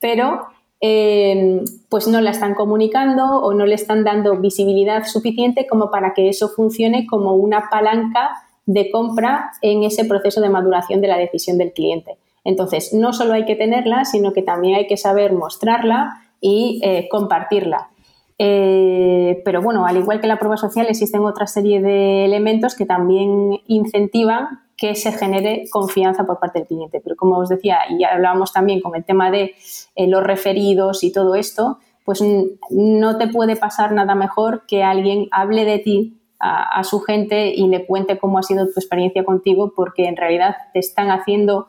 pero 0.00 0.46
eh, 0.80 1.62
pues 1.88 2.06
no 2.06 2.20
la 2.20 2.30
están 2.30 2.54
comunicando 2.54 3.24
o 3.24 3.54
no 3.54 3.66
le 3.66 3.74
están 3.74 4.04
dando 4.04 4.36
visibilidad 4.38 5.04
suficiente 5.04 5.66
como 5.66 5.90
para 5.90 6.14
que 6.14 6.28
eso 6.28 6.48
funcione 6.48 7.06
como 7.06 7.34
una 7.34 7.68
palanca 7.70 8.30
de 8.66 8.90
compra 8.90 9.52
en 9.62 9.84
ese 9.84 10.04
proceso 10.04 10.40
de 10.40 10.50
maduración 10.50 11.00
de 11.00 11.08
la 11.08 11.16
decisión 11.16 11.56
del 11.56 11.72
cliente. 11.72 12.18
Entonces, 12.44 12.92
no 12.92 13.12
solo 13.12 13.32
hay 13.32 13.44
que 13.44 13.56
tenerla, 13.56 14.04
sino 14.04 14.32
que 14.32 14.42
también 14.42 14.76
hay 14.76 14.86
que 14.86 14.96
saber 14.96 15.32
mostrarla 15.32 16.22
y 16.40 16.80
eh, 16.84 17.08
compartirla. 17.10 17.90
Eh, 18.38 19.40
pero 19.44 19.62
bueno, 19.62 19.86
al 19.86 19.96
igual 19.96 20.20
que 20.20 20.26
la 20.26 20.38
prueba 20.38 20.56
social, 20.56 20.86
existen 20.88 21.24
otra 21.24 21.46
serie 21.46 21.80
de 21.80 22.24
elementos 22.24 22.74
que 22.74 22.84
también 22.84 23.60
incentivan 23.66 24.60
que 24.76 24.94
se 24.94 25.12
genere 25.12 25.64
confianza 25.70 26.24
por 26.24 26.38
parte 26.38 26.58
del 26.58 26.68
cliente. 26.68 27.00
Pero 27.02 27.16
como 27.16 27.38
os 27.38 27.48
decía, 27.48 27.78
y 27.88 28.04
hablábamos 28.04 28.52
también 28.52 28.80
con 28.80 28.94
el 28.94 29.04
tema 29.04 29.30
de 29.30 29.54
eh, 29.94 30.06
los 30.06 30.22
referidos 30.22 31.02
y 31.02 31.12
todo 31.12 31.34
esto, 31.34 31.78
pues 32.04 32.22
no 32.70 33.18
te 33.18 33.28
puede 33.28 33.56
pasar 33.56 33.92
nada 33.92 34.14
mejor 34.14 34.64
que 34.66 34.84
alguien 34.84 35.28
hable 35.32 35.64
de 35.64 35.78
ti 35.78 36.20
a, 36.38 36.78
a, 36.78 36.84
su 36.84 37.00
gente 37.00 37.52
y 37.54 37.66
le 37.66 37.86
cuente 37.86 38.18
cómo 38.18 38.38
ha 38.38 38.42
sido 38.42 38.66
tu 38.66 38.74
experiencia 38.76 39.24
contigo, 39.24 39.72
porque 39.74 40.06
en 40.06 40.16
realidad 40.16 40.56
te 40.72 40.78
están 40.78 41.10
haciendo 41.10 41.68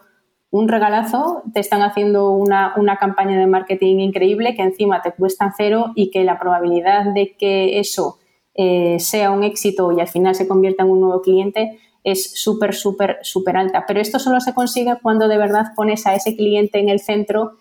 un 0.49 0.67
regalazo, 0.67 1.43
te 1.53 1.59
están 1.59 1.81
haciendo 1.81 2.31
una, 2.31 2.73
campaña 2.99 3.37
de 3.37 3.47
marketing 3.47 3.99
increíble 3.99 4.55
que 4.55 4.61
encima 4.61 5.01
te 5.01 5.11
cuesta 5.11 5.53
cero 5.55 5.91
y 5.95 6.09
que 6.09 6.23
la 6.23 6.39
probabilidad 6.39 7.13
de 7.13 7.35
que 7.37 7.79
eso 7.79 8.17
eh, 8.55 8.97
sea 8.99 9.31
un 9.31 9.43
éxito 9.43 9.91
y 9.91 9.99
al 9.99 10.07
final 10.07 10.35
se 10.35 10.47
convierta 10.47 10.83
en 10.83 10.89
un 10.89 11.01
nuevo 11.01 11.21
cliente 11.21 11.79
es 12.03 12.41
súper, 12.41 12.73
súper, 12.73 13.17
súper 13.21 13.57
alta. 13.57 13.83
Pero 13.85 13.99
esto 13.99 14.19
solo 14.19 14.39
se 14.39 14.53
consigue 14.53 14.97
cuando 15.01 15.27
de 15.27 15.37
verdad 15.37 15.73
pones 15.75 16.07
a 16.07 16.15
ese 16.15 16.37
cliente 16.37 16.79
en 16.79 16.87
el 16.87 17.01
centro 17.01 17.57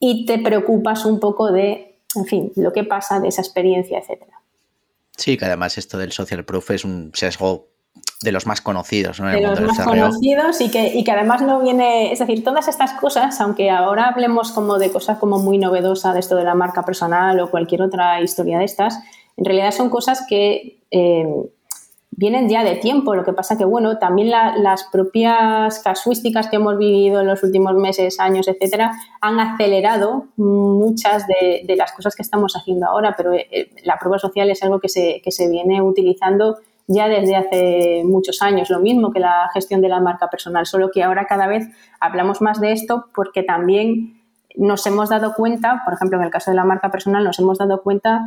y 0.00 0.24
te 0.24 0.38
preocupas 0.38 1.04
un 1.04 1.20
poco 1.20 1.52
de, 1.52 2.00
en 2.14 2.24
fin, 2.24 2.52
lo 2.56 2.72
que 2.72 2.84
pasa 2.84 3.20
de 3.20 3.28
esa 3.28 3.42
experiencia, 3.42 3.98
etcétera. 3.98 4.40
Sí, 5.16 5.36
que 5.36 5.44
además 5.44 5.76
esto 5.76 5.98
del 5.98 6.12
social 6.12 6.44
proof 6.44 6.70
es 6.70 6.84
un 6.84 7.10
sesgo 7.14 7.68
de 8.22 8.32
los 8.32 8.46
más 8.46 8.60
conocidos, 8.60 9.20
¿no? 9.20 9.28
de 9.28 9.40
los 9.40 9.60
más 9.60 9.80
conocidos 9.80 10.60
y 10.60 10.70
que, 10.70 10.86
y 10.94 11.04
que 11.04 11.12
además 11.12 11.42
no 11.42 11.60
viene, 11.60 12.12
es 12.12 12.18
decir, 12.18 12.42
todas 12.42 12.66
estas 12.66 12.92
cosas, 12.94 13.40
aunque 13.40 13.70
ahora 13.70 14.08
hablemos 14.08 14.52
como 14.52 14.78
de 14.78 14.90
cosas 14.90 15.18
como 15.18 15.38
muy 15.38 15.58
novedosas 15.58 16.14
de 16.14 16.20
esto 16.20 16.36
de 16.36 16.44
la 16.44 16.54
marca 16.54 16.82
personal 16.82 17.38
o 17.40 17.50
cualquier 17.50 17.82
otra 17.82 18.20
historia 18.22 18.58
de 18.58 18.64
estas, 18.64 18.98
en 19.36 19.44
realidad 19.44 19.70
son 19.72 19.90
cosas 19.90 20.24
que 20.26 20.80
eh, 20.90 21.26
vienen 22.10 22.48
ya 22.48 22.64
de 22.64 22.76
tiempo. 22.76 23.14
Lo 23.14 23.24
que 23.24 23.32
pasa 23.32 23.56
que, 23.56 23.64
bueno, 23.64 23.98
también 23.98 24.30
las 24.30 24.84
propias 24.84 25.78
casuísticas 25.80 26.48
que 26.48 26.56
hemos 26.56 26.78
vivido 26.78 27.20
en 27.20 27.26
los 27.26 27.42
últimos 27.42 27.74
meses, 27.74 28.18
años, 28.18 28.48
etcétera, 28.48 28.92
han 29.20 29.38
acelerado 29.38 30.28
muchas 30.36 31.26
de, 31.26 31.76
las 31.76 31.92
cosas 31.92 32.16
que 32.16 32.22
estamos 32.22 32.54
haciendo 32.56 32.86
ahora, 32.86 33.14
pero 33.16 33.34
eh, 33.34 33.70
la 33.84 33.98
prueba 33.98 34.18
social 34.18 34.50
es 34.50 34.62
algo 34.62 34.80
que 34.80 34.88
se, 34.88 35.20
que 35.22 35.30
se 35.30 35.48
viene 35.48 35.82
utilizando 35.82 36.56
ya 36.88 37.08
desde 37.08 37.36
hace 37.36 38.02
muchos 38.04 38.42
años, 38.42 38.70
lo 38.70 38.80
mismo 38.80 39.12
que 39.12 39.20
la 39.20 39.48
gestión 39.52 39.80
de 39.80 39.88
la 39.88 40.00
marca 40.00 40.28
personal, 40.28 40.66
solo 40.66 40.90
que 40.90 41.02
ahora 41.02 41.26
cada 41.26 41.46
vez 41.46 41.66
hablamos 42.00 42.40
más 42.40 42.60
de 42.60 42.72
esto 42.72 43.06
porque 43.14 43.42
también 43.42 44.22
nos 44.56 44.86
hemos 44.86 45.10
dado 45.10 45.34
cuenta, 45.34 45.82
por 45.84 45.94
ejemplo, 45.94 46.18
en 46.18 46.24
el 46.24 46.30
caso 46.30 46.50
de 46.50 46.56
la 46.56 46.64
marca 46.64 46.90
personal, 46.90 47.24
nos 47.24 47.38
hemos 47.38 47.58
dado 47.58 47.82
cuenta 47.82 48.22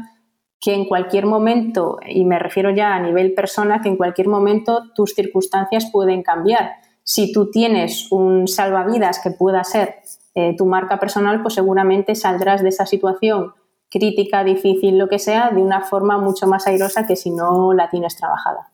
que 0.60 0.74
en 0.74 0.86
cualquier 0.86 1.26
momento, 1.26 2.00
y 2.06 2.26
me 2.26 2.38
refiero 2.38 2.70
ya 2.70 2.94
a 2.94 3.00
nivel 3.00 3.34
persona, 3.34 3.82
que 3.82 3.90
en 3.90 3.98
cualquier 3.98 4.28
momento 4.28 4.92
tus 4.94 5.16
circunstancias 5.16 5.90
pueden 5.92 6.22
cambiar. 6.22 6.74
Si 7.04 7.32
tú 7.32 7.50
tienes 7.50 8.12
un 8.12 8.48
salvavidas 8.48 9.20
que 9.24 9.32
pueda 9.32 9.64
ser 9.64 9.96
eh, 10.36 10.56
tu 10.58 10.66
marca 10.66 11.00
personal, 11.00 11.42
pues 11.42 11.54
seguramente 11.54 12.14
saldrás 12.14 12.62
de 12.62 12.70
esa 12.70 12.86
situación 12.86 13.54
crítica, 13.90 14.44
difícil, 14.44 14.98
lo 14.98 15.08
que 15.08 15.20
sea, 15.20 15.50
de 15.52 15.62
una 15.62 15.82
forma 15.82 16.18
mucho 16.18 16.48
más 16.48 16.68
airosa 16.68 17.08
que 17.08 17.16
si 17.16 17.32
no 17.32 17.74
la 17.74 17.90
tienes 17.90 18.16
trabajada. 18.16 18.70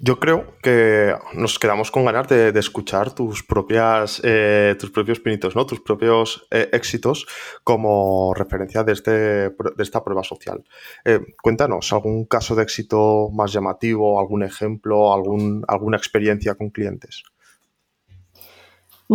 Yo 0.00 0.18
creo 0.18 0.58
que 0.60 1.14
nos 1.34 1.60
quedamos 1.60 1.92
con 1.92 2.04
ganas 2.04 2.26
de, 2.26 2.48
escuchar 2.58 3.14
tus 3.14 3.44
propias, 3.44 4.20
eh, 4.24 4.74
tus 4.78 4.90
propios 4.90 5.20
pinitos, 5.20 5.54
¿no? 5.54 5.66
tus 5.66 5.80
propios 5.80 6.48
eh, 6.50 6.68
éxitos 6.72 7.26
como 7.62 8.34
referencia 8.34 8.82
de, 8.82 8.92
este, 8.92 9.10
de 9.12 9.82
esta 9.82 10.02
prueba 10.02 10.24
social. 10.24 10.64
Eh, 11.04 11.20
cuéntanos 11.40 11.92
algún 11.92 12.24
caso 12.24 12.56
de 12.56 12.64
éxito 12.64 13.30
más 13.32 13.52
llamativo, 13.52 14.18
algún 14.18 14.42
ejemplo, 14.42 15.12
algún, 15.12 15.64
alguna 15.68 15.96
experiencia 15.96 16.56
con 16.56 16.70
clientes. 16.70 17.22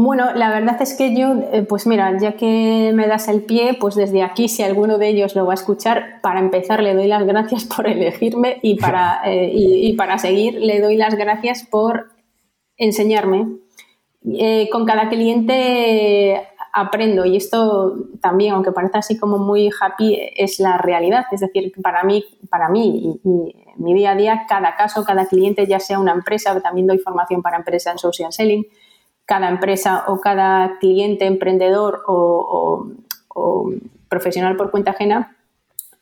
Bueno, 0.01 0.33
la 0.33 0.49
verdad 0.49 0.81
es 0.81 0.93
que 0.93 1.13
yo, 1.13 1.35
eh, 1.51 1.65
pues 1.67 1.85
mira, 1.85 2.17
ya 2.17 2.37
que 2.37 2.91
me 2.93 3.05
das 3.05 3.27
el 3.27 3.41
pie, 3.41 3.75
pues 3.77 3.95
desde 3.95 4.23
aquí, 4.23 4.47
si 4.47 4.63
alguno 4.63 4.97
de 4.97 5.09
ellos 5.09 5.35
lo 5.35 5.45
va 5.45 5.51
a 5.51 5.55
escuchar, 5.55 6.21
para 6.21 6.39
empezar 6.39 6.81
le 6.81 6.93
doy 6.93 7.07
las 7.07 7.25
gracias 7.25 7.65
por 7.65 7.85
elegirme 7.85 8.59
y 8.61 8.75
para, 8.75 9.19
eh, 9.25 9.51
y, 9.53 9.93
para 9.97 10.17
seguir 10.17 10.53
le 10.53 10.79
doy 10.79 10.95
las 10.95 11.15
gracias 11.15 11.67
por 11.69 12.11
enseñarme. 12.77 13.57
Eh, 14.25 14.69
con 14.71 14.85
cada 14.85 15.09
cliente 15.09 16.47
aprendo 16.71 17.25
y 17.25 17.35
esto 17.35 17.95
también, 18.21 18.53
aunque 18.53 18.71
parezca 18.71 18.99
así 18.99 19.17
como 19.17 19.37
muy 19.37 19.69
happy, 19.81 20.17
es 20.33 20.61
la 20.61 20.77
realidad. 20.77 21.25
Es 21.33 21.41
decir, 21.41 21.73
para 21.83 22.05
mí, 22.05 22.23
para 22.49 22.69
mí 22.69 23.19
y, 23.21 23.29
y 23.29 23.65
mi 23.75 23.93
día 23.93 24.11
a 24.11 24.15
día, 24.15 24.45
cada 24.47 24.77
caso, 24.77 25.03
cada 25.03 25.27
cliente, 25.27 25.67
ya 25.67 25.81
sea 25.81 25.99
una 25.99 26.13
empresa, 26.13 26.57
también 26.61 26.87
doy 26.87 26.99
formación 26.99 27.41
para 27.41 27.57
empresa 27.57 27.91
en 27.91 27.97
social 27.97 28.31
selling, 28.31 28.65
cada 29.29 29.47
empresa 29.47 30.05
o 30.07 30.19
cada 30.19 30.79
cliente 30.79 31.27
emprendedor 31.27 32.01
o, 32.07 32.87
profesional 34.09 34.57
por 34.57 34.71
cuenta 34.71 34.89
ajena 34.91 35.37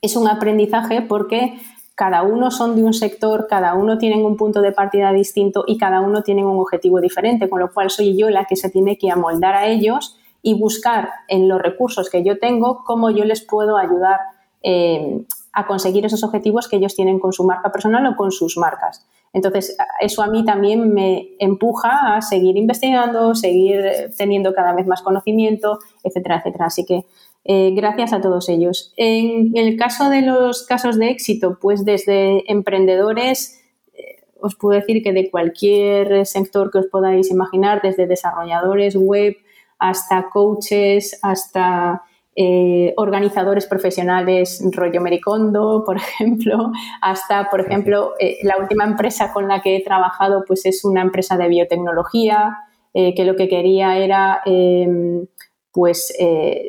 es 0.01 0.15
un 0.15 0.29
aprendizaje 0.29 1.01
porque 1.01 1.59
cada 1.93 2.23
uno 2.23 2.51
son 2.51 2.77
de 2.77 2.83
un 2.83 2.93
sector, 2.93 3.47
cada 3.49 3.73
uno 3.73 3.97
tiene 3.97 4.23
un 4.23 4.37
punto 4.37 4.61
de 4.61 4.71
partida 4.71 5.11
distinto 5.11 5.65
y 5.67 5.77
cada 5.77 5.99
uno 5.99 6.23
tiene 6.23 6.45
un 6.45 6.57
objetivo 6.57 7.01
diferente, 7.01 7.49
con 7.49 7.59
lo 7.59 7.73
cual 7.73 7.89
soy 7.89 8.17
yo 8.17 8.29
la 8.29 8.45
que 8.45 8.55
se 8.55 8.69
tiene 8.69 8.97
que 8.97 9.11
amoldar 9.11 9.55
a 9.55 9.67
ellos 9.67 10.17
y 10.41 10.53
buscar 10.53 11.09
en 11.27 11.49
los 11.49 11.61
recursos 11.61 12.09
que 12.09 12.23
yo 12.23 12.39
tengo 12.39 12.85
cómo 12.85 13.11
yo 13.11 13.25
les 13.25 13.41
puedo 13.41 13.75
ayudar 13.75 14.21
eh, 14.63 15.21
a 15.51 15.67
conseguir 15.67 16.05
esos 16.05 16.23
objetivos 16.23 16.69
que 16.69 16.77
ellos 16.77 16.95
tienen 16.95 17.19
con 17.19 17.33
su 17.33 17.43
marca 17.43 17.73
personal 17.73 18.05
o 18.05 18.15
con 18.15 18.31
sus 18.31 18.57
marcas. 18.57 19.05
Entonces, 19.37 19.77
eso 19.99 20.23
a 20.23 20.27
mí 20.27 20.43
también 20.43 20.91
me 20.95 21.35
empuja 21.37 22.15
a 22.15 22.23
seguir 22.23 22.57
investigando, 22.57 23.35
seguir 23.35 24.11
teniendo 24.17 24.51
cada 24.51 24.73
vez 24.73 24.87
más 24.87 25.03
conocimiento, 25.03 25.77
etcétera, 26.03 26.37
etcétera. 26.37 26.65
Así 26.65 26.85
que 26.85 27.05
eh, 27.45 27.71
gracias 27.75 28.13
a 28.13 28.19
todos 28.19 28.49
ellos. 28.49 28.93
En 28.97 29.55
el 29.55 29.77
caso 29.77 30.09
de 30.09 30.23
los 30.23 30.65
casos 30.65 30.97
de 30.97 31.11
éxito, 31.11 31.59
pues 31.61 31.85
desde 31.85 32.51
emprendedores, 32.51 33.63
eh, 33.93 34.23
os 34.41 34.55
puedo 34.55 34.79
decir 34.79 35.03
que 35.03 35.13
de 35.13 35.29
cualquier 35.29 36.25
sector 36.25 36.71
que 36.71 36.79
os 36.79 36.87
podáis 36.87 37.29
imaginar, 37.29 37.81
desde 37.83 38.07
desarrolladores 38.07 38.95
web 38.95 39.35
hasta 39.77 40.29
coaches, 40.31 41.19
hasta 41.21 42.01
eh, 42.39 42.93
organizadores 42.97 43.65
profesionales 43.65 44.63
rollo 44.71 45.01
Mericondo, 45.01 45.81
por 45.83 45.97
ejemplo, 45.97 46.71
hasta, 47.01 47.49
por 47.49 47.61
ejemplo, 47.61 48.13
eh, 48.19 48.37
la 48.43 48.57
última 48.57 48.83
empresa 48.83 49.33
con 49.33 49.47
la 49.47 49.59
que 49.59 49.75
he 49.75 49.83
trabajado 49.83 50.43
pues 50.45 50.67
es 50.67 50.85
una 50.85 51.01
empresa 51.01 51.35
de 51.35 51.47
biotecnología 51.47 52.59
eh, 52.93 53.15
que 53.15 53.25
lo 53.25 53.35
que 53.35 53.47
quería 53.47 53.97
era 53.97 54.41
em, 54.45 55.25
pues 55.71 56.13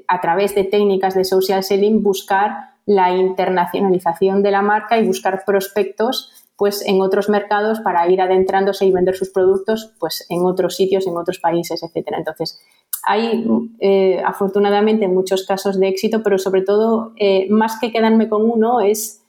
a 0.06 0.20
través 0.22 0.54
de 0.54 0.64
técnicas 0.64 1.14
de 1.14 1.24
social 1.24 1.62
selling 1.62 2.02
buscar 2.02 2.74
la 2.86 3.14
internacionalización 3.14 4.42
de 4.42 4.50
la 4.50 4.62
marca 4.62 4.98
y 4.98 5.06
buscar 5.06 5.44
prospectos 5.46 6.47
pues 6.58 6.84
en 6.84 7.00
otros 7.00 7.28
mercados 7.28 7.78
para 7.80 8.10
ir 8.10 8.20
adentrándose 8.20 8.84
y 8.84 8.90
vender 8.90 9.14
sus 9.14 9.30
productos 9.30 9.94
pues 10.00 10.26
en 10.28 10.44
otros 10.44 10.74
sitios, 10.74 11.06
en 11.06 11.16
otros 11.16 11.38
países, 11.38 11.84
etcétera. 11.84 12.18
Entonces, 12.18 12.60
hay 13.04 13.46
eh, 13.78 14.20
afortunadamente 14.26 15.06
muchos 15.06 15.46
casos 15.46 15.78
de 15.78 15.86
éxito, 15.86 16.22
pero 16.24 16.36
sobre 16.36 16.62
todo, 16.62 17.12
eh, 17.16 17.46
más 17.48 17.78
que 17.80 17.92
quedarme 17.92 18.28
con 18.28 18.50
uno, 18.50 18.80
es 18.80 19.22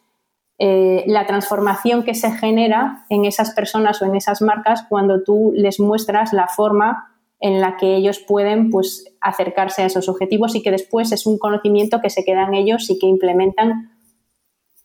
eh, 0.58 1.04
la 1.06 1.28
transformación 1.28 2.04
que 2.04 2.16
se 2.16 2.32
genera 2.32 3.06
en 3.10 3.26
esas 3.26 3.52
personas 3.52 4.02
o 4.02 4.06
en 4.06 4.16
esas 4.16 4.42
marcas 4.42 4.84
cuando 4.90 5.24
tú 5.24 5.54
les 5.56 5.80
muestras 5.80 6.34
la 6.34 6.48
forma 6.48 7.16
en 7.40 7.62
la 7.62 7.78
que 7.78 7.96
ellos 7.96 8.20
pueden 8.20 8.72
pues, 8.72 9.06
acercarse 9.22 9.84
a 9.84 9.86
esos 9.86 10.10
objetivos 10.10 10.56
y 10.56 10.64
que 10.64 10.72
después 10.72 11.12
es 11.12 11.28
un 11.28 11.38
conocimiento 11.38 12.02
que 12.02 12.10
se 12.10 12.26
queda 12.26 12.44
en 12.48 12.56
ellos 12.56 12.90
y 12.90 12.98
que 12.98 13.06
implementan 13.06 13.99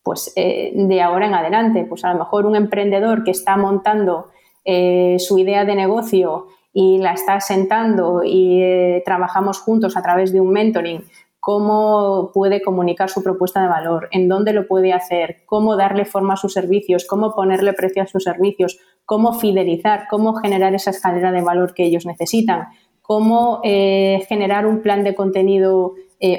pues, 0.05 0.33
eh, 0.37 0.71
de 0.75 1.03
ahora 1.03 1.27
en 1.27 1.35
adelante. 1.35 1.85
Pues 1.89 2.05
a 2.05 2.13
lo 2.13 2.21
mejor 2.21 2.47
un 2.47 2.55
emprendedor 2.55 3.25
que 3.25 3.33
está 3.33 3.57
montando 3.57 4.27
eh, 4.65 5.17
su 5.19 5.39
idea 5.39 5.65
de 5.65 5.75
negocio 5.75 6.47
y 6.73 6.99
la 6.99 7.13
está 7.13 7.41
sentando 7.41 8.23
y 8.23 8.63
eh, 8.63 9.03
trabajamos 9.05 9.61
juntos 9.61 9.97
a 9.97 10.03
través 10.03 10.33
de 10.33 10.41
un 10.41 10.51
mentoring, 10.51 11.05
cómo 11.41 12.31
puede 12.35 12.61
comunicar 12.63 13.09
su 13.09 13.23
propuesta 13.23 13.63
de 13.63 13.69
valor, 13.69 14.09
en 14.11 14.29
dónde 14.29 14.53
lo 14.53 14.67
puede 14.67 14.93
hacer, 14.93 15.43
cómo 15.47 15.77
darle 15.77 16.05
forma 16.05 16.35
a 16.35 16.37
sus 16.37 16.53
servicios, 16.53 17.07
cómo 17.07 17.35
ponerle 17.35 17.73
precio 17.73 18.03
a 18.03 18.07
sus 18.07 18.25
servicios, 18.25 18.79
cómo 19.05 19.33
fidelizar, 19.35 20.07
cómo 20.11 20.35
generar 20.35 20.75
esa 20.75 20.91
escalera 20.91 21.33
de 21.33 21.43
valor 21.43 21.75
que 21.75 21.85
ellos 21.85 22.07
necesitan, 22.07 22.69
cómo 23.03 23.61
generar 23.63 24.67
un 24.67 24.81
plan 24.81 25.05
de 25.05 25.15
contenido 25.15 25.93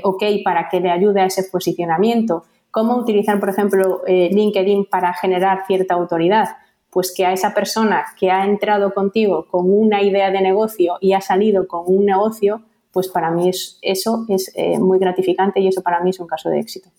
ok 0.03 0.24
para 0.43 0.68
que 0.68 0.80
le 0.80 0.89
ayude 0.89 1.22
a 1.22 1.28
ese 1.28 1.43
posicionamiento, 1.43 2.43
cómo 2.76 2.98
utilizar, 2.98 3.40
por 3.40 3.48
ejemplo, 3.48 4.04
eh, 4.06 4.30
LinkedIn 4.34 4.88
para 4.88 5.14
generar 5.14 5.66
cierta 5.66 5.94
autoridad. 5.94 6.58
Pues 6.90 7.14
que 7.16 7.26
a 7.26 7.32
esa 7.32 7.54
persona 7.54 8.04
que 8.20 8.30
ha 8.32 8.44
entrado 8.46 8.94
contigo 8.94 9.48
con 9.50 9.72
una 9.72 10.02
idea 10.02 10.30
de 10.30 10.42
negocio 10.42 10.98
y 11.00 11.14
ha 11.14 11.22
salido 11.22 11.70
con 11.70 11.84
un 11.86 12.06
negocio, 12.06 12.66
pues 12.92 13.08
para 13.08 13.32
mí 13.32 13.48
es, 13.48 13.80
eso 13.82 14.26
es 14.28 14.52
muy 14.78 15.00
gratificante 15.00 15.62
y 15.62 15.70
eso 15.70 15.82
para 15.84 16.02
mí 16.02 16.10
es 16.10 16.20
un 16.20 16.28
caso 16.28 16.50
de 16.50 16.60
éxito. 16.60 16.90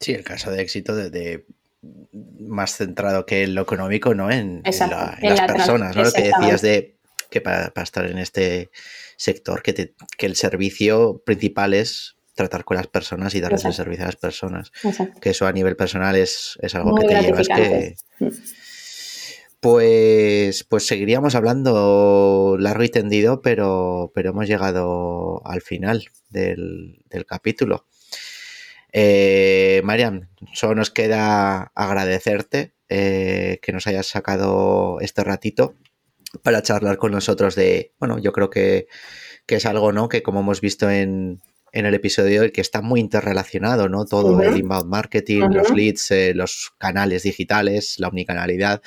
Sí, 0.00 0.12
el 0.14 0.24
caso 0.24 0.50
de 0.50 0.62
éxito 0.62 0.96
de 0.96 1.46
más 2.40 2.76
centrado 2.76 3.24
que 3.24 3.44
en 3.44 3.54
lo 3.54 3.62
económico, 3.62 4.16
¿no? 4.16 4.32
En, 4.32 4.62
las 4.64 5.52
personas, 5.52 5.94
¿no? 5.94 6.02
Lo 6.02 6.10
que 6.10 6.22
decías 6.22 6.60
de 6.60 6.96
que 7.30 7.40
para, 7.40 7.72
estar 7.76 8.04
en 8.06 8.18
este 8.18 8.72
sector, 9.16 9.62
que, 9.62 9.94
que, 10.18 10.26
el 10.26 10.34
servicio 10.34 11.22
principal 11.24 11.72
es 11.72 12.16
tratar 12.34 12.64
con 12.64 12.76
las 12.76 12.86
personas 12.86 13.34
y 13.34 13.40
darles 13.40 13.64
el 13.64 13.74
servicio 13.74 14.04
a 14.04 14.06
las 14.06 14.16
personas. 14.16 14.72
Que 15.20 15.30
eso 15.30 15.46
a 15.46 15.52
nivel 15.52 15.76
personal 15.76 16.16
es, 16.16 16.58
algo 16.74 16.94
que 16.96 17.06
te 17.06 17.22
llevas 17.22 17.48
que... 17.48 17.96
Mm. 18.18 18.28
Pues, 19.60 20.64
pues 20.64 20.88
seguiríamos 20.88 21.36
hablando 21.36 22.56
largo 22.58 22.82
y 22.82 22.88
tendido, 22.88 23.42
pero, 23.42 24.10
pero 24.12 24.30
hemos 24.30 24.48
llegado 24.48 25.40
al 25.46 25.62
final 25.62 26.06
del, 26.30 27.04
del 27.08 27.26
capítulo. 27.26 27.86
Eh, 28.92 29.80
Mariam, 29.84 30.28
solo 30.52 30.74
nos 30.74 30.90
queda 30.90 31.72
agradecerte 31.74 32.74
eh, 32.88 33.58
que 33.62 33.72
nos 33.72 33.86
hayas 33.86 34.06
sacado 34.06 34.98
este 35.00 35.24
ratito 35.24 35.76
para 36.42 36.62
charlar 36.62 36.98
con 36.98 37.12
nosotros 37.12 37.54
de, 37.54 37.94
bueno, 37.98 38.18
yo 38.18 38.32
creo 38.32 38.50
que, 38.50 38.86
es 39.48 39.66
algo, 39.66 39.92
¿no? 39.92 40.08
Que 40.08 40.22
como 40.22 40.40
hemos 40.40 40.62
visto 40.62 40.90
en, 40.90 41.42
el 41.72 41.94
episodio, 41.94 42.42
el 42.42 42.52
que 42.52 42.60
está 42.60 42.82
muy 42.82 43.00
interrelacionado, 43.00 43.88
¿no? 43.88 44.04
Todo 44.04 44.40
el 44.42 44.56
inbound 44.56 44.88
marketing, 44.88 45.48
los 45.50 45.70
leads, 45.70 46.10
eh, 46.10 46.34
los 46.34 46.72
canales 46.78 47.22
digitales, 47.22 47.98
la 47.98 48.08
omnicanalidad 48.08 48.82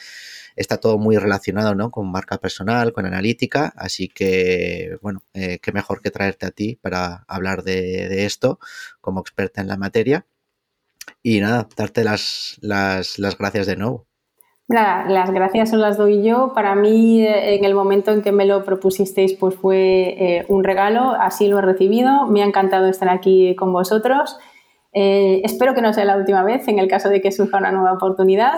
está 0.55 0.77
todo 0.77 0.97
muy 0.97 1.17
relacionado 1.17 1.75
¿no? 1.75 1.91
con 1.91 2.11
marca 2.11 2.37
personal, 2.39 2.93
con 2.93 3.05
analítica, 3.05 3.73
así 3.75 4.07
que, 4.07 4.97
bueno, 5.01 5.23
eh, 5.33 5.59
qué 5.59 5.71
mejor 5.71 6.01
que 6.01 6.11
traerte 6.11 6.45
a 6.45 6.51
ti 6.51 6.77
para 6.81 7.25
hablar 7.27 7.63
de, 7.63 8.25
esto 8.25 8.59
como 9.01 9.19
experta 9.21 9.61
en 9.61 9.67
la 9.67 9.77
materia. 9.77 10.25
Y 11.21 11.39
nada, 11.39 11.67
darte 11.75 12.03
las, 12.03 12.57
las, 12.61 13.17
gracias 13.37 13.67
de 13.67 13.75
nuevo. 13.75 14.07
Las 14.67 15.31
gracias 15.31 15.73
os 15.73 15.79
las 15.79 15.97
doy 15.97 16.23
yo. 16.23 16.53
Para 16.53 16.75
mí, 16.75 17.21
eh, 17.21 17.55
en 17.55 17.65
el 17.65 17.75
momento 17.75 18.11
en 18.11 18.21
que 18.21 18.31
me 18.31 18.45
lo 18.45 18.63
propusisteis, 18.63 19.33
pues 19.33 19.55
fue 19.55 20.15
eh, 20.17 20.45
un 20.47 20.63
regalo, 20.63 21.11
así 21.11 21.47
lo 21.47 21.59
he 21.59 21.61
recibido. 21.61 22.27
Me 22.27 22.41
ha 22.41 22.45
encantado 22.45 22.87
estar 22.87 23.09
aquí 23.09 23.55
con 23.55 23.71
vosotros. 23.71 24.37
espero 24.93 25.73
que 25.75 25.81
no 25.81 25.91
sea 25.91 26.05
la 26.05 26.15
última 26.15 26.43
vez 26.43 26.67
en 26.69 26.79
el 26.79 26.87
caso 26.87 27.09
de 27.09 27.19
que 27.21 27.31
surja 27.31 27.57
una 27.57 27.71
nueva 27.71 27.93
oportunidad 27.93 28.53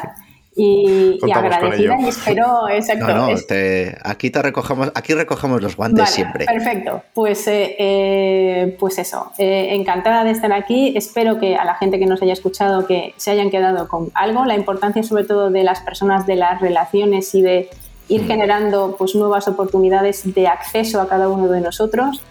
y, 0.58 1.20
agradecida 1.32 1.98
y 2.00 2.08
espero, 2.08 2.68
exacto. 2.72 3.08
No, 3.08 3.28
no, 3.28 3.36
aquí 4.04 4.32
te 4.32 4.42
recogemos, 4.42 4.92
aquí 4.96 5.14
recogemos 5.14 5.62
los 5.62 5.78
guantes 5.78 6.10
siempre. 6.10 6.46
Perfecto, 6.46 7.04
pues, 7.14 7.48
eh, 7.48 7.76
eh, 7.78 8.76
pues 8.80 8.98
eso, 8.98 9.32
eh, 9.38 9.70
encantada 9.72 10.24
de 10.24 10.32
estar 10.32 10.52
aquí, 10.52 10.94
espero 10.98 11.40
que 11.40 11.56
a 11.56 11.64
la 11.64 11.76
gente 11.76 12.00
que 12.00 12.08
nos 12.08 12.22
haya 12.24 12.34
escuchado 12.34 12.88
que 12.88 13.14
se 13.18 13.30
hayan 13.30 13.52
quedado 13.52 13.88
con 13.88 14.10
algo, 14.16 14.46
la 14.46 14.56
importancia 14.56 15.04
sobre 15.04 15.26
todo 15.26 15.52
de 15.52 15.64
las 15.64 15.82
personas, 15.82 16.26
de 16.26 16.36
las 16.36 16.60
relaciones 16.60 17.36
y 17.36 17.44
de 17.44 17.70
ir 18.08 18.24
mm. 18.24 18.28
generando 18.28 18.96
pues 18.98 19.14
nuevas 19.14 19.48
oportunidades 19.48 20.34
de 20.34 20.48
acceso 20.48 21.02
a 21.02 21.08
cada 21.08 21.30
uno 21.30 21.50
de 21.50 21.62
nosotros 21.62 22.24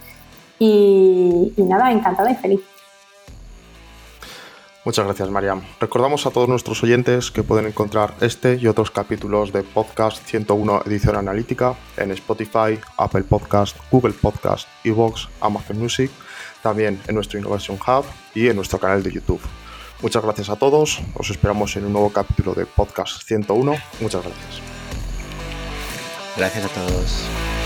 y 0.59 1.53
nada, 1.59 1.93
encantada 1.93 2.31
y 2.31 2.35
feliz. 2.35 2.61
Muchas 4.87 5.05
gracias, 5.05 5.29
Mariam. 5.31 5.63
Recordamos 5.81 6.27
a 6.27 6.31
todos 6.31 6.49
nuestros 6.49 6.81
oyentes 6.85 7.33
que 7.33 7.43
pueden 7.43 7.67
encontrar 7.67 8.15
este 8.21 8.55
y 8.55 8.69
otros 8.69 8.93
capítulos 8.93 9.53
de 9.53 9.65
Podcast 9.65 10.25
101 10.25 10.83
Edición 10.87 11.17
Analítica 11.17 11.75
en 11.97 12.13
Spotify, 12.13 12.79
Apple 12.97 13.25
Podcast, 13.25 13.77
Google 13.91 14.13
Podcast, 14.13 14.69
Evox, 14.85 15.29
Amazon 15.41 15.81
Music, 15.81 16.09
también 16.63 17.01
en 17.09 17.17
nuestro 17.17 17.37
Innovation 17.37 17.77
Hub 17.85 18.05
y 18.33 18.47
en 18.47 18.55
nuestro 18.55 18.79
canal 18.79 19.03
de 19.03 19.11
YouTube. 19.11 19.41
Muchas 20.03 20.23
gracias 20.23 20.51
a 20.51 20.57
todos. 20.57 21.01
Os 21.15 21.31
esperamos 21.31 21.75
en 21.75 21.87
un 21.87 21.93
nuevo 21.93 22.13
capítulo 22.13 22.55
de 22.55 22.65
Podcast 22.65 23.25
101. 23.25 23.75
Muchas 24.01 24.23
gracias. 24.23 24.61
Gracias 26.37 26.65
a 26.65 26.69
todos. 26.69 27.66